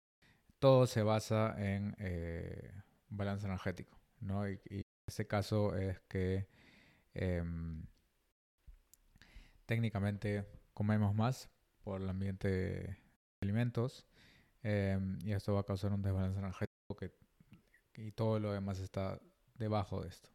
todo 0.59 0.87
se 0.87 1.03
basa 1.03 1.55
en 1.59 1.95
eh, 1.99 2.73
balance 3.09 3.47
energético, 3.47 3.99
¿no? 4.21 4.49
Y, 4.49 4.61
y, 4.69 4.83
este 5.07 5.27
caso 5.29 5.77
es 5.77 6.01
que 6.09 6.49
em, 7.15 7.87
técnicamente 9.67 10.45
comemos 10.75 11.15
más 11.15 11.49
por 11.85 12.03
el 12.03 12.09
ambiente 12.09 12.49
de 12.49 12.97
alimentos 13.41 14.05
em, 14.65 15.17
y 15.23 15.33
esto 15.33 15.55
va 15.55 15.61
a 15.61 15.65
causar 15.65 15.93
un 15.93 16.03
desbalance 16.03 16.41
energético 16.41 16.66
que, 16.97 17.13
y 17.97 18.13
todo 18.13 18.41
lo 18.41 18.53
demás 18.53 18.79
está 18.79 19.21
debajo 19.55 20.03
de 20.03 20.09
esto. 20.09 20.31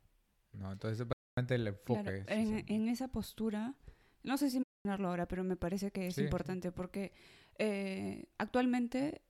¿no? 0.54 0.72
Entonces, 0.72 1.08
básicamente 1.08 1.56
el 1.56 1.68
enfoque 1.68 2.24
en, 2.28 2.90
esa 2.90 3.08
postura, 3.08 3.76
no 4.24 4.38
sé 4.38 4.50
si 4.50 4.62
mencionarlo 4.84 5.10
ahora, 5.10 5.28
pero 5.28 5.44
me 5.44 5.56
parece 5.56 5.92
que 5.92 6.08
es 6.08 6.18
importante 6.18 6.72
porque 6.72 7.14
eh, 7.58 8.26
actualmente 8.38 9.22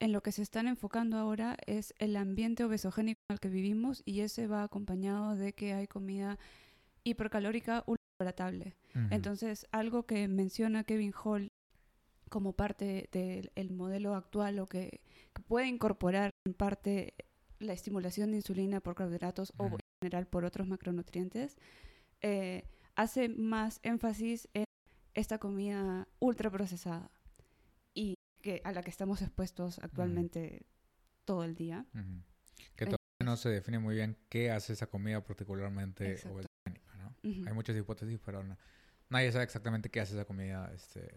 en 0.00 0.12
lo 0.12 0.22
que 0.22 0.32
se 0.32 0.42
están 0.42 0.68
enfocando 0.68 1.16
ahora 1.16 1.56
es 1.66 1.94
el 1.98 2.16
ambiente 2.16 2.64
obesogénico 2.64 3.20
en 3.28 3.34
el 3.34 3.40
que 3.40 3.48
vivimos 3.48 4.02
y 4.04 4.20
ese 4.20 4.46
va 4.46 4.62
acompañado 4.62 5.34
de 5.34 5.54
que 5.54 5.72
hay 5.72 5.88
comida 5.88 6.38
hipercalórica 7.02 7.84
entonces, 9.10 9.66
algo 9.70 10.06
que 10.06 10.26
menciona 10.28 10.84
Kevin 10.84 11.12
Hall 11.12 11.52
como 12.28 12.52
parte 12.52 13.08
del 13.12 13.70
modelo 13.70 14.14
actual 14.14 14.58
o 14.58 14.66
que, 14.66 15.00
puede 15.46 15.68
incorporar 15.68 16.32
parte 16.54 17.14
la 17.58 17.72
estimulación 17.72 18.30
de 18.30 18.36
insulina 18.36 18.80
por 18.80 18.94
carbohidratos 18.94 19.52
o 19.56 19.66
en 19.66 19.78
general 20.02 20.26
por 20.26 20.44
otros 20.44 20.68
macronutrientes, 20.68 21.56
eh, 22.20 22.64
hace 22.94 23.28
más 23.28 23.80
énfasis 23.82 24.48
en 24.54 24.64
esta 25.14 25.38
comida 25.38 26.06
ultraprocesada 26.20 27.10
y 27.94 28.14
que 28.42 28.60
a 28.64 28.72
la 28.72 28.82
que 28.82 28.90
estamos 28.90 29.22
expuestos 29.22 29.78
actualmente 29.80 30.66
todo 31.24 31.44
el 31.44 31.54
día. 31.54 31.84
Que 32.76 32.84
todavía 32.84 32.98
no 33.24 33.36
se 33.36 33.48
define 33.48 33.78
muy 33.78 33.96
bien 33.96 34.16
qué 34.28 34.50
hace 34.50 34.72
esa 34.72 34.86
comida 34.86 35.22
particularmente 35.24 36.16
hay 37.22 37.52
muchas 37.52 37.76
hipótesis, 37.76 38.18
pero 38.24 38.42
nadie 39.08 39.32
sabe 39.32 39.44
exactamente 39.44 39.90
qué 39.90 40.00
hace 40.00 40.14
esa 40.14 40.24
comida 40.24 40.70
este, 40.74 41.10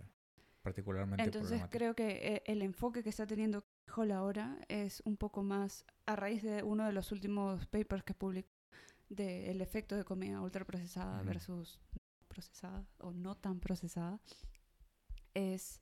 particularmente. 0.62 1.24
Entonces 1.24 1.62
creo 1.70 1.96
que 1.96 2.36
eh, 2.36 2.44
el 2.46 2.62
enfoque 2.62 3.04
que 3.04 3.10
está 3.10 3.26
teniendo 3.26 3.63
Hall 3.96 4.12
ahora 4.12 4.58
es 4.67 5.02
un 5.06 5.17
poco 5.17 5.44
más 5.44 5.86
a 6.06 6.15
raíz 6.15 6.44
de 6.44 6.63
uno 6.63 6.86
de 6.86 6.94
los 6.94 7.12
últimos 7.12 7.65
papers 7.67 8.04
que 8.04 8.13
publicó 8.13 8.50
del 9.10 9.60
efecto 9.62 9.96
de 9.98 10.06
comida 10.06 10.41
ultraprocesada 10.41 11.22
versus 11.24 11.80
procesada 12.28 12.86
o 13.00 13.12
no 13.12 13.36
tan 13.36 13.60
procesada. 13.60 14.20
Es, 15.34 15.82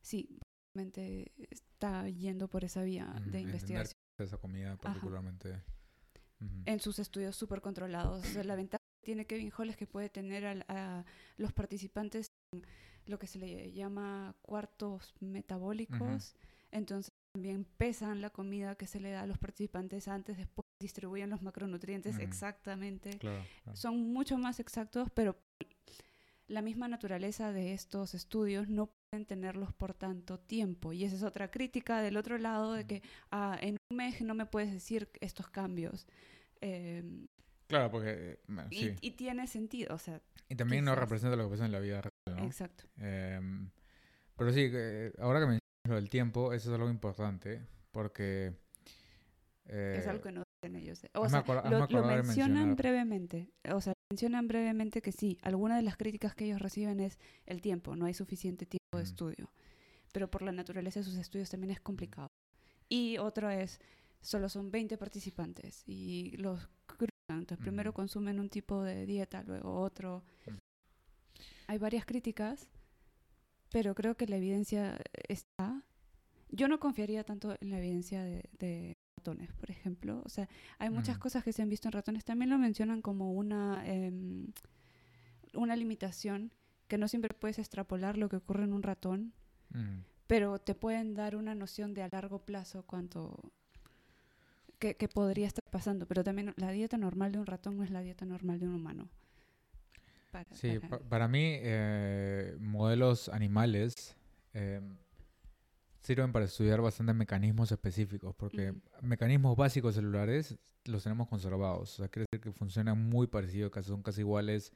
sí, 0.00 0.40
básicamente 0.74 1.32
está 1.50 2.08
yendo 2.08 2.48
por 2.48 2.64
esa 2.64 2.82
vía 2.82 3.06
de 3.26 3.40
investigación. 3.40 3.96
Esa 4.18 4.38
comida 4.38 4.76
particularmente. 4.76 5.62
En 6.66 6.80
sus 6.80 6.98
estudios 6.98 7.36
súper 7.36 7.60
controlados. 7.60 8.34
la 8.34 8.54
ventaja 8.54 8.82
tiene 9.02 9.26
Kevin 9.26 9.52
Hall 9.56 9.70
es 9.70 9.76
que 9.76 9.86
puede 9.86 10.08
tener 10.08 10.64
a, 10.68 11.04
los 11.36 11.52
participantes 11.52 12.32
en 12.52 12.64
lo 13.06 13.18
que 13.18 13.26
se 13.26 13.38
le 13.38 13.72
llama 13.72 14.34
cuartos 14.42 15.14
metabólicos. 15.20 16.34
Entonces 16.70 17.12
también 17.34 17.66
pesan 17.76 18.20
la 18.20 18.30
comida 18.30 18.76
que 18.76 18.86
se 18.86 19.00
le 19.00 19.10
da 19.10 19.22
a 19.22 19.26
los 19.26 19.38
participantes 19.38 20.06
antes, 20.06 20.38
después 20.38 20.64
distribuyen 20.80 21.30
los 21.30 21.42
macronutrientes 21.42 22.18
exactamente. 22.18 23.18
Son 23.72 24.12
mucho 24.12 24.38
más 24.38 24.60
exactos, 24.60 25.10
pero 25.12 25.36
la 26.46 26.62
misma 26.62 26.86
naturaleza 26.86 27.52
de 27.52 27.74
estos 27.74 28.14
estudios 28.14 28.68
no 28.68 28.86
pueden 29.10 29.26
tenerlos 29.26 29.72
por 29.72 29.94
tanto 29.94 30.38
tiempo. 30.38 30.92
Y 30.92 31.04
esa 31.04 31.16
es 31.16 31.22
otra 31.24 31.50
crítica 31.50 32.00
del 32.02 32.16
otro 32.16 32.38
lado 32.38 32.72
de 32.72 32.86
que 32.86 33.02
ah, 33.32 33.58
en 33.60 33.78
un 33.90 33.96
mes 33.96 34.22
no 34.22 34.34
me 34.34 34.46
puedes 34.46 34.72
decir 34.72 35.10
estos 35.20 35.48
cambios. 35.48 36.06
Eh, 36.60 37.26
Claro, 37.66 37.90
porque... 37.90 38.38
Eh, 38.70 38.96
y, 39.00 39.10
tiene 39.12 39.46
sentido, 39.46 39.94
o 39.94 39.98
sea... 39.98 40.20
Y 40.48 40.54
también 40.54 40.84
no 40.84 40.94
representa 40.94 41.36
lo 41.36 41.44
que 41.44 41.50
pasa 41.50 41.66
en 41.66 41.72
la 41.72 41.80
vida 41.80 42.02
real, 42.02 42.38
¿no? 42.38 42.44
Exacto. 42.44 42.84
Em, 42.98 43.70
pero 44.36 44.52
sí, 44.52 44.70
ahora 45.18 45.40
que 45.40 45.46
mencionas 45.46 45.63
lo 45.86 45.94
del 45.96 46.08
tiempo, 46.08 46.52
eso 46.52 46.70
es 46.70 46.74
algo 46.74 46.90
importante, 46.90 47.60
porque... 47.90 48.54
es 49.66 50.06
algo 50.06 50.22
que 50.22 50.32
no 50.32 50.42
dicen 50.62 50.76
ellos. 50.76 51.04
Eh. 51.04 51.10
O 51.14 51.28
sea, 51.28 51.44
lo, 51.70 52.06
mencionan 52.22 52.76
brevemente. 52.76 53.52
O 53.72 53.80
sea, 53.80 53.92
mencionan 54.10 54.48
brevemente 54.48 55.02
que 55.02 55.12
sí, 55.12 55.38
alguna 55.42 55.76
de 55.76 55.82
las 55.82 55.96
críticas 55.96 56.34
que 56.34 56.46
ellos 56.46 56.60
reciben 56.60 57.00
es 57.00 57.18
el 57.46 57.60
tiempo, 57.60 57.96
no 57.96 58.06
hay 58.06 58.14
suficiente 58.14 58.66
tiempo 58.66 58.96
de 58.96 59.02
estudio. 59.02 59.52
Pero 60.12 60.30
por 60.30 60.42
la 60.42 60.52
naturaleza 60.52 61.00
de 61.00 61.04
sus 61.04 61.16
estudios 61.16 61.50
también 61.50 61.72
es 61.72 61.80
complicado. 61.80 62.28
Y 62.88 63.18
otro 63.18 63.50
es, 63.50 63.80
solo 64.20 64.48
son 64.48 64.70
20 64.70 64.96
participantes 64.96 65.82
y 65.86 66.36
los 66.36 66.68
entonces, 67.28 67.58
primero 67.58 67.92
consumen 67.92 68.38
un 68.38 68.48
tipo 68.50 68.82
de 68.82 69.06
dieta, 69.06 69.42
luego 69.44 69.80
otro. 69.80 70.22
Hay 71.66 71.78
varias 71.78 72.04
críticas, 72.04 72.68
pero 73.74 73.92
creo 73.96 74.16
que 74.16 74.28
la 74.28 74.36
evidencia 74.36 74.96
está. 75.26 75.82
Yo 76.48 76.68
no 76.68 76.78
confiaría 76.78 77.24
tanto 77.24 77.56
en 77.60 77.70
la 77.72 77.78
evidencia 77.78 78.22
de, 78.22 78.96
ratones, 79.16 79.52
por 79.54 79.68
ejemplo. 79.68 80.22
O 80.24 80.28
sea, 80.28 80.48
hay 80.78 80.90
muchas 80.90 81.18
cosas 81.18 81.42
que 81.42 81.52
se 81.52 81.60
han 81.60 81.68
visto 81.68 81.88
en 81.88 81.92
ratones. 81.92 82.24
También 82.24 82.50
lo 82.50 82.58
mencionan 82.58 83.02
como 83.02 83.32
una, 83.32 83.82
em, 83.84 84.46
una 85.54 85.74
limitación, 85.74 86.52
que 86.86 86.98
no 86.98 87.08
siempre 87.08 87.34
puedes 87.34 87.58
extrapolar 87.58 88.16
lo 88.16 88.28
que 88.28 88.36
ocurre 88.36 88.62
en 88.62 88.74
un 88.74 88.84
ratón, 88.84 89.32
pero 90.28 90.60
te 90.60 90.76
pueden 90.76 91.14
dar 91.14 91.34
una 91.34 91.56
noción 91.56 91.94
de 91.94 92.04
a 92.04 92.08
largo 92.12 92.44
plazo 92.44 92.84
cuánto 92.86 93.40
que, 94.78 95.08
podría 95.08 95.48
estar 95.48 95.68
pasando, 95.68 96.06
pero 96.06 96.22
también 96.22 96.54
la 96.58 96.70
dieta 96.70 96.96
normal 96.96 97.32
de 97.32 97.40
un 97.40 97.46
ratón 97.46 97.76
no 97.76 97.82
es 97.82 97.90
la 97.90 98.02
dieta 98.02 98.24
normal 98.24 98.60
de 98.60 98.68
un 98.68 98.74
humano. 98.74 99.08
Sí, 100.52 100.78
para, 101.08 101.28
mí 101.28 101.40
eh, 101.42 102.56
modelos 102.58 103.28
animales 103.28 104.16
eh, 104.52 104.80
sirven 106.00 106.32
para 106.32 106.44
estudiar 106.44 106.80
bastantes 106.80 107.14
mecanismos 107.14 107.72
específicos, 107.72 108.34
porque 108.36 108.74
mecanismos 109.00 109.56
básicos 109.56 109.94
celulares 109.94 110.56
los 110.84 111.02
tenemos 111.02 111.28
conservados, 111.28 111.94
o 111.94 111.96
sea, 111.96 112.08
quiere 112.08 112.26
decir 112.30 112.42
que 112.42 112.52
funcionan 112.52 113.08
muy 113.08 113.26
parecidos, 113.26 113.70
casi 113.70 113.88
son 113.88 114.02
casi 114.02 114.20
iguales, 114.20 114.72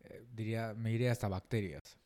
eh, 0.00 0.26
diría, 0.32 0.74
me 0.74 0.90
diría 0.90 1.12
hasta 1.12 1.28
bacterias. 1.28 1.98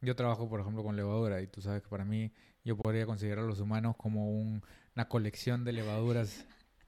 Yo 0.00 0.14
trabajo, 0.14 0.48
por 0.48 0.60
ejemplo, 0.60 0.82
con 0.82 0.96
levadura 0.96 1.40
y 1.40 1.46
tú 1.46 1.60
sabes 1.62 1.82
que 1.82 1.88
para 1.88 2.04
mí 2.04 2.32
yo 2.64 2.76
podría 2.76 3.06
considerar 3.06 3.44
a 3.44 3.46
los 3.46 3.60
humanos 3.60 3.96
como 3.96 4.30
una 4.30 5.08
colección 5.08 5.64
de 5.64 5.72
levaduras 5.72 6.46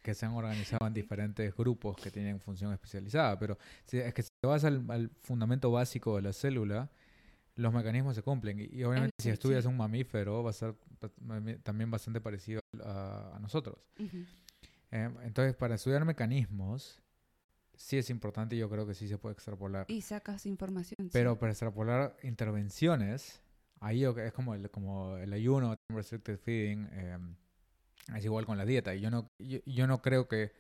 que 0.09 0.15
se 0.15 0.25
han 0.25 0.33
organizado 0.33 0.87
en 0.87 0.95
diferentes 0.95 1.55
grupos 1.55 1.95
que 1.99 2.11
tienen 2.11 2.41
función 2.41 2.73
especializada, 2.73 3.39
pero 3.39 3.59
es 3.93 4.15
que 4.15 4.23
si 4.23 4.31
te 4.41 4.47
vas 4.47 4.65
al, 4.65 5.11
fundamento 5.21 5.71
básico 5.71 6.17
de 6.17 6.23
la 6.23 6.33
célula, 6.33 6.91
los 7.57 7.75
mecanismos 7.75 8.15
se 8.15 8.23
cumplen. 8.23 8.59
Y, 8.59 8.83
obviamente 8.85 9.15
si 9.19 9.29
estudias 9.29 9.67
un 9.67 9.77
mamífero 9.77 10.43
va 10.43 10.49
a 10.49 10.55
ser 10.55 10.75
también 11.63 11.91
bastante 11.91 12.23
parecido 12.23 12.63
a, 12.83 13.37
nosotros. 13.39 13.77
Em, 14.91 15.15
entonces, 15.25 15.55
para 15.55 15.75
estudiar 15.75 16.07
mecanismos, 16.07 17.03
sí 17.77 17.99
es 17.99 18.09
importante 18.09 18.57
y 18.57 18.61
yo 18.61 18.71
creo 18.71 18.87
que 18.87 18.95
sí 18.95 19.09
se 19.09 19.19
puede 19.19 19.35
extrapolar. 19.35 19.85
Y 19.91 20.01
sacas 20.01 20.47
información. 20.47 21.11
Pero 21.13 21.39
para 21.39 21.53
extrapolar 21.53 22.17
intervenciones, 22.23 23.43
ahí 23.81 24.05
es 24.07 24.33
como 24.33 24.55
el, 24.55 24.71
como 24.71 25.19
el 25.19 25.35
ayuno, 25.35 25.77
restricted 25.91 26.39
feeding, 26.39 26.89
em, 26.93 27.35
es 28.15 28.25
igual 28.25 28.47
con 28.47 28.59
la 28.59 28.65
dieta. 28.65 28.95
Y 28.95 29.01
yo 29.01 29.11
no, 29.11 29.29
yo, 29.39 29.87
no 29.87 30.03
creo 30.03 30.29
que 30.29 30.53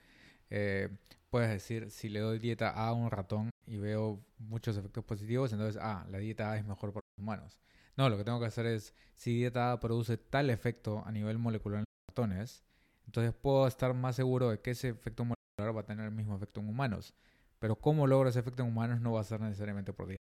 eh, 0.51 0.88
puedes 1.30 1.51
decir, 1.51 1.90
si 1.90 2.09
le 2.09 2.20
doy 2.20 2.38
dieta 2.38 2.70
A 2.70 2.88
a 2.88 2.92
un 2.92 3.11
ratón 3.11 3.51
y 3.66 3.78
veo 3.78 4.20
muchos 4.38 4.76
efectos 4.76 5.05
positivos, 5.05 5.53
entonces, 5.53 5.80
ah, 5.82 6.07
la 6.11 6.18
dieta 6.18 6.53
A 6.53 6.57
es 6.57 6.64
mejor 6.64 6.92
para 6.92 7.05
los 7.16 7.22
humanos. 7.22 7.59
No, 7.96 8.09
lo 8.09 8.16
que 8.16 8.24
tengo 8.24 8.40
que 8.40 8.46
hacer 8.46 8.66
es, 8.66 8.94
si 9.14 9.34
dieta 9.34 9.72
A 9.72 9.80
produce 9.80 10.16
tal 10.16 10.51
efecto 10.51 11.03
a 11.05 11.12
nivel 11.12 11.38
molecular 11.38 11.80
en 11.80 11.84
los 11.84 12.14
ratones, 12.14 12.64
entonces 13.07 13.32
puedo 13.34 13.66
estar 13.66 13.94
más 13.94 14.16
seguro 14.16 14.51
de 14.51 14.61
que 14.61 14.72
ese 14.72 14.90
efecto 14.90 15.24
molecular 15.24 15.76
va 15.76 15.80
a 15.80 15.86
tener 15.86 16.05
el 16.05 16.12
mismo 16.12 16.36
efecto 16.36 16.61
en 16.61 16.68
humanos. 16.68 17.14
Pero 17.59 17.76
cómo 17.76 18.07
logro 18.07 18.28
ese 18.28 18.38
efecto 18.38 18.62
en 18.62 18.68
humanos 18.68 19.01
no 19.01 19.12
va 19.12 19.20
a 19.22 19.24
ser 19.24 19.40
necesariamente 19.40 19.92
por 19.92 20.07
dieta. 20.07 20.22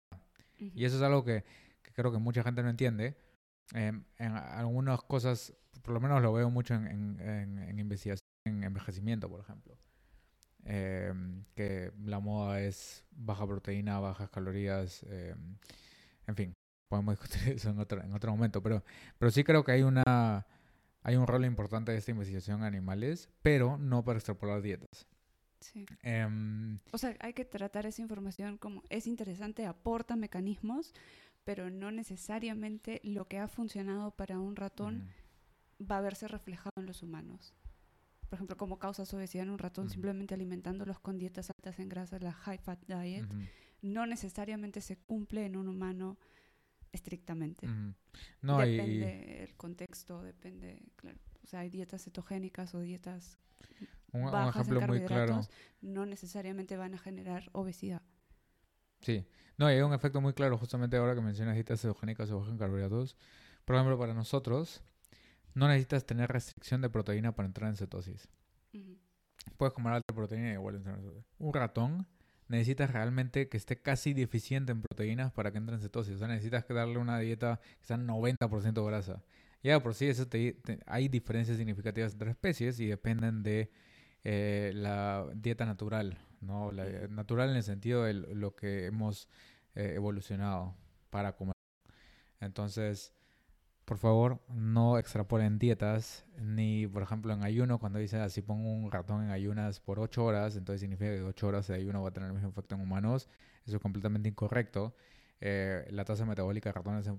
Y 0.57 0.85
eso 0.85 0.95
es 0.95 1.01
algo 1.01 1.23
que, 1.23 1.43
creo 1.93 2.11
que 2.11 2.19
mucha 2.19 2.43
gente 2.43 2.63
no 2.63 2.69
entiende. 2.69 3.17
Em, 3.73 4.03
en 4.17 4.31
algunas 4.31 5.01
cosas, 5.01 5.53
por 5.81 5.93
lo 5.93 5.99
menos 5.99 6.21
lo 6.21 6.33
veo 6.33 6.49
mucho 6.49 6.73
en, 6.73 7.19
en 7.19 7.79
investigación 7.79 8.27
en 8.47 8.63
envejecimiento, 8.63 9.29
por 9.29 9.41
ejemplo. 9.41 9.77
Em, 10.65 11.45
que 11.55 11.93
la 12.03 12.19
moda 12.19 12.59
es 12.61 13.05
baja 13.11 13.47
proteína, 13.47 13.99
bajas 13.99 14.29
calorías, 14.29 15.03
em, 15.03 15.57
en 16.27 16.35
fin, 16.35 16.53
podemos 16.89 17.13
discutir 17.19 17.53
eso 17.53 17.69
en 17.69 17.79
otro, 17.79 18.01
en 18.03 18.13
otro 18.13 18.31
momento, 18.31 18.61
pero, 18.61 18.83
pero 19.17 19.31
sí 19.31 19.43
creo 19.43 19.63
que 19.63 19.71
hay 19.71 19.83
una 19.83 20.45
hay 21.03 21.15
un 21.15 21.25
rol 21.25 21.45
importante 21.45 21.93
de 21.93 21.99
esta 21.99 22.11
investigación 22.11 22.59
en 22.59 22.65
animales, 22.65 23.29
pero 23.41 23.77
no 23.77 24.03
para 24.03 24.19
extrapolar 24.19 24.61
dietas. 24.61 25.07
Sí. 25.61 25.85
Em, 26.03 26.79
o 26.91 26.97
sea, 26.97 27.15
hay 27.21 27.31
que 27.31 27.45
tratar 27.45 27.85
esa 27.85 28.01
información 28.01 28.57
como 28.57 28.83
es 28.89 29.07
interesante, 29.07 29.65
aporta 29.65 30.17
mecanismos, 30.17 30.93
pero 31.47 31.69
no 31.69 31.91
necesariamente 31.91 32.99
lo 33.05 33.29
que 33.29 33.37
ha 33.39 33.47
funcionado 33.47 34.11
para 34.11 34.37
un 34.37 34.57
ratón 34.57 35.07
va 35.79 35.99
a 35.99 36.01
verse 36.01 36.27
reflejado 36.27 36.73
en 36.75 36.85
los 36.85 37.03
humanos 37.03 37.53
por 38.29 38.35
ejemplo, 38.35 38.57
como 38.57 38.77
causas 38.77 39.13
obesidad 39.13 39.43
en 39.43 39.51
un 39.51 39.57
ratón, 39.57 39.89
simplemente 39.89 40.33
alimentándolos 40.33 40.99
con 40.99 41.17
dietas 41.17 41.49
altas 41.49 41.79
en 41.79 41.87
grasa, 41.87 42.19
la 42.19 42.33
high 42.33 42.57
fat 42.57 42.79
diet, 42.85 43.25
no 43.81 44.05
necesariamente 44.05 44.81
se 44.81 44.97
cumple 44.97 45.45
en 45.45 45.55
un 45.55 45.69
humano 45.69 46.17
estrictamente. 46.91 47.67
no, 48.41 48.57
depende 48.57 49.43
el 49.43 49.55
contexto, 49.55 50.21
depende, 50.23 50.81
claro. 50.97 51.17
O 51.43 51.47
sea, 51.47 51.61
hay 51.61 51.69
dietas 51.69 52.03
cetogénicas 52.03 52.75
o 52.75 52.81
dietas 52.81 53.37
bajas 54.11 54.67
en 54.67 54.79
carbohidratos, 54.79 55.49
no 55.79 56.05
necesariamente 56.05 56.75
van 56.75 56.95
a 56.95 56.97
generar 56.97 57.49
obesidad. 57.53 58.01
Sí, 59.01 59.25
no, 59.57 59.65
hay 59.65 59.81
un 59.81 59.93
efecto 59.93 60.21
muy 60.21 60.33
claro 60.33 60.57
justamente 60.57 60.97
ahora 60.97 61.15
que 61.15 61.21
mencionas 61.21 61.55
dietas 61.55 61.81
cetogénicas 61.81 62.29
o 62.31 62.39
bajas 62.39 62.51
en 62.51 62.57
carbohidratos. 62.57 63.17
Por 63.65 63.75
ejemplo, 63.75 63.97
para 63.97 64.13
nosotros, 64.13 64.83
no 65.53 65.67
necesitas 65.67 66.05
tener 66.05 66.29
restricción 66.29 66.81
de 66.81 66.89
proteína 66.89 67.33
para 67.33 67.47
entrar 67.47 67.69
en 67.69 67.75
cetosis. 67.75 68.29
Puedes 69.57 69.73
comer 69.73 69.93
alta 69.93 70.13
proteína 70.13 70.49
y 70.49 70.53
igual 70.53 70.75
entrar 70.75 70.95
en 70.95 71.01
cetosis. 71.03 71.25
Un 71.39 71.53
ratón 71.53 72.07
necesitas 72.47 72.91
realmente 72.91 73.49
que 73.49 73.57
esté 73.57 73.81
casi 73.81 74.13
deficiente 74.13 74.71
en 74.71 74.81
proteínas 74.81 75.31
para 75.31 75.51
que 75.51 75.57
entre 75.57 75.75
en 75.75 75.81
cetosis. 75.81 76.15
O 76.15 76.19
sea, 76.19 76.27
necesitas 76.27 76.65
que 76.65 76.73
darle 76.73 76.97
una 76.99 77.19
dieta 77.19 77.59
que 77.79 77.85
sea 77.85 77.97
90% 77.97 78.85
grasa. 78.85 79.23
Ya 79.63 79.81
por 79.81 79.95
sí 79.95 80.05
eso 80.05 80.27
hay 80.85 81.07
diferencias 81.09 81.57
significativas 81.57 82.13
entre 82.13 82.31
especies 82.31 82.79
y 82.79 82.85
dependen 82.85 83.43
de 83.43 83.71
eh, 84.23 84.71
la 84.75 85.25
dieta 85.35 85.65
natural, 85.65 86.17
¿no? 86.41 86.71
La, 86.71 86.85
natural 87.09 87.49
en 87.49 87.57
el 87.57 87.63
sentido 87.63 88.03
de 88.03 88.13
lo 88.13 88.55
que 88.55 88.85
hemos 88.85 89.27
eh, 89.75 89.93
evolucionado 89.95 90.75
para 91.09 91.35
comer. 91.35 91.53
Entonces, 92.39 93.13
por 93.87 93.97
favor, 93.97 94.41
no 94.49 94.97
extrapolen 94.97 95.59
dietas, 95.59 96.25
ni 96.41 96.87
por 96.87 97.03
ejemplo 97.03 97.31
en 97.31 97.43
ayuno, 97.43 97.79
cuando 97.79 97.99
dice 97.99 98.19
así 98.19 98.41
pongo 98.41 98.69
un 98.69 98.91
ratón 98.91 99.23
en 99.23 99.31
ayunas 99.31 99.79
por 99.79 99.99
8 99.99 100.25
horas, 100.25 100.57
entonces 100.57 100.81
significa 100.81 101.11
que 101.11 101.21
8 101.21 101.47
horas 101.47 101.67
de 101.67 101.75
ayuno 101.75 102.03
va 102.03 102.09
a 102.09 102.11
tener 102.11 102.27
el 102.27 102.33
mismo 102.33 102.49
efecto 102.49 102.75
en 102.75 102.81
humanos. 102.81 103.29
Eso 103.65 103.77
es 103.77 103.81
completamente 103.81 104.27
incorrecto. 104.27 104.93
Eh, 105.39 105.87
la 105.91 106.03
tasa 106.03 106.25
metabólica 106.25 106.69
de 106.69 106.73
ratones, 106.73 107.09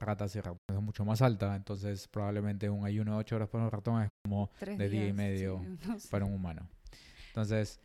ratas 0.00 0.34
y 0.34 0.40
ratones 0.40 0.60
es 0.68 0.80
mucho 0.80 1.04
más 1.04 1.22
alta, 1.22 1.54
entonces 1.54 2.08
probablemente 2.08 2.70
un 2.70 2.84
ayuno 2.86 3.12
de 3.12 3.18
8 3.18 3.36
horas 3.36 3.48
para 3.48 3.64
un 3.64 3.70
ratón 3.70 4.02
es 4.02 4.08
como 4.24 4.50
de 4.60 4.88
día 4.88 5.06
y 5.06 5.12
medio 5.12 5.60
para 6.10 6.24
un 6.24 6.32
humano. 6.32 6.68
Entonces, 7.28 7.80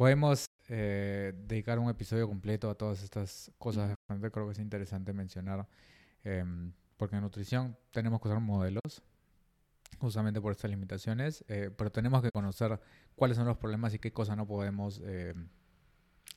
podemos 0.00 0.46
eh, 0.68 1.34
dedicar 1.46 1.78
un 1.78 1.90
episodio 1.90 2.26
completo 2.26 2.70
a 2.70 2.74
todas 2.74 3.02
estas 3.02 3.52
cosas. 3.58 3.94
Creo 4.32 4.46
que 4.46 4.52
es 4.52 4.58
interesante 4.58 5.12
mencionar. 5.12 5.68
Em, 6.24 6.72
porque 6.96 7.16
en 7.16 7.22
nutrición 7.22 7.76
tenemos 7.90 8.18
que 8.18 8.28
usar 8.28 8.40
modelos, 8.40 9.02
justamente 9.98 10.40
por 10.40 10.52
estas 10.52 10.70
limitaciones, 10.70 11.44
eh, 11.48 11.70
pero 11.76 11.92
tenemos 11.92 12.22
que 12.22 12.30
conocer 12.30 12.80
cuáles 13.14 13.36
son 13.36 13.44
los 13.46 13.58
problemas 13.58 13.92
y 13.92 13.98
qué 13.98 14.10
cosas 14.10 14.38
no 14.38 14.46
podemos 14.46 15.02
eh, 15.04 15.34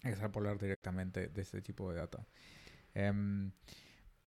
extrapolar 0.03 0.57
directamente 0.57 1.29
de 1.29 1.41
este 1.41 1.61
tipo 1.61 1.89
de 1.89 1.99
data. 1.99 2.27
Em, 2.93 3.49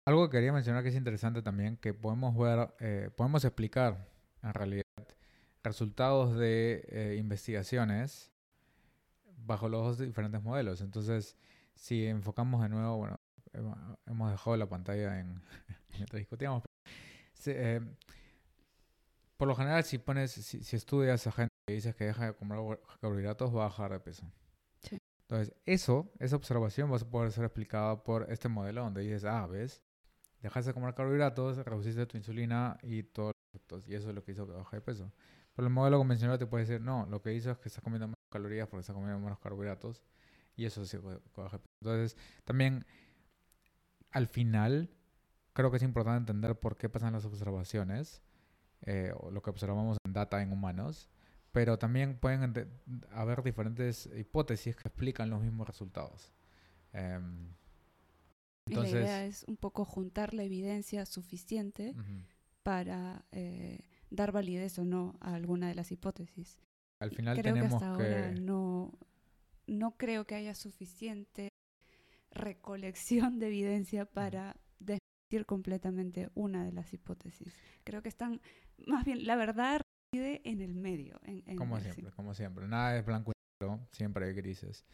algo 0.07 0.31
que 0.31 0.39
quería 0.39 0.55
mencionar 0.55 0.83
que 0.83 0.89
es 0.89 0.97
interesante 0.97 1.43
también, 1.43 1.77
que 1.77 1.93
podemos 1.93 2.35
ver, 2.39 2.71
eh, 2.81 3.11
podemos 3.15 3.45
explicar 3.45 4.09
en 4.43 4.55
realidad 4.55 4.83
resultados 5.63 6.39
de 6.39 7.19
investigaciones 7.21 8.33
bajo 9.47 9.69
los 9.69 9.83
dos 9.83 9.99
diferentes 9.99 10.43
modelos. 10.43 10.81
Entonces, 10.81 11.37
si 11.75 12.07
enfocamos 12.07 12.63
de 12.63 12.69
nuevo, 12.69 12.97
bueno, 12.99 13.19
hemos 14.07 14.31
dejado 14.31 14.57
la 14.57 14.69
pantalla 14.69 15.21
en, 15.21 15.43
mientras 15.91 16.19
discutíamos. 16.19 16.63
Eh, 17.47 17.81
por 19.37 19.49
lo 19.49 19.55
general, 19.55 19.85
si 19.85 19.99
pones, 19.99 20.33
si, 20.33 20.77
estudias 20.77 21.27
a 21.27 21.33
gente 21.33 21.55
que 21.67 21.75
dices 21.75 21.95
que 21.95 22.05
deja 22.05 22.27
de 22.27 22.35
comer 22.35 22.81
carbohidratos, 23.01 23.55
va 23.55 23.65
a 23.65 23.69
bajar 23.69 23.93
de 23.93 24.01
peso. 24.01 24.25
Entonces, 25.29 25.55
eso, 25.65 26.11
esa 26.21 26.37
observación 26.37 26.91
va 26.91 26.97
a 26.97 27.01
poder 27.01 27.33
ser 27.33 27.45
explicada 27.45 28.03
por 28.03 28.31
este 28.31 28.49
modelo 28.49 28.83
donde 28.83 29.03
dices, 29.03 29.25
ah, 29.25 29.47
ves, 29.47 29.83
dejaste 30.41 30.71
de 30.71 30.75
comer 30.75 30.95
carbohidratos, 30.95 31.59
reduciste 31.59 32.07
tu 32.07 32.17
insulina 32.17 32.79
y 32.83 33.01
efectos. 33.01 33.89
Y 33.89 33.95
eso 33.95 34.09
es 34.09 34.15
lo 34.15 34.25
que 34.25 34.33
hizo 34.33 34.47
que 34.47 34.53
baje 34.53 34.77
de 34.77 34.83
peso. 34.83 35.13
Pero 35.55 35.67
el 35.69 35.75
modelo 35.75 35.99
convencional 35.99 36.39
te 36.39 36.47
puede 36.47 36.65
decir, 36.65 36.81
no, 36.81 37.07
lo 37.07 37.21
que 37.23 37.35
hizo 37.35 37.51
es 37.51 37.59
que 37.59 37.69
estás 37.69 37.83
comiendo 37.83 38.16
calorías 38.29 38.69
porque 38.69 38.81
estás 38.81 38.95
comiendo 38.95 39.19
menos 39.19 39.39
carbohidratos. 39.39 40.03
Y 40.57 40.65
eso 40.65 40.85
sí 40.87 40.99
baja. 41.37 41.61
Entonces, 41.83 42.17
también, 42.45 42.87
al 44.11 44.27
final, 44.27 44.91
creo 45.53 45.71
que 45.71 45.77
es 45.77 45.83
importante 45.83 46.19
entender 46.19 46.59
por 46.59 46.77
qué 46.77 46.89
pasan 46.89 47.13
las 47.13 47.25
observaciones, 47.25 48.23
eh, 48.83 49.13
o 49.19 49.31
lo 49.31 49.43
que 49.43 49.51
observamos 49.51 49.99
en 50.05 50.13
data 50.13 50.43
en 50.43 50.53
humanos, 50.53 51.09
pero 51.53 51.79
también 51.79 52.19
pueden 52.19 52.53
haber 53.11 53.43
diferentes 53.43 54.09
hipótesis 54.17 54.77
que 54.77 54.89
explican 54.89 55.31
los 55.31 55.43
mismos 55.43 55.67
resultados. 55.67 56.33
Em, 56.93 57.55
entonces, 58.67 58.95
la 58.95 59.01
idea 59.01 59.25
es 59.25 59.45
un 59.45 59.57
poco 59.57 59.85
juntar 59.85 60.35
la 60.35 60.43
evidencia 60.43 61.07
suficiente 61.07 61.95
para 62.63 63.25
eh, 63.33 63.81
dar 64.11 64.33
validez 64.33 64.79
o 64.79 64.85
no 64.85 65.17
a 65.21 65.35
alguna 65.35 65.69
de 65.69 65.75
las 65.75 65.93
hipótesis. 65.93 66.59
Al 66.99 67.11
final 67.11 67.39
creo 67.39 67.55
tenemos 67.55 67.81
que 67.81 67.85
hasta 67.85 67.95
ahora 67.95 68.31
no, 68.33 68.93
no 69.67 69.97
creo 69.97 70.27
que 70.27 70.35
haya 70.35 70.55
suficiente 70.55 71.49
recolección 72.31 73.39
de 73.39 73.47
evidencia 73.47 74.05
para 74.07 74.57
completamente 75.45 76.31
una 76.35 76.65
de 76.65 76.73
las 76.73 76.93
hipótesis. 76.95 77.53
Creo 77.85 78.03
que 78.03 78.09
están, 78.09 78.41
más 78.87 79.05
bien, 79.05 79.27
la 79.27 79.37
verdad 79.37 79.81
reside 80.13 80.41
en 80.45 80.61
el 80.61 80.75
medio. 80.75 81.21
como 81.59 81.79
siempre, 81.81 82.13
como 82.13 82.35
siempre. 82.35 82.67
Nada 82.69 82.97
es 82.97 83.05
blanco 83.05 83.33
y 83.33 83.65
negro, 83.65 83.87
siempre 83.93 84.27
hay 84.27 84.33
grises. 84.35 84.85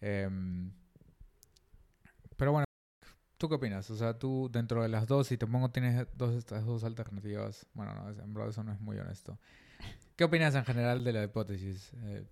Em, 0.00 0.72
pero 2.36 2.52
bueno, 2.52 2.64
¿tú 3.36 3.48
qué 3.48 3.54
opinas? 3.54 3.90
O 3.90 3.96
sea, 3.96 4.18
tú 4.18 4.48
dentro 4.50 4.82
de 4.82 4.88
las 4.88 5.06
dos, 5.06 5.28
si 5.28 5.36
te 5.36 5.46
pongo, 5.46 5.70
tienes 5.70 6.06
dos, 6.16 6.34
estas 6.34 6.64
dos 6.64 6.82
alternativas. 6.82 7.66
Bueno, 7.74 7.94
no, 7.94 8.08
en 8.08 8.34
verdad 8.34 8.50
eso 8.50 8.64
no 8.64 8.72
es 8.72 8.80
muy 8.80 8.98
honesto. 8.98 9.38
¿Qué 10.16 10.24
opinas 10.24 10.54
en 10.54 10.64
general 10.64 11.04
de 11.04 11.12
la 11.12 11.24
hipótesis? 11.24 11.92
Eh, 12.04 12.26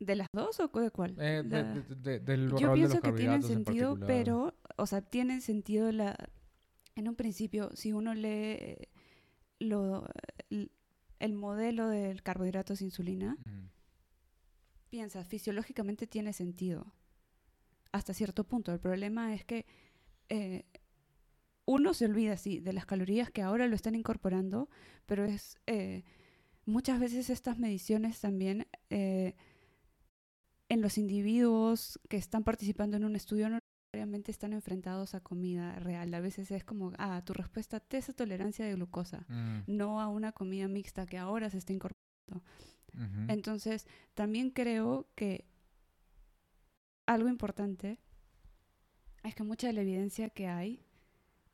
¿De 0.00 0.16
las 0.16 0.28
dos 0.32 0.58
o 0.60 0.68
de 0.80 0.90
cuál? 0.90 1.14
Eh, 1.18 1.42
del 1.44 2.50
Yo 2.56 2.74
pienso 2.74 3.00
que 3.00 3.12
tienen 3.12 3.42
sentido, 3.42 3.96
pero, 4.06 4.54
o 4.76 4.86
sea, 4.86 5.02
tienen 5.02 5.40
sentido 5.40 5.92
la, 5.92 6.16
en 6.96 7.08
un 7.08 7.14
principio, 7.14 7.70
si 7.74 7.92
uno 7.92 8.12
lee 8.12 8.76
lo, 9.60 10.06
el, 10.50 11.32
modelo 11.32 11.88
del 11.88 12.22
carbohidrato 12.22 12.74
sin 12.74 12.88
insulina, 12.88 13.36
piensa, 14.90 15.24
fisiológicamente 15.24 16.08
tiene 16.08 16.32
sentido 16.32 16.92
hasta 17.92 18.14
cierto 18.14 18.42
punto. 18.42 18.72
El 18.72 18.80
problema 18.80 19.32
es 19.32 19.44
que 19.44 19.64
eh, 20.28 20.64
uno 21.66 21.94
se 21.94 22.04
olvida, 22.04 22.36
sí, 22.36 22.60
de 22.60 22.72
las 22.72 22.86
calorías 22.86 23.30
que 23.30 23.42
ahora 23.42 23.66
lo 23.66 23.74
están 23.74 23.94
incorporando, 23.94 24.68
pero 25.06 25.24
es 25.24 25.58
muchas 26.66 27.00
veces 27.00 27.30
estas 27.30 27.58
mediciones 27.58 28.20
también 28.20 28.66
eh, 28.90 29.34
en 30.68 30.80
los 30.80 30.98
individuos 30.98 32.00
que 32.08 32.16
están 32.16 32.44
participando 32.44 32.96
en 32.96 33.04
un 33.04 33.16
estudio 33.16 33.48
no 33.48 33.58
necesariamente 33.92 34.30
están 34.30 34.52
enfrentados 34.52 35.14
a 35.14 35.20
comida 35.20 35.78
real. 35.78 36.12
A 36.14 36.20
veces 36.20 36.50
es 36.50 36.64
como, 36.64 36.92
ah, 36.98 37.22
tu 37.24 37.32
respuesta 37.32 37.80
te 37.80 37.98
esa 37.98 38.12
tolerancia 38.12 38.64
de 38.64 38.74
glucosa, 38.74 39.24
Mm, 39.28 39.62
no 39.66 40.00
a 40.00 40.08
una 40.08 40.32
comida 40.32 40.68
mixta 40.68 41.06
que 41.06 41.18
ahora 41.18 41.50
se 41.50 41.58
está 41.58 41.72
incorporando. 41.72 42.04
Entonces, 43.28 43.88
también 44.14 44.50
creo 44.50 45.08
que 45.16 45.46
algo 47.06 47.28
importante 47.28 47.98
es 49.24 49.34
que 49.34 49.42
mucha 49.42 49.66
de 49.66 49.72
la 49.72 49.80
evidencia 49.80 50.30
que 50.30 50.46
hay, 50.46 50.84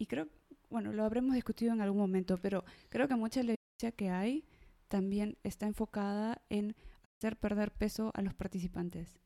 y 0.00 0.06
creo, 0.06 0.28
bueno, 0.70 0.94
lo 0.94 1.04
habremos 1.04 1.34
discutido 1.34 1.74
en 1.74 1.82
algún 1.82 2.00
momento, 2.00 2.38
pero 2.38 2.64
creo 2.88 3.06
que 3.06 3.16
mucha 3.16 3.40
de 3.40 3.44
la 3.44 3.52
evidencia 3.52 3.92
que 3.94 4.08
hay 4.08 4.46
también 4.88 5.36
está 5.42 5.66
enfocada 5.66 6.40
en 6.48 6.74
hacer 7.18 7.38
perder 7.38 7.70
peso 7.70 8.10
a 8.14 8.22
los 8.22 8.32
participantes. 8.32 9.20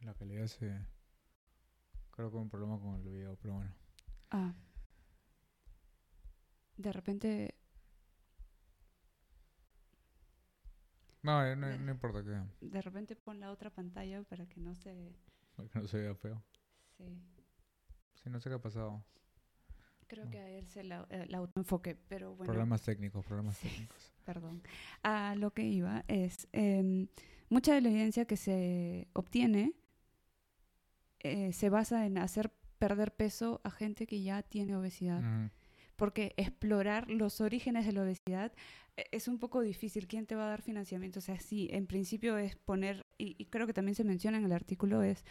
La 0.00 0.14
calidad 0.14 0.48
se... 0.48 0.84
Creo 2.10 2.30
que 2.32 2.36
hay 2.38 2.42
un 2.42 2.50
problema 2.50 2.80
con 2.80 2.96
el 2.96 3.02
video, 3.02 3.36
pero 3.36 3.54
bueno. 3.54 3.72
Ah. 4.32 4.52
De 6.76 6.92
repente, 6.92 7.54
No, 11.22 11.44
eh, 11.44 11.54
no, 11.54 11.76
no 11.78 11.90
importa 11.92 12.22
que, 12.24 12.66
de 12.66 12.82
repente 12.82 13.14
pon 13.14 13.38
la 13.38 13.52
otra 13.52 13.70
pantalla 13.70 14.22
para 14.24 14.46
que 14.46 14.60
no 14.60 14.74
se... 14.74 15.14
que 15.56 15.78
no 15.78 15.86
se 15.86 15.98
vea 15.98 16.14
feo. 16.16 16.42
Sí. 16.96 17.04
Sí, 18.14 18.30
no 18.30 18.40
sé 18.40 18.48
qué 18.48 18.56
ha 18.56 18.60
pasado. 18.60 19.04
Creo 20.08 20.30
que 20.30 20.38
a 20.38 20.48
él 20.48 20.68
se 20.68 20.84
la, 20.84 21.06
el 21.10 21.34
autoenfoque, 21.34 21.96
pero 22.08 22.34
bueno. 22.34 22.52
Problemas 22.52 22.82
técnicos, 22.82 23.24
problemas 23.24 23.56
Sí. 23.56 23.68
técnicos. 23.68 24.12
perdón, 24.24 24.62
a 25.02 25.34
lo 25.36 25.52
que 25.52 25.62
iba 25.64 26.04
es, 26.08 26.48
em, 26.52 27.08
mucha 27.48 27.74
de 27.74 27.80
la 27.80 27.88
evidencia 27.90 28.24
que 28.24 28.36
se 28.36 29.08
obtiene 29.12 29.72
eh, 31.20 31.52
se 31.52 31.70
basa 31.70 32.06
en 32.06 32.18
hacer 32.18 32.52
perder 32.78 33.14
peso 33.14 33.60
a 33.64 33.70
gente 33.70 34.06
que 34.06 34.22
ya 34.22 34.42
tiene 34.42 34.76
obesidad, 34.76 35.50
porque 35.96 36.34
explorar 36.36 37.10
los 37.10 37.40
orígenes 37.40 37.86
de 37.86 37.92
la 37.92 38.02
obesidad 38.02 38.52
eh, 38.96 39.04
es 39.12 39.28
un 39.28 39.38
poco 39.38 39.60
difícil. 39.62 40.06
¿Quién 40.06 40.26
te 40.26 40.34
va 40.34 40.44
a 40.46 40.50
dar 40.50 40.62
financiamiento? 40.62 41.18
O 41.18 41.22
sea, 41.22 41.40
sí, 41.40 41.68
en 41.72 41.86
principio 41.86 42.36
es 42.36 42.54
poner, 42.56 43.06
y, 43.18 43.34
y 43.38 43.46
creo 43.46 43.66
que 43.66 43.72
también 43.72 43.94
se 43.94 44.04
menciona 44.04 44.38
en 44.38 44.44
el 44.44 44.52
artículo, 44.52 45.02
es, 45.02 45.24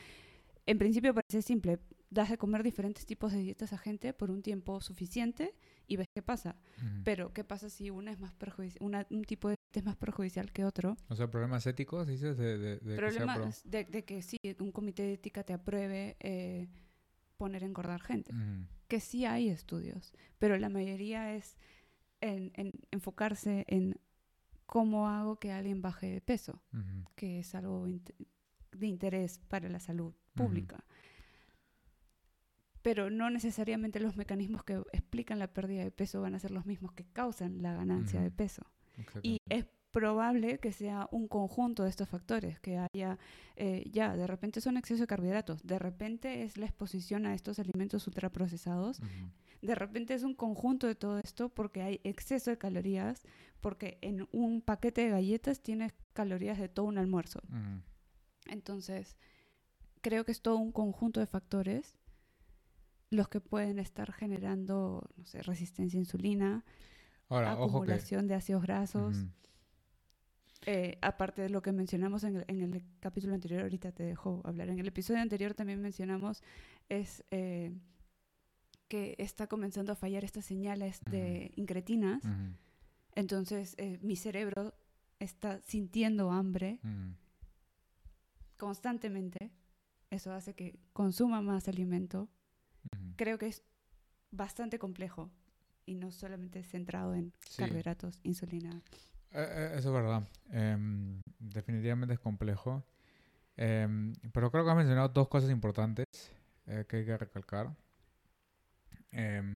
en 0.65 0.77
principio 0.79 1.13
parece 1.13 1.41
simple, 1.43 1.79
das 2.15 2.29
de 2.29 2.37
comer 2.37 2.63
diferentes 2.63 3.05
tipos 3.05 3.31
de 3.33 3.39
dietas 3.39 3.73
a 3.73 3.77
gente 3.77 4.13
por 4.13 4.31
un 4.31 4.41
tiempo 4.41 4.79
suficiente 4.79 5.53
y 5.85 5.97
ves 5.97 6.07
qué 6.15 6.21
pasa. 6.21 6.55
Pero, 7.03 7.33
¿qué 7.33 7.43
pasa 7.43 7.69
si 7.69 7.89
una 7.89 8.11
es 8.11 8.19
más 8.19 8.33
una, 8.79 9.05
un 9.09 9.25
tipo 9.25 9.49
de 9.49 9.55
dieta 9.55 9.79
es 9.79 9.85
más 9.85 9.97
perjudicial 9.97 10.51
que 10.51 10.63
otro? 10.65 10.97
O 11.09 11.15
sea, 11.15 11.29
problemas 11.29 11.67
éticos, 11.67 12.07
dices, 12.07 12.37
de, 12.37 12.57
de, 12.57 12.77
de 12.77 12.79
que 12.79 12.95
Problemas 12.95 13.61
de, 13.65 13.83
de 13.83 14.05
que 14.05 14.21
sí, 14.21 14.37
un 14.59 14.71
comité 14.71 15.03
de 15.03 15.13
ética 15.13 15.43
te 15.43 15.53
apruebe 15.53 16.15
eh, 16.21 16.67
poner 17.37 17.63
a 17.63 17.65
engordar 17.67 18.01
gente. 18.01 18.33
Que 18.87 18.99
sí 18.99 19.25
hay 19.25 19.49
estudios, 19.49 20.13
pero 20.39 20.57
la 20.57 20.69
mayoría 20.69 21.35
es 21.35 21.57
en, 22.21 22.51
en 22.55 22.71
enfocarse 22.91 23.65
en 23.67 23.99
cómo 24.65 25.09
hago 25.09 25.37
que 25.37 25.51
alguien 25.51 25.81
baje 25.81 26.07
de 26.07 26.21
peso, 26.21 26.61
que 27.15 27.39
es 27.39 27.53
algo 27.55 27.85
de 28.71 28.87
interés 28.87 29.39
para 29.49 29.69
la 29.69 29.79
salud 29.79 30.13
pública. 30.33 30.83
Pero 32.85 33.09
no 33.09 33.31
necesariamente 33.31 33.99
los 33.99 34.15
mecanismos 34.15 34.63
que 34.63 34.75
explican 34.93 35.39
la 35.39 35.51
pérdida 35.51 35.83
de 35.83 35.89
peso 35.89 36.21
van 36.21 36.35
a 36.35 36.39
ser 36.39 36.51
los 36.51 36.67
mismos 36.67 36.91
que 36.91 37.03
causan 37.03 37.63
la 37.63 37.73
ganancia 37.73 38.21
de 38.21 38.29
peso. 38.29 38.61
Y 39.23 39.39
es 39.49 39.65
probable 39.89 40.59
que 40.59 40.71
sea 40.71 41.09
un 41.09 41.27
conjunto 41.27 41.81
de 41.81 41.89
estos 41.89 42.07
factores, 42.07 42.59
que 42.59 42.77
haya, 42.77 43.17
eh, 43.55 43.89
ya, 43.91 44.15
de 44.15 44.27
repente 44.27 44.61
son 44.61 44.77
exceso 44.77 45.01
de 45.01 45.07
carbohidratos, 45.07 45.65
de 45.65 45.79
repente 45.79 46.43
es 46.43 46.57
la 46.57 46.67
exposición 46.67 47.25
a 47.25 47.33
estos 47.33 47.57
alimentos 47.57 48.05
ultraprocesados, 48.05 49.01
de 49.63 49.73
repente 49.73 50.13
es 50.13 50.21
un 50.21 50.35
conjunto 50.35 50.85
de 50.85 50.93
todo 50.93 51.17
esto 51.17 51.49
porque 51.49 51.81
hay 51.81 52.01
exceso 52.03 52.51
de 52.51 52.59
calorías, 52.59 53.23
porque 53.61 53.97
en 54.01 54.27
un 54.31 54.61
paquete 54.61 55.01
de 55.05 55.09
galletas 55.09 55.59
tienes 55.59 55.91
calorías 56.13 56.59
de 56.59 56.69
todo 56.69 56.85
un 56.85 56.99
almuerzo. 56.99 57.41
Entonces, 58.45 59.17
creo 60.01 60.23
que 60.23 60.33
es 60.33 60.43
todo 60.43 60.57
un 60.57 60.71
conjunto 60.71 61.19
de 61.19 61.25
factores 61.25 61.95
los 63.15 63.27
que 63.27 63.41
pueden 63.41 63.79
estar 63.79 64.11
generando, 64.11 65.09
no 65.17 65.25
sé, 65.25 65.41
resistencia 65.41 65.97
a 65.97 66.01
insulina, 66.01 66.65
Ahora, 67.29 67.53
ojo 67.53 67.81
que... 67.81 67.91
acumulación 67.91 68.27
de 68.27 68.35
ácidos 68.35 68.63
grasos. 68.63 69.25
Eh, 70.67 70.97
aparte 71.01 71.43
de 71.43 71.49
lo 71.49 71.61
que 71.61 71.71
mencionamos 71.71 72.23
en 72.23 72.37
el, 72.37 72.45
en 72.47 72.61
el 72.61 72.83
capítulo 72.99 73.33
anterior, 73.33 73.61
ahorita 73.61 73.91
te 73.91 74.03
dejo 74.03 74.41
hablar. 74.43 74.69
En 74.69 74.79
el 74.79 74.87
episodio 74.87 75.21
anterior 75.21 75.53
también 75.53 75.81
mencionamos 75.81 76.41
es 76.89 77.23
eh, 77.31 77.71
que 78.87 79.15
está 79.19 79.47
comenzando 79.47 79.91
a 79.91 79.95
fallar 79.95 80.23
estas 80.23 80.45
señales 80.45 81.01
de 81.09 81.51
incretinas. 81.55 82.23
Entonces, 83.13 83.75
eh, 83.77 83.99
mi 84.01 84.15
cerebro 84.15 84.73
está 85.19 85.61
sintiendo 85.61 86.31
hambre 86.31 86.79
constantemente. 88.57 89.51
Eso 90.09 90.33
hace 90.33 90.53
que 90.53 90.79
consuma 90.93 91.41
más 91.41 91.67
alimento. 91.67 92.29
Creo 93.15 93.37
que 93.37 93.47
es 93.47 93.63
bastante 94.31 94.79
complejo 94.79 95.29
y 95.85 95.95
no 95.95 96.11
solamente 96.11 96.63
centrado 96.63 97.13
en 97.13 97.33
Sí. 97.49 97.57
carbohidratos, 97.63 98.19
insulina. 98.23 98.81
Eh, 99.31 99.47
eh, 99.49 99.71
Eso 99.77 99.89
es 99.89 99.93
verdad. 100.03 100.27
Em, 100.51 101.19
definitivamente 101.39 102.13
es 102.15 102.19
complejo. 102.19 102.83
Em, 103.57 104.13
pero 104.33 104.51
creo 104.51 104.63
que 104.65 104.71
has 104.71 104.77
mencionado 104.77 105.09
dos 105.09 105.27
cosas 105.29 105.49
importantes 105.49 106.05
eh, 106.67 106.85
que 106.87 106.97
hay 106.97 107.05
que 107.05 107.17
recalcar. 107.17 107.75
Em, 109.11 109.53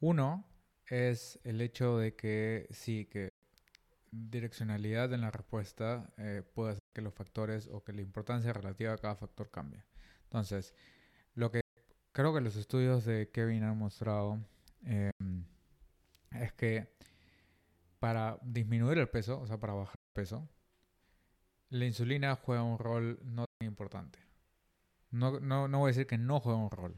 uno 0.00 0.44
es 0.88 1.40
el 1.44 1.60
hecho 1.60 1.98
de 1.98 2.14
que 2.14 2.68
sí, 2.70 3.06
que 3.06 3.30
direccionalidad 4.12 5.12
en 5.12 5.22
la 5.22 5.30
respuesta 5.30 6.08
eh, 6.16 6.42
puede 6.54 6.70
hacer 6.72 6.82
que 6.94 7.02
los 7.02 7.14
factores 7.14 7.68
o 7.68 7.82
que 7.82 7.92
la 7.92 8.02
importancia 8.02 8.52
relativa 8.52 8.92
a 8.92 8.98
cada 8.98 9.16
factor 9.16 9.50
cambie. 9.50 9.82
Entonces, 10.24 10.74
lo 11.34 11.50
que 11.50 11.60
creo 12.16 12.32
que 12.32 12.40
los 12.40 12.56
estudios 12.56 13.04
de 13.04 13.28
Kevin 13.30 13.62
han 13.62 13.76
mostrado 13.76 14.38
em, 14.86 15.44
es 16.32 16.50
que 16.54 16.88
para 18.00 18.38
disminuir 18.42 18.96
el 18.96 19.08
peso, 19.10 19.38
o 19.38 19.46
sea, 19.46 19.58
para 19.58 19.74
bajar 19.74 19.96
el 19.98 20.22
peso, 20.22 20.48
la 21.68 21.84
insulina 21.84 22.34
juega 22.36 22.62
un 22.62 22.78
rol 22.78 23.18
no 23.22 23.44
tan 23.58 23.68
importante. 23.68 24.18
No, 25.10 25.40
no, 25.40 25.68
no 25.68 25.78
voy 25.80 25.88
a 25.88 25.92
decir 25.92 26.06
que 26.06 26.16
no 26.16 26.40
juega 26.40 26.58
un 26.58 26.70
rol. 26.70 26.94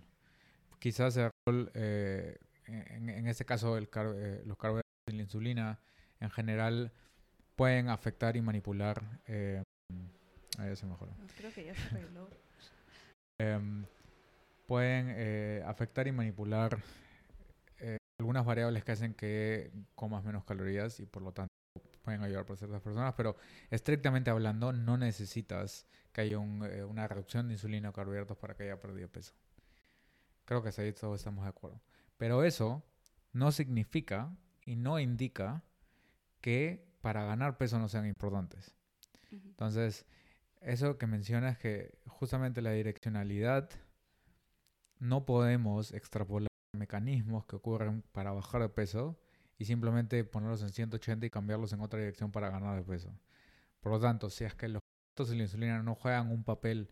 Quizás 0.79 1.16
el 1.16 1.31
rol, 1.49 1.71
eh, 1.75 2.39
en, 2.66 3.09
en 3.09 3.27
este 3.27 3.45
caso, 3.45 3.77
el 3.77 3.89
car- 3.91 4.14
eh, 4.16 4.43
los 4.47 4.57
carbohidratos 4.57 5.09
y 5.09 5.16
la 5.16 5.23
insulina 5.23 5.81
en 6.21 6.31
general 6.31 6.93
pueden 7.57 7.89
afectar 7.89 8.37
y 8.37 8.41
manipular. 8.41 9.03
Eh, 9.27 9.62
ahí 10.59 10.69
ya 10.69 10.77
se 10.77 10.87
mejoró. 10.87 11.12
Creo 11.39 11.53
que 11.53 11.64
ya 11.64 11.75
se 11.75 11.83
arregló. 11.89 12.29
Pueden 14.69 15.07
eh, 15.16 15.62
afectar 15.64 16.07
y 16.07 16.12
manipular 16.12 16.79
eh, 17.79 17.97
algunas 18.19 18.45
variables 18.45 18.85
que 18.85 18.93
hacen 18.93 19.14
que 19.14 19.73
comas 19.95 20.23
menos 20.25 20.45
calorías 20.45 21.01
y 21.01 21.07
por 21.07 21.23
lo 21.23 21.33
tanto 21.33 21.49
pueden 22.03 22.23
ayudar 22.23 22.45
para 22.45 22.59
ciertas 22.59 22.83
personas, 22.83 23.14
pero 23.16 23.35
estrictamente 23.71 24.29
hablando 24.29 24.75
no 24.75 24.99
necesitas 24.99 25.87
que 26.12 26.21
haya 26.21 26.39
un, 26.39 26.62
eh, 26.66 26.85
una 26.85 27.09
reducción 27.09 27.49
de 27.49 27.55
insulina 27.55 27.89
o 27.89 27.93
carbohidratos 27.95 28.37
para 28.37 28.55
que 28.55 28.64
haya 28.64 28.79
perdido 28.79 29.09
peso. 29.09 29.33
Creo 30.45 30.62
que 30.62 30.69
ahí 30.77 30.93
todos 30.93 31.19
estamos 31.19 31.45
de 31.45 31.49
acuerdo. 31.49 31.81
Pero 32.19 32.45
eso 32.45 32.85
no 33.33 33.53
significa 33.53 34.37
y 34.66 34.77
no 34.77 34.99
indica 34.99 35.64
que 36.43 36.87
para 37.01 37.25
ganar 37.25 37.57
peso 37.57 37.79
no 37.79 37.89
sean 37.89 38.07
importantes. 38.07 38.75
Ujú. 39.33 39.49
Entonces, 39.49 40.05
eso 40.61 40.99
que 40.99 41.07
mencionas 41.07 41.57
que 41.57 41.99
justamente 42.07 42.61
la 42.61 42.73
direccionalidad 42.73 43.71
no 45.01 45.25
podemos 45.25 45.93
extrapolar 45.93 46.49
mecanismos 46.73 47.47
que 47.47 47.57
ocurren 47.57 48.03
para 48.13 48.33
bajar 48.33 48.63
de 48.63 48.69
peso 48.69 49.19
y 49.59 49.65
simplemente 49.65 50.25
ponerlos 50.25 50.63
en 50.63 50.71
180 50.71 51.27
y 51.27 51.31
cambiarlos 51.31 51.73
en 51.73 51.81
otra 51.81 51.99
dirección 51.99 52.31
para 52.31 52.51
ganar 52.51 52.77
de 52.77 52.85
peso. 52.85 53.13
Por 53.81 53.93
lo 53.93 54.01
tanto, 54.01 54.31
si 54.31 54.45
es 54.45 54.55
que 54.55 54.69
los 54.69 54.83
y 55.19 55.35
la 55.35 55.43
insulina 55.43 55.83
no 55.83 55.97
juegan 55.97 56.31
un 56.31 56.45
papel 56.45 56.91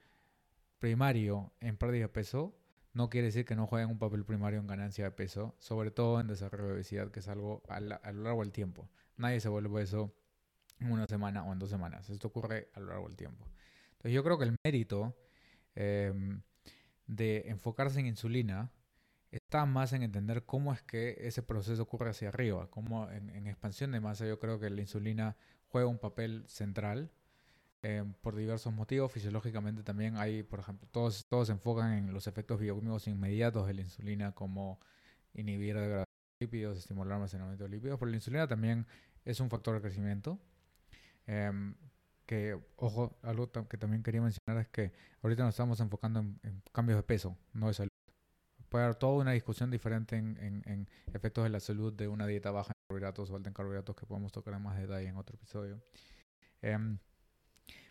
primario 0.81 1.53
en 1.61 1.77
pérdida 1.77 2.03
de 2.03 2.09
peso, 2.09 2.59
no 2.93 3.09
quiere 3.09 3.27
decir 3.27 3.45
que 3.45 3.55
no 3.55 3.69
jueguen 3.69 3.91
un 3.91 3.99
papel 3.99 4.25
primario 4.25 4.59
en 4.59 4.67
ganancia 4.67 5.05
de 5.05 5.11
peso, 5.13 5.55
sobre 5.59 5.93
todo 5.93 6.19
en 6.19 6.27
desarrollo 6.27 6.69
de 6.69 6.75
obesidad, 6.75 7.11
que 7.11 7.21
es 7.21 7.29
algo 7.29 7.63
a 7.69 7.81
lo 7.81 8.23
largo 8.23 8.41
del 8.41 8.53
tiempo. 8.53 8.89
Nadie 9.17 9.39
se 9.39 9.49
vuelve 9.49 9.83
eso 9.83 10.13
en 10.81 10.91
una 10.91 11.07
semana 11.07 11.45
o 11.45 11.53
en 11.53 11.59
dos 11.59 11.71
semanas. 11.71 12.11
Esto 12.11 12.29
ocurre 12.29 12.69
a 12.75 12.81
lo 12.81 12.87
largo 12.87 13.07
del 13.07 13.17
tiempo. 13.17 13.47
Entonces 13.93 14.13
yo 14.13 14.25
creo 14.25 14.39
que 14.39 14.45
el 14.45 14.57
mérito 14.65 15.17
em, 15.75 16.43
de 17.07 17.45
enfocarse 17.49 18.01
en 18.01 18.07
insulina 18.07 18.71
está 19.31 19.67
más 19.67 19.93
en 19.93 20.03
entender 20.03 20.45
cómo 20.45 20.73
es 20.73 20.83
que 20.83 21.17
ese 21.21 21.43
proceso 21.43 21.83
ocurre 21.83 22.11
hacia 22.11 22.29
arriba, 22.29 22.69
cómo 22.71 23.11
en, 23.11 23.47
expansión 23.47 23.93
de 23.93 24.01
masa 24.01 24.27
yo 24.27 24.39
creo 24.39 24.59
que 24.59 24.71
la 24.71 24.81
insulina 24.81 25.37
juega 25.69 25.87
un 25.87 25.99
papel 25.99 26.45
central 26.49 27.11
eh, 27.83 28.05
por 28.23 28.35
diversos 28.35 28.73
motivos. 28.73 29.13
Fisiológicamente 29.13 29.83
también 29.83 30.17
hay, 30.17 30.43
por 30.43 30.61
ejemplo, 30.61 30.89
todos, 30.91 31.27
todos 31.27 31.49
se 31.49 31.53
enfocan 31.53 31.93
en 31.93 32.13
los 32.13 32.27
efectos 32.27 32.61
bioquímicos 32.61 33.07
inmediatos 33.09 33.67
de 33.67 33.75
la 33.75 33.83
insulina 33.83 34.33
como 34.33 34.81
inhibir 35.35 35.77
de 35.77 36.05
lípidos, 36.41 36.79
estimular 36.79 37.15
almacenamiento 37.15 37.65
de 37.65 37.71
lípidos, 37.71 37.99
pero 37.99 38.11
la 38.11 38.17
insulina 38.17 38.47
también 38.47 38.87
es 39.25 39.41
un 39.41 39.51
factor 39.51 39.75
de 39.75 39.83
crecimiento. 39.83 40.39
Em, 41.27 41.75
que, 42.27 42.61
ojo, 42.77 43.17
algo 43.23 43.51
que 43.69 43.79
también 43.79 44.03
quería 44.03 44.21
mencionar 44.21 44.61
es 44.63 44.69
que 44.69 44.93
ahorita 45.23 45.45
nos 45.45 45.55
estamos 45.55 45.81
enfocando 45.81 46.21
en, 46.21 46.63
cambios 46.73 46.99
de 46.99 47.03
peso, 47.03 47.37
no 47.53 47.69
de 47.69 47.75
salud. 47.75 47.91
Puede 48.69 48.85
haber 48.85 48.97
toda 48.97 49.23
una 49.23 49.33
discusión 49.33 49.71
diferente 49.71 50.17
en, 50.17 50.89
efectos 51.15 51.45
de 51.45 51.51
la 51.51 51.61
salud 51.61 51.93
de 51.93 52.09
una 52.09 52.27
dieta 52.27 52.51
baja 52.51 52.73
en 52.73 52.89
carbohidratos 52.89 53.31
o 53.31 53.37
alta 53.37 53.49
en 53.49 53.55
carbohidratos 53.55 53.95
que 53.97 54.07
podemos 54.07 54.33
tocar 54.33 54.55
en 54.55 54.63
más 54.63 54.77
detalle 54.77 55.09
en 55.09 55.17
otro 55.17 55.37
episodio. 55.37 55.81
Em, 56.63 56.99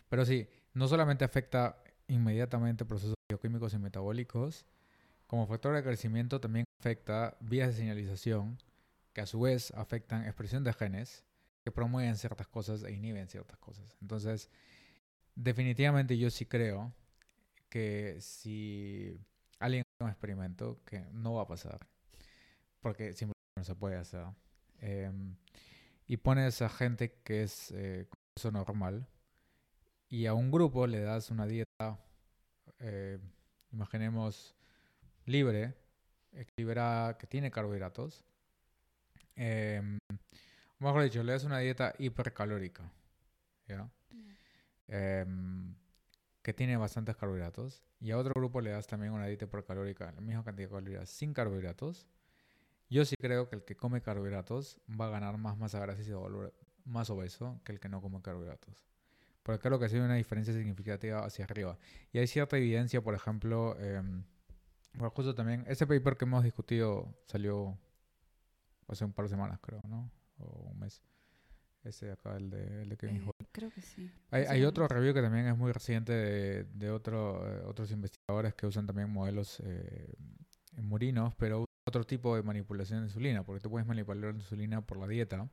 pero 0.08 0.24
sí, 0.24 0.48
no 0.74 0.86
solamente 0.86 1.24
afecta 1.24 1.82
inmediatamente 2.08 2.84
procesos 2.84 3.14
bioquímicos 3.28 3.72
y 3.74 3.78
metabólicos, 3.78 4.66
como 5.26 5.46
factor 5.46 5.74
de 5.74 5.82
crecimiento 5.82 6.40
también 6.40 6.64
afecta 6.78 7.36
vías 7.40 7.68
de 7.68 7.74
señalización, 7.74 8.58
que 9.12 9.22
a 9.22 9.26
su 9.26 9.40
vez 9.40 9.72
afectan 9.72 10.24
expresión 10.24 10.62
de 10.62 10.72
genes, 10.72 11.24
que 11.66 11.72
promueven 11.72 12.16
ciertas 12.16 12.46
cosas 12.46 12.84
e 12.84 12.92
inhiben 12.92 13.26
ciertas 13.26 13.58
cosas. 13.58 13.96
Entonces, 14.00 14.48
definitivamente 15.34 16.16
yo 16.16 16.30
sí 16.30 16.46
creo 16.46 16.94
que 17.68 18.18
si 18.20 19.18
alguien 19.58 19.82
hace 19.82 20.04
un 20.04 20.10
experimento, 20.10 20.80
que 20.84 21.00
no 21.10 21.34
va 21.34 21.42
a 21.42 21.48
pasar, 21.48 21.80
porque 22.78 23.14
simplemente 23.14 23.56
no 23.56 23.64
se 23.64 23.74
puede 23.74 23.96
hacer, 23.96 24.26
em, 24.78 25.34
y 26.06 26.18
pones 26.18 26.62
a 26.62 26.68
gente 26.68 27.18
que 27.24 27.42
es 27.42 27.72
eh, 27.72 28.06
eso 28.36 28.52
normal, 28.52 29.08
y 30.08 30.26
a 30.26 30.34
un 30.34 30.52
grupo 30.52 30.86
le 30.86 31.00
das 31.00 31.32
una 31.32 31.46
dieta, 31.48 31.98
eh, 32.78 33.18
imaginemos, 33.72 34.54
libre, 35.24 35.74
equilibrada, 36.30 37.18
que 37.18 37.26
tiene 37.26 37.50
carbohidratos, 37.50 38.24
eh, 39.34 39.98
mejor 40.78 41.02
dicho, 41.02 41.22
le 41.22 41.32
das 41.32 41.44
una 41.44 41.58
dieta 41.58 41.94
hipercalórica, 41.98 42.90
¿ya? 43.66 43.90
Em, 44.88 45.74
que 46.42 46.52
tiene 46.52 46.76
bastantes 46.76 47.16
carbohidratos. 47.16 47.82
Y 48.00 48.10
a 48.10 48.18
otro 48.18 48.32
grupo 48.34 48.60
le 48.60 48.70
das 48.70 48.86
también 48.86 49.12
una 49.12 49.26
dieta 49.26 49.46
hipercalórica, 49.46 50.12
la 50.12 50.20
misma 50.20 50.44
cantidad 50.44 50.68
de 50.68 50.74
calorías, 50.74 51.10
sin 51.10 51.32
carbohidratos. 51.32 52.06
Yo 52.88 53.04
sí 53.04 53.16
creo 53.18 53.48
que 53.48 53.56
el 53.56 53.64
que 53.64 53.74
come 53.76 54.00
carbohidratos 54.00 54.80
va 54.88 55.06
a 55.06 55.10
ganar 55.10 55.38
más 55.38 55.56
masa 55.58 55.80
grasa 55.80 56.02
y 56.02 56.04
se 56.04 56.14
va 56.14 56.28
más 56.84 57.10
obeso 57.10 57.60
que 57.64 57.72
el 57.72 57.80
que 57.80 57.88
no 57.88 58.00
come 58.00 58.22
carbohidratos. 58.22 58.74
Porque 59.42 59.60
creo 59.60 59.78
que 59.78 59.86
ha 59.86 59.88
sido 59.88 60.04
una 60.04 60.14
diferencia 60.14 60.54
significativa 60.54 61.24
hacia 61.24 61.44
arriba. 61.44 61.78
Y 62.12 62.18
hay 62.18 62.26
cierta 62.26 62.56
evidencia, 62.56 63.02
por 63.02 63.14
ejemplo, 63.14 63.76
eh, 63.78 64.02
justo 65.14 65.34
también, 65.34 65.64
ese 65.66 65.86
paper 65.86 66.16
que 66.16 66.24
hemos 66.24 66.44
discutido 66.44 67.14
salió 67.26 67.78
hace 68.88 69.04
un 69.04 69.12
par 69.12 69.24
de 69.24 69.30
semanas, 69.30 69.58
creo, 69.60 69.80
¿no? 69.88 70.10
O 70.38 70.70
un 70.70 70.78
mes. 70.78 71.02
Ese 71.84 72.10
acá, 72.10 72.36
el 72.36 72.50
de, 72.50 72.82
el 72.82 72.88
de 72.88 72.96
Kevin 72.96 73.16
eh, 73.16 73.44
Creo 73.52 73.70
que 73.70 73.80
sí. 73.80 74.10
Hay, 74.30 74.44
hay 74.44 74.64
otro 74.64 74.88
review 74.88 75.14
que 75.14 75.22
también 75.22 75.46
es 75.46 75.56
muy 75.56 75.70
reciente 75.70 76.12
de, 76.12 76.64
de 76.64 76.90
otro, 76.90 77.48
eh, 77.48 77.62
otros 77.64 77.92
investigadores 77.92 78.54
que 78.54 78.66
usan 78.66 78.86
también 78.86 79.08
modelos 79.08 79.60
eh, 79.64 80.12
murinos, 80.76 81.34
pero 81.36 81.64
otro 81.86 82.04
tipo 82.04 82.34
de 82.34 82.42
manipulación 82.42 83.00
de 83.00 83.06
insulina, 83.06 83.44
porque 83.44 83.60
tú 83.60 83.70
puedes 83.70 83.86
manipular 83.86 84.32
la 84.34 84.38
insulina 84.38 84.80
por 84.80 84.98
la 84.98 85.06
dieta, 85.06 85.48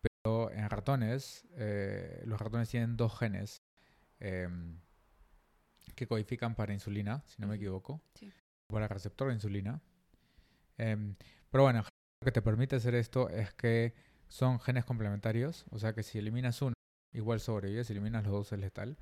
pero 0.00 0.50
en 0.50 0.70
ratones, 0.70 1.46
eh, 1.56 2.22
los 2.24 2.40
ratones 2.40 2.70
tienen 2.70 2.96
dos 2.96 3.18
genes 3.18 3.62
em, 4.20 4.78
que 5.94 6.06
codifican 6.06 6.54
para 6.54 6.72
insulina, 6.72 7.22
si 7.26 7.42
no 7.42 7.48
me 7.48 7.56
equivoco, 7.56 8.00
para 8.68 8.88
receptor 8.88 9.28
de 9.28 9.34
insulina. 9.34 9.82
Em, 10.78 11.14
pero 11.50 11.64
bueno, 11.64 11.84
que 12.24 12.32
te 12.32 12.42
permite 12.42 12.76
hacer 12.76 12.94
esto 12.94 13.28
es 13.28 13.52
que 13.54 13.94
son 14.28 14.60
genes 14.60 14.84
complementarios, 14.84 15.66
o 15.70 15.78
sea 15.78 15.92
que 15.92 16.02
si 16.02 16.18
eliminas 16.18 16.60
uno, 16.62 16.74
igual 17.12 17.40
sobrevive, 17.40 17.84
si 17.84 17.92
eliminas 17.92 18.24
los 18.24 18.32
dos 18.32 18.52
es 18.52 18.58
letal. 18.58 18.96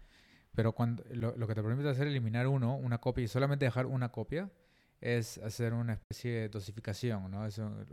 Pero 0.55 0.73
cuando, 0.73 1.03
lo, 1.11 1.35
lo 1.37 1.47
que 1.47 1.55
te 1.55 1.62
permite 1.62 1.89
hacer 1.89 2.07
eliminar 2.07 2.47
uno, 2.47 2.77
una 2.77 2.99
copia, 2.99 3.25
y 3.25 3.29
solamente 3.29 3.64
dejar 3.64 3.87
una 3.87 4.11
copia, 4.11 4.51
es 5.03 5.39
hacer 5.39 5.75
una 5.75 5.95
especie 5.95 6.33
de 6.33 6.49
dosificación, 6.49 7.31
¿no? 7.31 7.45
Es 7.45 7.59
una 7.59 7.85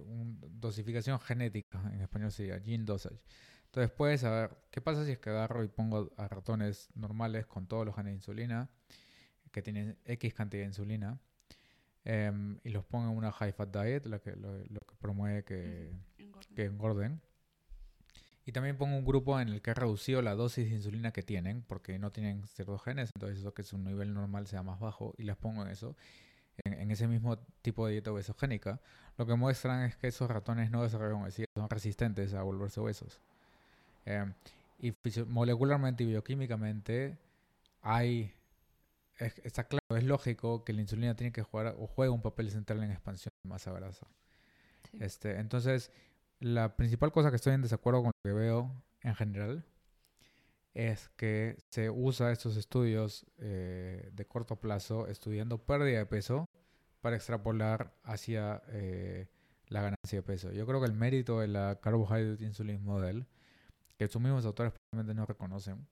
dosificación 0.52 1.20
genética, 1.20 1.82
en 1.92 2.02
español 2.02 2.32
sería 2.32 2.60
gene 2.60 2.86
dosage. 2.86 3.20
Entonces 3.66 3.92
puedes 3.92 4.22
saber 4.22 4.56
qué 4.70 4.80
pasa 4.80 5.06
si 5.06 5.12
es 5.12 5.20
que 5.20 5.32
agarro 5.32 5.64
y 5.64 5.68
pongo 5.68 6.12
a 6.18 6.28
ratones 6.28 6.90
normales 6.94 7.48
con 7.48 7.68
todos 7.68 7.86
los 7.86 7.96
genes 7.96 8.12
de 8.12 8.16
insulina, 8.16 8.70
que 9.52 9.64
tienen 9.64 9.98
X 10.06 10.34
cantidad 10.36 10.62
de 10.62 10.68
insulina, 10.68 11.20
em, 12.10 12.60
y 12.64 12.70
los 12.70 12.84
pongo 12.86 13.12
en 13.12 13.18
una 13.18 13.32
high 13.32 13.52
fat 13.52 13.70
diet, 13.70 14.06
lo 14.06 14.22
que, 14.22 14.36
lo, 14.36 14.80
que 14.80 14.96
promueve 15.00 15.44
que, 15.44 15.92
que 16.56 16.66
engorden. 16.66 17.22
Y 18.46 18.52
también 18.52 18.78
pongo 18.78 18.98
un 18.98 19.06
grupo 19.06 19.40
en 19.40 19.50
el 19.50 19.62
que 19.62 19.72
he 19.72 19.74
reducido 19.74 20.22
la 20.22 20.34
dosis 20.34 20.70
de 20.70 20.76
insulina 20.76 21.12
que 21.12 21.22
tienen, 21.22 21.62
porque 21.62 22.00
no 22.00 22.12
tienen 22.12 22.48
ciertos 22.48 22.82
genes, 22.84 23.12
entonces 23.16 23.40
eso 23.40 23.54
que 23.54 23.64
su 23.64 23.78
nivel 23.78 24.14
normal 24.14 24.48
sea 24.48 24.64
más 24.64 24.80
bajo, 24.80 25.14
y 25.18 25.24
las 25.24 25.38
pongo 25.38 25.62
en 25.62 25.70
eso 25.70 25.96
en, 26.66 26.92
ese 26.92 27.08
mismo 27.08 27.38
tipo 27.62 27.86
de 27.86 27.94
dieta 27.94 28.12
obesogénica, 28.12 28.80
lo 29.18 29.26
que 29.26 29.36
muestran 29.36 29.84
es 29.84 29.96
que 29.96 30.08
esos 30.08 30.30
ratones 30.30 30.72
no 30.72 30.84
desarrollan 30.84 31.24
obesidad, 31.24 31.48
son 31.56 31.70
resistentes 31.70 32.34
a 32.34 32.44
volverse 32.44 32.80
obesos. 32.80 33.20
Eh, 34.06 34.26
y 34.80 34.94
molecularmente 35.28 36.04
y 36.04 36.08
bioquímicamente 36.08 37.18
hay, 37.82 38.34
está 39.20 39.66
claro, 39.66 39.98
es 39.98 40.04
lógico 40.04 40.64
que 40.64 40.74
la 40.74 40.82
insulina 40.82 41.16
tiene 41.16 41.32
que 41.32 41.44
jugar 41.44 41.76
o 41.78 41.88
juega 41.88 42.12
un 42.12 42.22
papel 42.22 42.52
central 42.52 42.84
en 42.84 42.92
expansión 42.92 43.32
de 43.44 43.50
masa 43.50 43.72
grasa. 43.72 44.08
Este, 44.94 45.40
entonces, 45.40 45.92
la 46.40 46.76
principal 46.76 47.12
cosa 47.12 47.30
que 47.30 47.36
estoy 47.36 47.54
en 47.54 47.62
desacuerdo 47.62 48.02
con 48.02 48.08
lo 48.08 48.30
que 48.30 48.34
veo 48.34 48.72
en 49.02 49.16
general 49.16 49.66
es 50.74 51.10
que 51.18 51.58
se 51.70 51.90
usa 51.90 52.32
estos 52.32 52.56
estudios 52.56 53.26
eh, 53.38 54.10
de 54.14 54.26
corto 54.26 54.56
plazo 54.58 55.08
estudiando 55.08 55.58
pérdida 55.58 56.00
de 56.00 56.06
peso 56.06 56.48
para 57.02 57.16
extrapolar 57.16 57.94
hacia 58.04 58.62
eh, 58.70 59.28
la 59.68 59.82
ganancia 59.82 60.20
de 60.20 60.24
peso. 60.24 60.52
Yo 60.52 60.66
creo 60.66 60.80
que 60.80 60.88
el 60.88 60.94
mérito 60.94 61.40
de 61.40 61.48
la 61.48 61.80
Carbohydrate 61.82 62.44
Insulin 62.44 62.84
Model, 62.84 63.28
que 63.98 64.08
sus 64.08 64.22
mismos 64.22 64.46
autores 64.46 64.74
probablemente 64.74 65.20
no 65.20 65.26
reconocen, 65.26 65.88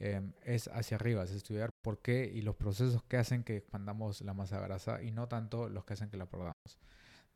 em, 0.00 0.32
es 0.44 0.68
hacia 0.68 0.96
arriba, 0.96 1.22
es 1.22 1.30
estudiar 1.30 1.70
por 1.82 2.02
qué 2.02 2.30
y 2.34 2.42
los 2.42 2.56
procesos 2.56 3.02
que 3.04 3.16
hacen 3.16 3.44
que 3.44 3.56
expandamos 3.58 4.20
la 4.22 4.34
masa 4.34 4.60
grasa 4.60 5.02
y 5.02 5.12
no 5.12 5.28
tanto 5.28 5.68
los 5.68 5.84
que 5.84 5.92
hacen 5.94 6.10
que 6.10 6.16
la 6.16 6.26
perdamos. 6.26 6.54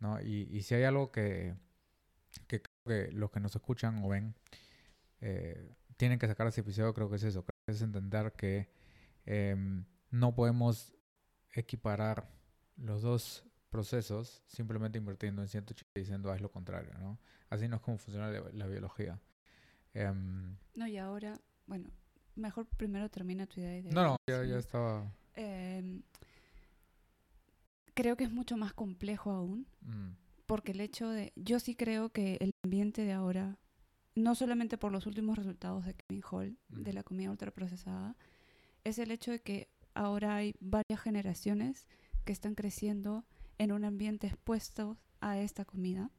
¿no? 0.01 0.21
Y, 0.21 0.49
y 0.51 0.63
si 0.63 0.75
hay 0.75 0.85
algo 0.85 1.13
que, 1.13 1.55
que, 2.49 2.63
que 2.85 3.13
los 3.13 3.31
que 3.31 3.41
nos 3.41 3.55
escuchan 3.55 4.03
o 4.03 4.09
ven 4.09 4.35
eh, 5.21 5.71
tienen 5.97 6.19
que 6.19 6.27
sacar 6.27 6.47
ese 6.47 6.61
episodio, 6.61 6.93
creo 6.93 7.09
que 7.09 7.17
es 7.17 7.23
eso, 7.23 7.45
creo 7.45 7.59
que 7.67 7.73
es 7.73 7.83
entender 7.83 8.33
que 8.33 8.69
em, 9.25 9.85
no 10.11 10.35
podemos 10.35 10.95
equiparar 11.53 12.29
los 12.77 13.03
dos 13.03 13.45
procesos 13.71 14.43
simplemente 14.47 14.99
invirtiendo 14.99 15.43
en 15.43 15.49
180 15.49 15.91
y 15.95 16.01
diciendo 16.01 16.31
haz 16.31 16.41
lo 16.41 16.51
contrario, 16.51 16.93
¿no? 16.99 17.19
Así 17.49 17.69
no 17.69 17.77
es 17.77 17.83
como 17.83 17.99
funciona 17.99 18.29
la, 18.29 18.67
biología. 18.67 19.21
Em, 19.95 20.57
no, 20.75 20.87
y 20.87 20.99
ahora, 20.99 21.41
bueno, 21.67 21.91
mejor 22.37 22.67
primero 22.77 23.09
termina 23.09 23.47
tu 23.47 23.61
idea. 23.61 23.83
no, 23.93 24.03
no, 24.03 24.17
ya, 24.27 24.45
ya 24.45 24.59
estaba... 24.59 25.11
Em, 25.37 26.03
creo 27.95 28.17
que 28.17 28.25
es 28.25 28.31
mucho 28.31 28.57
más 28.57 28.73
complejo 28.73 29.31
aún, 29.31 29.67
mm. 29.83 30.11
porque 30.47 30.73
el 30.73 30.81
hecho 30.81 31.09
de, 31.09 31.33
yo 31.37 31.59
sí 31.61 31.75
creo 31.75 32.11
que 32.11 32.37
el 32.41 32.53
ambiente 32.63 33.05
de 33.05 33.13
ahora 33.13 33.59
no 34.15 34.35
solamente 34.35 34.79
por 34.79 34.93
los 34.93 35.07
últimos 35.07 35.37
resultados 35.37 35.85
de 35.85 35.95
Kevin 35.95 36.23
Hall, 36.31 36.59
de 36.69 36.93
la 36.93 37.03
comida 37.03 37.31
ultraprocesada, 37.31 38.17
es 38.85 38.99
el 38.99 39.11
hecho 39.11 39.33
de 39.33 39.41
que 39.41 39.69
ahora 39.95 40.37
hay 40.37 40.55
varias 40.61 41.01
generaciones 41.01 41.87
que 42.25 42.33
están 42.33 42.55
creciendo 42.55 43.25
en 43.59 43.73
un 43.73 43.85
ambiente 43.85 44.27
expuesto 44.27 44.99
a 45.21 45.39
esta 45.39 45.65
comida. 45.65 46.11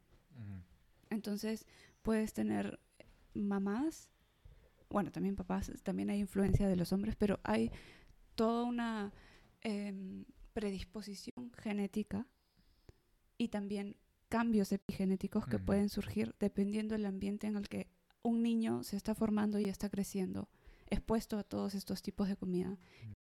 Entonces, 1.09 1.65
puedes 2.01 2.33
tener 2.33 2.79
mamás, 3.33 4.11
bueno, 4.89 5.11
también 5.11 5.35
papás, 5.35 5.71
también 5.83 6.09
hay 6.09 6.19
influencia 6.19 6.67
de 6.67 6.75
los 6.75 6.93
hombres, 6.93 7.15
pero 7.15 7.39
hay 7.43 7.71
toda 8.35 8.63
una 8.63 9.13
em, 9.61 10.25
predisposición 10.53 11.51
genética 11.57 12.27
y 13.37 13.49
también 13.49 13.97
cambios 14.29 14.71
epigenéticos 14.71 15.45
que 15.47 15.59
pueden 15.59 15.89
surgir 15.89 16.35
dependiendo 16.39 16.95
del 16.95 17.05
ambiente 17.05 17.47
en 17.47 17.57
el 17.57 17.67
que 17.67 17.87
un 18.23 18.41
niño 18.41 18.83
se 18.83 18.97
está 18.97 19.13
formando 19.13 19.59
y 19.59 19.65
está 19.65 19.89
creciendo, 19.89 20.49
expuesto 20.89 21.37
a 21.37 21.43
todos 21.43 21.75
estos 21.75 22.01
tipos 22.01 22.27
de 22.27 22.35
comida. 22.35 22.77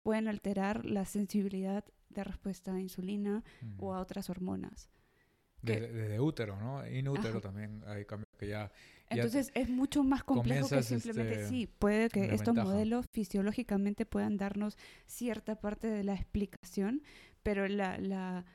Pueden 0.03 0.27
alterar 0.27 0.85
la 0.85 1.05
sensibilidad 1.05 1.83
de 2.09 2.23
respuesta 2.23 2.75
a 2.75 2.79
insulina 2.79 3.43
o 3.77 3.93
a 3.93 3.99
otras 3.99 4.29
hormonas. 4.29 4.89
Desde, 5.61 6.19
útero, 6.19 6.57
¿no? 6.57 6.87
Inútero 6.87 7.41
también 7.41 7.83
hay 7.87 8.05
cambios 8.05 8.29
que 8.37 8.47
ya... 8.47 8.71
Entonces 9.11 9.51
es 9.53 9.69
mucho 9.69 10.03
más 10.03 10.23
complejo 10.23 10.69
que 10.69 10.83
simplemente 10.83 11.33
este, 11.33 11.47
sí, 11.49 11.67
puede 11.67 12.09
que 12.09 12.33
estos 12.33 12.55
modelos 12.55 13.05
fisiológicamente 13.11 14.05
puedan 14.05 14.37
darnos 14.37 14.77
cierta 15.05 15.59
parte 15.59 15.87
de 15.87 16.03
la 16.03 16.13
explicación, 16.13 17.03
pero 17.43 17.67
la, 17.67 17.97
la 17.97 18.45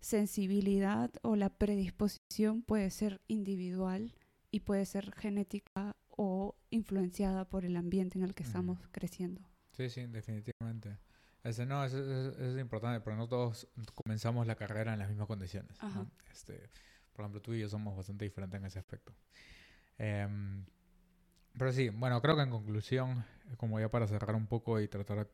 sensibilidad 0.00 1.10
o 1.22 1.36
la 1.36 1.50
predisposición 1.50 2.62
puede 2.62 2.90
ser 2.90 3.20
individual 3.28 4.14
y 4.50 4.60
puede 4.60 4.86
ser 4.86 5.12
genética 5.14 5.96
o 6.08 6.56
influenciada 6.70 7.44
por 7.44 7.64
el 7.64 7.76
ambiente 7.76 8.18
en 8.18 8.24
el 8.24 8.34
que 8.34 8.42
estamos 8.42 8.78
creciendo. 8.90 9.40
Sí, 9.72 9.88
sí, 9.88 10.06
definitivamente. 10.06 10.98
Ese, 11.44 11.64
no, 11.64 11.84
eso, 11.84 11.98
es 11.98 12.58
importante, 12.58 13.00
pero 13.00 13.16
no 13.16 13.28
todos 13.28 13.68
comenzamos 13.94 14.46
la 14.46 14.56
carrera 14.56 14.92
en 14.92 14.98
las 14.98 15.08
mismas 15.08 15.28
condiciones. 15.28 15.78
Este, 16.32 16.68
por 17.12 17.24
ejemplo, 17.24 17.40
tú 17.40 17.54
y 17.54 17.60
yo 17.60 17.68
somos 17.68 17.96
bastante 17.96 18.24
diferentes 18.24 18.58
en 18.58 18.66
ese 18.66 18.78
aspecto. 18.78 19.14
Em, 19.98 20.64
pero 21.56 21.72
sí, 21.72 21.88
bueno, 21.90 22.20
creo 22.22 22.36
que 22.36 22.42
en 22.42 22.50
conclusión, 22.50 23.24
como 23.56 23.80
ya 23.80 23.90
para 23.90 24.06
cerrar 24.06 24.36
un 24.36 24.46
poco 24.46 24.80
y 24.80 24.88
tratar 24.88 25.28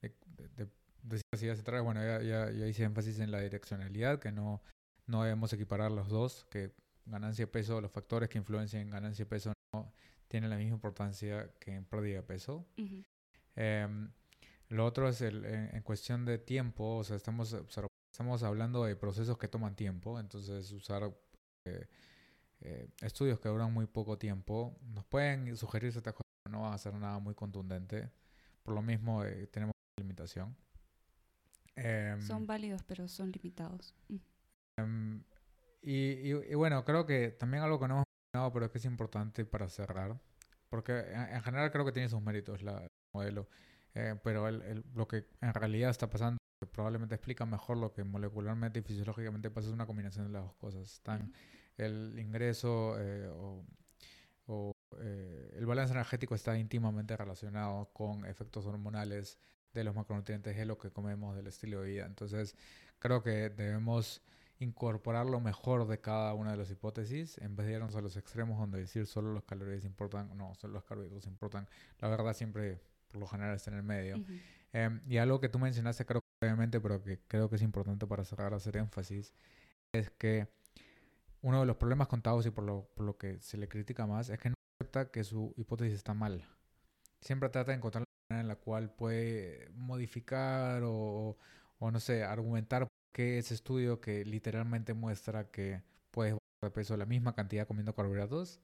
de, 0.00 0.14
de, 0.56 0.68
decir 1.02 1.24
así 1.32 1.48
hacia 1.48 1.62
atrás, 1.62 1.82
bueno, 1.82 2.02
ya, 2.02 2.20
ya, 2.20 2.50
ya, 2.50 2.66
hice 2.66 2.84
énfasis 2.84 3.20
en 3.20 3.30
la 3.30 3.40
direccionalidad, 3.40 4.18
que 4.18 4.32
no, 4.32 4.62
no 5.06 5.22
debemos 5.22 5.52
equiparar 5.52 5.92
los 5.92 6.08
dos, 6.08 6.46
que 6.50 6.72
ganancia 7.06 7.46
de 7.46 7.52
peso, 7.52 7.80
los 7.80 7.90
factores 7.90 8.28
que 8.28 8.38
influencian 8.38 8.82
en 8.82 8.90
ganancia 8.90 9.24
de 9.24 9.28
peso 9.28 9.52
no 9.74 9.92
tienen 10.28 10.50
la 10.50 10.56
misma 10.56 10.74
importancia 10.74 11.50
que 11.60 11.74
en 11.74 11.84
pérdida 11.84 12.16
de 12.16 12.22
peso. 12.22 12.66
Lo 14.72 14.86
otro 14.86 15.06
es 15.06 15.20
el, 15.20 15.44
en, 15.44 15.82
cuestión 15.82 16.24
de 16.24 16.38
tiempo, 16.38 16.96
o 16.96 17.04
sea, 17.04 17.16
estamos, 17.16 17.52
estamos 18.10 18.42
hablando 18.42 18.84
de 18.84 18.96
procesos 18.96 19.36
que 19.36 19.46
toman 19.46 19.76
tiempo, 19.76 20.18
entonces 20.18 20.72
usar 20.72 21.14
eh, 21.66 21.86
eh, 22.64 22.88
estudios 23.00 23.40
que 23.40 23.48
duran 23.48 23.72
muy 23.72 23.86
poco 23.86 24.18
tiempo 24.18 24.78
nos 24.82 25.04
pueden 25.04 25.56
sugerir 25.56 25.90
ciertas 25.90 26.14
cosas, 26.14 26.30
no 26.48 26.62
van 26.62 26.72
a 26.72 26.78
ser 26.78 26.94
nada 26.94 27.18
muy 27.18 27.34
contundente, 27.34 28.10
por 28.62 28.74
lo 28.74 28.82
mismo 28.82 29.24
eh, 29.24 29.48
tenemos 29.48 29.72
limitación. 29.98 30.56
Em, 31.74 32.20
son 32.20 32.46
válidos, 32.46 32.82
pero 32.84 33.08
son 33.08 33.32
limitados. 33.32 33.94
Mm. 34.08 34.16
Em, 34.78 35.24
y, 35.82 36.30
y, 36.30 36.54
bueno, 36.54 36.84
creo 36.84 37.04
que 37.04 37.30
también 37.30 37.64
algo 37.64 37.80
que 37.80 37.88
no 37.88 37.94
hemos 37.94 38.04
mencionado, 38.32 38.52
pero 38.52 38.70
que 38.70 38.78
es 38.78 38.84
importante 38.84 39.44
para 39.44 39.68
cerrar, 39.68 40.20
porque 40.68 40.92
en, 41.12 41.42
general 41.42 41.72
creo 41.72 41.84
que 41.84 41.92
tiene 41.92 42.08
sus 42.08 42.22
méritos 42.22 42.62
la, 42.62 42.78
el 42.82 42.88
modelo. 43.12 43.48
Eh, 43.94 44.14
pero 44.22 44.46
el, 44.46 44.84
lo 44.94 45.08
que 45.08 45.26
en 45.40 45.52
realidad 45.52 45.90
está 45.90 46.08
pasando, 46.08 46.38
que 46.60 46.66
probablemente 46.66 47.16
explica 47.16 47.44
mejor 47.44 47.76
lo 47.76 47.92
que 47.92 48.04
molecularmente 48.04 48.78
y 48.78 48.82
fisiológicamente 48.82 49.50
pasa, 49.50 49.68
es 49.68 49.74
una 49.74 49.86
combinación 49.86 50.26
de 50.26 50.32
las 50.32 50.44
dos 50.44 50.54
cosas. 50.54 50.92
Están 50.92 51.32
el 51.76 52.18
ingreso 52.18 52.96
eh, 52.98 53.28
o, 54.46 54.74
eh, 54.98 55.54
el 55.56 55.66
balance 55.66 55.92
energético 55.94 56.34
está 56.34 56.58
íntimamente 56.58 57.16
relacionado 57.16 57.90
con 57.92 58.26
efectos 58.26 58.66
hormonales 58.66 59.38
de 59.72 59.84
los 59.84 59.94
macronutrientes 59.94 60.56
de 60.56 60.66
lo 60.66 60.76
que 60.78 60.90
comemos, 60.90 61.34
del 61.34 61.46
estilo 61.46 61.80
de 61.80 61.88
vida. 61.88 62.06
Entonces, 62.06 62.56
creo 62.98 63.22
que 63.22 63.48
debemos 63.50 64.22
incorporar 64.58 65.26
lo 65.26 65.40
mejor 65.40 65.88
de 65.88 66.00
cada 66.00 66.34
una 66.34 66.52
de 66.52 66.56
las 66.56 66.70
hipótesis 66.70 67.38
en 67.38 67.56
vez 67.56 67.66
de 67.66 67.72
irnos 67.74 67.96
a 67.96 68.00
los 68.00 68.16
extremos 68.16 68.58
donde 68.58 68.78
decir 68.78 69.06
solo 69.06 69.32
los 69.32 69.44
calorías 69.44 69.84
importan, 69.84 70.36
no, 70.36 70.54
solo 70.54 70.74
los 70.74 70.84
carbohidratos 70.84 71.26
importan. 71.26 71.68
La 71.98 72.08
verdad 72.08 72.34
siempre 72.34 72.80
por 73.08 73.20
lo 73.20 73.26
general 73.26 73.56
está 73.56 73.70
en 73.70 73.76
el 73.78 73.82
medio. 73.82 74.24
Em, 74.72 75.00
y 75.06 75.18
algo 75.18 75.40
que 75.40 75.48
tú 75.48 75.58
mencionaste, 75.58 76.06
creo 76.06 76.20
que 76.20 76.46
obviamente, 76.46 76.80
pero 76.80 77.02
que 77.02 77.18
creo 77.28 77.48
que 77.48 77.56
es 77.56 77.62
importante 77.62 78.06
para 78.06 78.24
cerrar, 78.24 78.54
hacer 78.54 78.76
énfasis, 78.76 79.34
es 79.92 80.10
que 80.10 80.48
uno 81.42 81.60
de 81.60 81.66
los 81.66 81.76
problemas 81.76 82.08
contados 82.08 82.46
y 82.46 82.50
por 82.50 82.64
lo, 82.64 82.88
por 82.94 83.04
lo 83.04 83.16
que 83.18 83.40
se 83.40 83.56
le 83.56 83.68
critica 83.68 84.06
más 84.06 84.30
es 84.30 84.38
que 84.38 84.50
no 84.50 84.54
acepta 84.80 85.10
que 85.10 85.24
su 85.24 85.52
hipótesis 85.56 85.94
está 85.94 86.14
mal. 86.14 86.44
Siempre 87.20 87.48
trata 87.48 87.72
de 87.72 87.76
encontrar 87.76 88.02
la 88.04 88.34
manera 88.34 88.42
en 88.42 88.48
la 88.48 88.56
cual 88.56 88.90
puede 88.90 89.68
modificar 89.74 90.82
o, 90.84 91.36
o 91.78 91.90
no 91.90 92.00
sé, 92.00 92.24
argumentar 92.24 92.88
que 93.12 93.38
ese 93.38 93.54
estudio 93.54 94.00
que 94.00 94.24
literalmente 94.24 94.94
muestra 94.94 95.50
que 95.50 95.82
puedes 96.10 96.34
bajar 96.34 96.40
de 96.62 96.70
peso 96.70 96.96
la 96.96 97.06
misma 97.06 97.34
cantidad 97.34 97.66
comiendo 97.66 97.94
carbohidratos, 97.94 98.60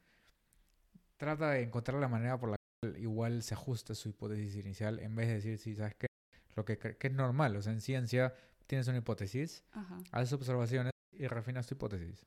trata 1.17 1.51
de 1.51 1.63
encontrar 1.63 2.01
la 2.01 2.09
manera 2.09 2.39
por 2.39 2.51
la 2.51 2.57
igual 2.97 3.43
se 3.43 3.55
ajusta 3.55 3.95
su 3.95 4.09
hipótesis 4.09 4.55
inicial 4.57 5.01
en 5.01 5.17
vez 5.17 5.27
de 5.27 5.35
decir, 5.35 5.59
sí, 5.59 5.75
¿sabes 5.75 5.95
qué? 5.99 6.07
Lo 6.55 6.65
que, 6.65 6.79
que 6.79 7.07
es 7.07 7.13
normal, 7.13 7.57
o 7.57 7.63
sea, 7.63 7.73
en 7.73 7.81
ciencia 7.81 8.35
tienes 8.67 8.87
una 8.89 8.99
hipótesis, 8.99 9.65
haces 10.13 10.33
observaciones 10.33 10.93
y 11.13 11.27
refinas 11.27 11.67
tu 11.67 11.75
hipótesis. 11.75 12.25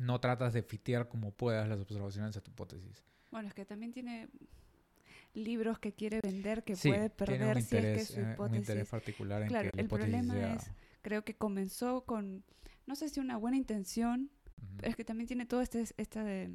No 0.00 0.20
tratas 0.20 0.52
de 0.52 0.62
fitear 0.62 1.08
como 1.08 1.30
puedas 1.30 1.68
las 1.68 1.80
observaciones 1.80 2.36
a 2.36 2.40
tu 2.40 2.50
hipótesis. 2.50 3.04
Bueno, 3.30 3.48
es 3.48 3.54
que 3.54 3.64
también 3.64 3.92
tiene 3.92 4.28
libros 5.34 5.78
que 5.78 5.92
quiere 5.92 6.20
vender 6.22 6.62
que 6.64 6.76
puede 6.76 7.10
perder 7.10 7.62
si 7.62 7.76
es 7.76 8.08
que 8.08 8.14
su 8.14 8.20
hipótesis... 8.20 8.38
Eh, 8.38 8.42
un 8.42 8.54
interés 8.54 8.88
particular 8.88 9.42
en 9.42 9.48
que 9.48 9.70
el 9.80 9.88
problema 9.88 10.54
es, 10.54 10.70
creo 11.02 11.24
que 11.24 11.34
comenzó 11.34 12.04
con, 12.04 12.44
no 12.86 12.94
sé 12.94 13.08
si 13.08 13.20
una 13.20 13.36
buena 13.36 13.56
intención, 13.56 14.30
pero 14.76 14.90
es 14.90 14.96
que 14.96 15.04
también 15.04 15.26
tiene 15.26 15.46
todo 15.46 15.60
este, 15.60 15.84
esta 15.96 16.24
de 16.24 16.50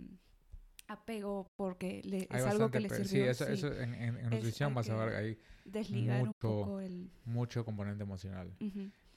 apego 0.88 1.52
porque 1.56 2.02
le, 2.04 2.28
es 2.30 2.46
algo 2.46 2.72
que 2.72 2.80
le 2.80 2.90
sirvió. 2.90 3.06
Sí, 3.06 3.20
eso, 3.22 3.48
eso 3.48 3.74
en, 3.80 3.94
en, 3.94 4.30
nutrición 4.30 4.74
vas 4.74 4.90
a 4.90 4.96
ver 4.96 5.16
ahí 5.16 5.38
desligar 5.66 6.26
mucho, 6.26 6.30
un 6.50 6.60
poco 6.66 6.80
el... 6.82 7.12
mucho 7.26 7.66
componente 7.66 8.04
emocional. 8.04 8.56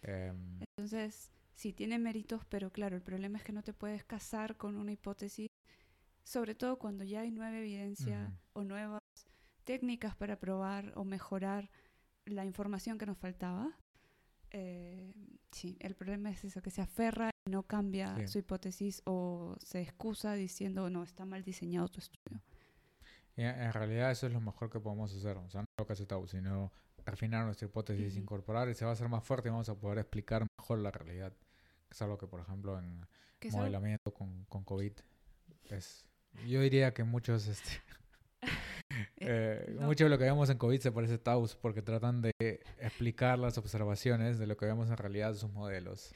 Em, 0.02 0.60
Entonces, 0.76 1.30
sí, 1.54 1.72
tiene 1.72 1.98
méritos, 1.98 2.44
pero 2.46 2.70
claro, 2.70 2.96
el 2.96 3.02
problema 3.02 3.38
es 3.38 3.44
que 3.44 3.52
no 3.52 3.62
te 3.62 3.72
puedes 3.72 4.04
casar 4.04 4.56
con 4.56 4.76
una 4.76 4.92
hipótesis, 4.92 5.48
sobre 6.24 6.54
todo 6.54 6.78
cuando 6.78 7.04
ya 7.04 7.20
hay 7.20 7.30
nueva 7.30 7.58
evidencia 7.58 8.32
o 8.52 8.64
nuevas 8.64 9.00
técnicas 9.64 10.16
para 10.16 10.38
probar 10.38 10.92
o 10.96 11.04
mejorar 11.04 11.70
la 12.24 12.44
información 12.44 12.98
que 12.98 13.06
nos 13.06 13.18
faltaba. 13.18 13.76
Eh, 14.50 15.14
sí, 15.50 15.76
el 15.80 15.94
problema 15.94 16.30
es 16.30 16.44
eso, 16.44 16.60
que 16.62 16.70
se 16.70 16.82
aferra 16.82 17.30
y 17.46 17.50
no 17.50 17.62
cambia 17.62 18.26
su 18.26 18.38
hipótesis 18.38 19.02
o 19.06 19.56
se 19.62 19.80
excusa 19.80 20.34
diciendo, 20.34 20.90
no, 20.90 21.02
está 21.02 21.24
mal 21.24 21.42
diseñado 21.42 21.88
tu 21.88 22.00
estudio. 22.00 22.42
en 23.36 23.72
realidad 23.72 24.10
eso 24.10 24.26
es 24.26 24.32
lo 24.32 24.40
mejor 24.40 24.70
que 24.70 24.78
podemos 24.78 25.14
hacer, 25.14 25.38
o 25.38 25.48
sea, 25.48 25.62
no 25.62 25.66
lo 25.78 25.86
que 25.86 25.94
hace 25.94 26.06
Tau, 26.06 26.26
sino 26.28 26.70
refinar 27.04 27.44
nuestra 27.44 27.66
hipótesis, 27.66 28.16
incorporar 28.16 28.68
y 28.68 28.74
se 28.74 28.84
va 28.84 28.90
a 28.90 28.94
hacer 28.94 29.08
más 29.08 29.24
fuerte 29.24 29.48
y 29.48 29.50
vamos 29.50 29.68
a 29.68 29.74
poder 29.74 29.98
explicar 29.98 30.46
mejor 30.62 30.78
la 30.78 30.92
realidad. 30.92 31.32
Es 31.90 32.00
algo 32.02 32.16
que, 32.16 32.26
por 32.26 32.40
ejemplo, 32.40 32.78
en 32.78 33.06
modelamiento 33.50 34.14
con, 34.14 34.44
con 34.44 34.64
COVID 34.64 34.92
es... 35.70 36.06
Yo 36.46 36.60
diría 36.60 36.94
que 36.94 37.04
muchos... 37.04 37.48
Este, 37.48 37.80
Eh, 39.16 39.78
mucho 39.80 40.04
de 40.04 40.10
lo 40.10 40.18
que 40.18 40.24
vemos 40.24 40.50
en 40.50 40.58
COVID 40.58 40.78
se 40.80 40.92
parece 40.92 41.14
a 41.14 41.22
Taus 41.22 41.54
porque 41.56 41.80
tratan 41.80 42.20
de 42.20 42.32
explicar 42.78 43.38
las 43.38 43.56
observaciones 43.56 44.38
de 44.38 44.46
lo 44.46 44.56
que 44.56 44.66
vemos 44.66 44.90
en 44.90 44.96
realidad 44.96 45.32
de 45.32 45.38
sus 45.38 45.50
modelos. 45.50 46.12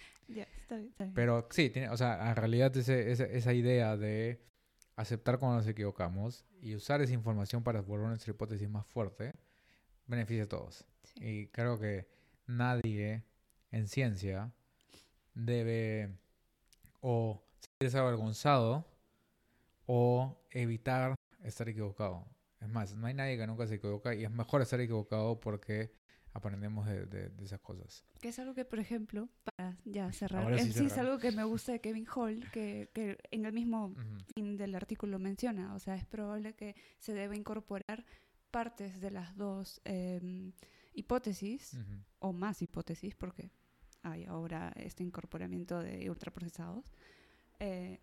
Pero 1.15 1.49
sí, 1.51 1.71
tiene, 1.71 1.89
o 1.89 1.97
sea, 1.97 2.29
en 2.29 2.37
realidad 2.37 2.77
ese, 2.77 3.13
esa 3.13 3.55
idea 3.55 3.97
de 3.97 4.45
aceptar 4.97 5.39
cuando 5.39 5.59
nos 5.59 5.69
equivocamos 5.69 6.45
y 6.61 6.75
usar 6.75 7.01
esa 7.01 7.15
información 7.15 7.63
para 7.63 7.81
volver 7.81 8.09
nuestra 8.09 8.33
hipótesis 8.33 8.69
más 8.69 8.85
fuerte 8.87 9.33
beneficia 10.07 10.45
a 10.45 10.49
todos. 10.49 10.85
Y 11.15 11.47
creo 11.47 11.79
que 11.79 12.07
nadie 12.47 13.25
en 13.71 13.89
ciencia 13.89 14.53
debe 15.35 16.17
o 17.01 17.43
sentirse 17.61 17.99
avergonzado 17.99 18.87
o 19.87 20.37
evitar 20.51 21.15
estar 21.45 21.69
equivocado. 21.69 22.27
Es 22.61 22.69
más, 22.69 22.95
no 22.95 23.07
hay 23.07 23.15
nadie 23.15 23.37
que 23.37 23.47
nunca 23.47 23.67
se 23.67 23.77
equivoca 23.77 24.15
y 24.15 24.25
es 24.25 24.31
mejor 24.31 24.63
estar 24.63 24.81
equivocado 24.81 25.39
porque 25.39 25.93
aprendemos 26.33 26.87
de, 26.87 27.07
de, 27.07 27.45
esas 27.45 27.61
cosas. 27.61 28.05
Que 28.21 28.29
es 28.29 28.39
algo 28.39 28.55
que, 28.55 28.65
por 28.65 28.79
ejemplo, 28.79 29.29
para 29.45 29.77
ya 29.85 30.13
cerrar, 30.13 30.59
sí, 30.61 30.87
es 30.87 30.99
algo 30.99 31.19
que 31.19 31.33
me 31.33 31.45
gusta 31.45 31.73
de 31.73 31.81
Kevin 31.81 32.07
Hall, 32.15 32.51
que, 32.53 32.91
que 32.93 33.19
en 33.31 33.47
el 33.47 33.53
mismo 33.53 33.95
fin 34.35 34.57
del 34.57 34.75
artículo 34.75 35.19
menciona. 35.19 35.75
O 35.75 35.79
sea, 35.79 35.95
es 35.97 36.05
probable 36.05 36.55
que 36.55 36.75
se 36.99 37.15
deba 37.15 37.37
incorporar 37.37 38.05
partes 38.51 39.01
de 39.01 39.11
las 39.11 39.37
dos 39.37 39.81
em, 39.85 40.53
hipótesis, 40.97 41.79
o 42.19 42.33
más 42.33 42.63
hipótesis, 42.63 43.15
porque 43.15 43.53
hay 44.03 44.25
ahora 44.25 44.73
este 44.77 45.05
incorporamiento 45.05 45.79
de 45.81 46.11
ultraprocesados, 46.11 46.93
eh, 47.61 48.01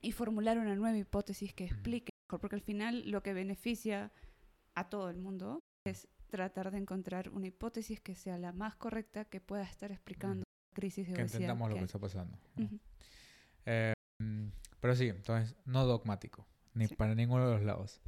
y 0.00 0.12
formular 0.12 0.58
una 0.58 0.74
nueva 0.74 0.96
hipótesis 0.96 1.54
que 1.54 1.64
explique 1.64 2.10
porque 2.36 2.56
al 2.56 2.62
final 2.62 3.10
lo 3.10 3.22
que 3.22 3.32
beneficia 3.32 4.12
a 4.74 4.88
todo 4.88 5.08
el 5.08 5.16
mundo 5.16 5.62
es 5.84 6.08
tratar 6.28 6.70
de 6.70 6.78
encontrar 6.78 7.30
una 7.30 7.46
hipótesis 7.46 8.00
que 8.00 8.14
sea 8.14 8.36
la 8.36 8.52
más 8.52 8.76
correcta 8.76 9.24
que 9.24 9.40
pueda 9.40 9.62
estar 9.62 9.90
explicando 9.90 10.44
la 10.44 10.74
crisis 10.74 11.08
de 11.08 11.14
que 11.14 11.22
entendamos 11.22 11.70
lo 11.70 11.76
que 11.76 11.84
está 11.84 11.98
pasando. 11.98 12.38
Eh, 13.64 13.94
pero 14.80 14.94
sí, 14.94 15.08
entonces 15.08 15.56
no 15.64 15.86
dogmático, 15.86 16.46
ni 16.74 16.86
para 16.88 17.14
ninguno 17.14 17.48
de 17.48 17.54
los 17.54 17.64
lados. 17.64 18.00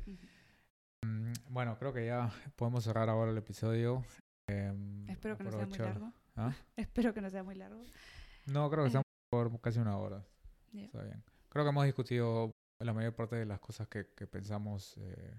Bueno, 1.48 1.76
creo 1.78 1.92
que 1.92 2.06
ya 2.06 2.30
podemos 2.56 2.84
cerrar 2.84 3.08
ahora 3.08 3.30
el 3.30 3.38
episodio. 3.38 4.04
Em, 4.48 5.08
Espero 5.08 5.36
que 5.36 5.44
no 5.44 5.52
sea 5.52 5.66
muy 5.66 5.78
largo. 5.78 6.12
¿Ah? 6.36 6.52
Espero 6.76 7.14
que 7.14 7.20
no 7.20 7.30
sea 7.30 7.42
muy 7.42 7.54
largo. 7.54 7.82
No, 8.46 8.70
creo 8.70 8.84
que 8.84 8.86
Eh. 8.86 8.88
estamos 8.88 9.04
por 9.30 9.60
casi 9.60 9.78
una 9.78 9.96
hora. 9.96 10.24
Ya. 10.72 10.84
Está 10.84 11.02
bien. 11.02 11.22
Creo 11.48 11.64
que 11.64 11.70
hemos 11.70 11.84
discutido 11.84 12.50
la 12.80 12.92
mayor 12.92 13.14
parte 13.14 13.36
de 13.36 13.46
las 13.46 13.60
cosas 13.60 13.88
que, 13.88 14.06
que 14.16 14.26
pensamos 14.26 14.96
eh, 14.98 15.38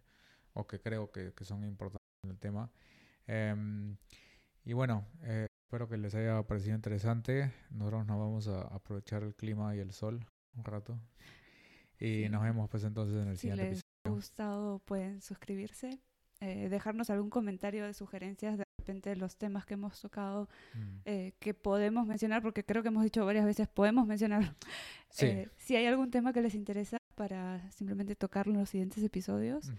o 0.54 0.68
que 0.68 0.80
creo 0.80 1.12
que, 1.12 1.34
que 1.34 1.46
son 1.46 1.64
importantes 1.66 2.06
en 2.24 2.32
el 2.32 2.38
tema. 2.40 2.70
Em, 3.28 3.98
y 4.64 4.74
bueno, 4.74 5.06
eh, 5.24 5.48
espero 5.68 5.88
que 5.88 5.98
les 5.98 6.14
haya 6.16 6.42
parecido 6.44 6.76
interesante. 6.76 7.52
Nosotros 7.72 8.06
nos 8.06 8.20
vamos 8.20 8.48
a 8.48 8.62
aprovechar 8.64 9.24
el 9.24 9.36
clima 9.36 9.76
y 9.76 9.80
el 9.80 9.92
sol 9.94 10.26
un 10.56 10.64
rato. 10.66 11.00
Y 12.00 12.24
Sí. 12.24 12.30
nos 12.30 12.44
vemos 12.44 12.70
pues 12.70 12.84
entonces 12.84 13.16
en 13.22 13.30
el 13.30 13.38
Si 13.38 13.42
siguiente 13.42 13.64
episodio. 13.68 13.81
Gustado, 14.10 14.80
pueden 14.80 15.22
suscribirse, 15.22 16.00
eh, 16.40 16.70
dejarnos 16.70 17.10
algún 17.10 17.30
comentario 17.30 17.86
de 17.86 17.94
sugerencias 17.94 18.58
de 18.58 18.64
repente 18.80 19.10
de 19.12 19.16
los 19.16 19.38
temas 19.38 19.66
que 19.66 19.76
hemos 19.76 20.00
tocado 20.02 20.50
Mm. 20.74 20.98
eh, 21.06 21.34
que 21.40 21.54
podemos 21.54 22.08
mencionar, 22.08 22.42
porque 22.42 22.64
creo 22.66 22.82
que 22.82 22.88
hemos 22.90 23.04
dicho 23.04 23.24
varias 23.26 23.46
veces, 23.46 23.68
podemos 23.68 24.08
mencionar. 24.08 24.40
Sí. 25.14 25.26
Eh, 25.26 25.50
si 25.58 25.76
hay 25.76 25.86
algún 25.88 26.10
tema 26.10 26.32
que 26.32 26.42
les 26.42 26.56
interesa 26.56 26.96
para 27.16 27.70
simplemente 27.72 28.16
tocarlo 28.16 28.54
en 28.54 28.60
los 28.62 28.70
siguientes 28.70 29.04
episodios. 29.04 29.68
Ujú. 29.68 29.76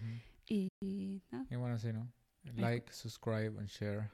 Y, 0.47 0.69
y 0.83 1.23
nada, 1.31 1.47
Y 1.51 1.57
bueno, 1.57 1.79
sí, 1.79 1.91
¿no? 1.91 2.13
Like, 2.55 2.93
subscribe 2.93 3.59
and 3.59 3.67
share. 3.67 4.11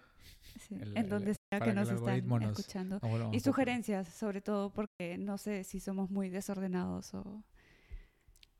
sí, 0.60 0.76
el- 0.76 0.92
en 0.92 0.96
el- 0.96 1.08
donde 1.08 1.34
sea 1.34 1.60
que 1.60 1.72
nos 1.72 1.90
están 1.90 2.42
escuchando. 2.42 3.00
Nos 3.02 3.34
Y 3.34 3.40
sugerencias, 3.40 4.08
sobre 4.08 4.40
todo 4.40 4.70
porque 4.70 5.16
no 5.18 5.38
sé 5.38 5.64
si 5.64 5.80
somos 5.80 6.08
muy 6.08 6.28
desordenados 6.28 7.12
o... 7.14 7.42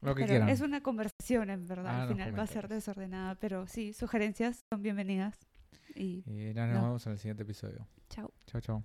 Lo 0.01 0.15
que 0.15 0.23
Pero 0.23 0.29
quieran. 0.35 0.49
es 0.49 0.61
una 0.61 0.81
conversación, 0.81 1.51
en 1.51 1.67
verdad. 1.67 1.87
Ah, 2.01 2.03
Al 2.05 2.09
final 2.09 2.39
va 2.39 2.43
a 2.45 2.47
ser 2.47 2.69
desordenada, 2.69 3.35
pero 3.35 3.67
sí, 3.67 3.93
sugerencias 3.93 4.65
son 4.71 4.83
bienvenidas. 4.83 5.37
Y 5.95 6.23
Y 6.27 6.55
nos 6.55 6.69
No. 6.69 6.83
vemos 6.83 7.07
en 7.07 7.13
el 7.13 7.19
siguiente 7.19 7.43
episodio. 7.43 7.87
chao. 8.09 8.33
Chao, 8.47 8.61
chao. 8.61 8.85